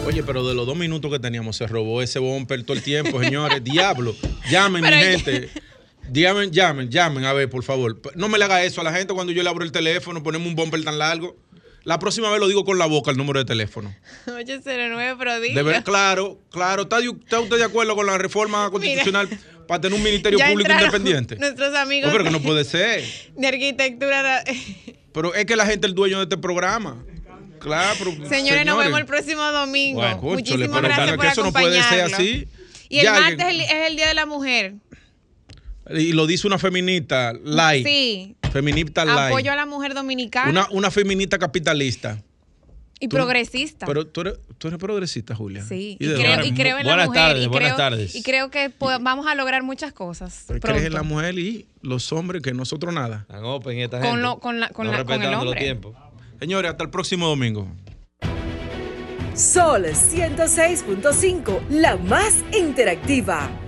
Oye, 0.07 0.22
pero 0.22 0.47
de 0.47 0.55
los 0.55 0.66
dos 0.66 0.76
minutos 0.76 1.11
que 1.11 1.18
teníamos 1.18 1.57
se 1.57 1.66
robó 1.66 2.03
ese 2.03 2.18
bumper 2.18 2.62
todo 2.62 2.76
el 2.76 2.82
tiempo, 2.82 3.22
señores. 3.22 3.64
Diablo, 3.64 4.14
llamen, 4.51 4.82
mi 4.82 4.91
gente. 4.91 5.49
Llamen, 6.11 6.51
llamen, 6.51 6.91
llamen, 6.91 7.25
a 7.25 7.33
ver, 7.33 7.49
por 7.49 7.63
favor. 7.63 8.01
No 8.15 8.29
me 8.29 8.39
le 8.39 8.45
haga 8.45 8.63
eso 8.65 8.81
a 8.81 8.85
la 8.85 8.93
gente 8.93 9.15
cuando 9.15 9.33
yo 9.33 9.43
le 9.43 9.49
abro 9.49 9.65
el 9.65 9.73
teléfono, 9.73 10.23
ponemos 10.23 10.49
un 10.49 10.55
bumper 10.55 10.83
tan 10.85 10.99
largo. 10.99 11.37
La 11.85 11.99
próxima 11.99 12.31
vez 12.31 12.39
lo 12.39 12.49
digo 12.49 12.65
con 12.65 12.79
la 12.79 12.87
boca 12.87 13.11
el 13.11 13.17
número 13.17 13.39
de 13.39 13.45
teléfono. 13.45 13.95
809, 14.27 15.17
pero 15.19 15.41
diga. 15.41 15.83
claro, 15.83 16.39
claro. 16.51 16.83
¿Está, 16.83 16.99
usted 17.41 17.57
de 17.57 17.65
acuerdo 17.65 17.97
con 17.97 18.07
la 18.07 18.19
reforma 18.19 18.71
constitucional 18.71 19.29
para 19.67 19.81
tener 19.81 19.97
un 19.97 20.03
ministerio 20.03 20.39
público 20.39 20.71
independiente? 20.71 21.37
Nuestros 21.37 21.75
amigos. 21.75 22.11
pero 22.13 22.25
que 22.25 22.31
no 22.31 22.43
puede 22.43 22.65
ser. 22.65 23.05
De 23.37 23.47
arquitectura. 23.47 24.45
pero 25.13 25.35
es 25.35 25.47
que 25.47 25.57
la 25.57 25.67
gente 25.67 25.87
es 25.87 25.91
el 25.91 25.95
dueño 25.95 26.19
de 26.19 26.25
este 26.25 26.37
programa. 26.37 27.03
Claro, 27.59 27.97
pero, 27.99 28.29
señores, 28.29 28.67
nos 28.67 28.79
vemos 28.79 29.01
el 29.01 29.07
próximo 29.07 29.43
domingo. 29.51 30.03
Muchísimas 30.21 30.83
gracias 30.83 31.11
por 31.13 31.21
que 31.21 31.29
eso 31.29 31.43
no 31.43 31.53
puede 31.53 31.83
ser 31.83 32.03
así. 32.03 32.49
Y 32.91 32.99
el 33.01 33.13
martes 33.13 33.47
es 33.49 33.89
el 33.89 33.97
Día 33.97 34.09
de 34.09 34.15
la 34.15 34.27
Mujer. 34.27 34.75
Y 35.91 36.12
lo 36.12 36.26
dice 36.26 36.47
una 36.47 36.59
feminista 36.59 37.32
light. 37.45 37.86
Sí. 37.86 38.36
Feminista 38.53 39.05
light. 39.05 39.32
Apoyo 39.32 39.53
a 39.53 39.57
la 39.57 39.66
mujer 39.66 39.95
dominicana. 39.95 40.51
Una, 40.51 40.68
una 40.70 40.91
feminista 40.91 41.39
capitalista. 41.39 42.22
Y 43.01 43.09
progresista. 43.09 43.86
Pero 43.86 44.07
tú 44.09 44.22
eres, 44.22 44.34
tú 44.59 44.68
eres 44.68 44.78
progresista, 44.80 45.34
Julia. 45.34 45.62
Sí. 45.62 45.97
Y, 46.01 46.07
creo, 46.07 46.45
y 46.45 46.53
creo, 46.53 46.78
en 46.78 46.86
la 46.86 47.07
mujer. 47.07 47.22
Tardes, 47.22 47.45
y 47.45 47.49
buenas 47.49 47.76
tardes. 47.76 48.14
Y 48.16 48.22
creo 48.22 48.51
que 48.51 48.72
vamos 49.01 49.26
a 49.26 49.34
lograr 49.36 49.62
muchas 49.62 49.93
cosas. 49.93 50.47
crees 50.61 50.84
en 50.84 50.95
la 50.95 51.05
mujer 51.05 51.39
y 51.39 51.66
los 51.82 52.12
hombres 52.12 52.43
que 52.43 52.53
nosotros 52.53 52.93
nada. 52.93 53.20
Están 53.20 53.45
open 53.45 53.78
esta 53.78 54.01
con, 54.01 54.20
gente. 54.20 54.41
con, 54.41 54.61
la, 54.61 54.68
con, 54.70 54.91
la, 54.91 55.05
con 55.05 55.22
el 55.22 55.32
hombre. 55.32 55.78
Señores, 56.41 56.70
hasta 56.72 56.84
el 56.84 56.91
próximo 56.91 57.28
domingo. 57.28 57.68
Sol 59.34 59.84
106.5, 59.84 61.68
la 61.70 61.97
más 61.97 62.34
interactiva. 62.53 63.49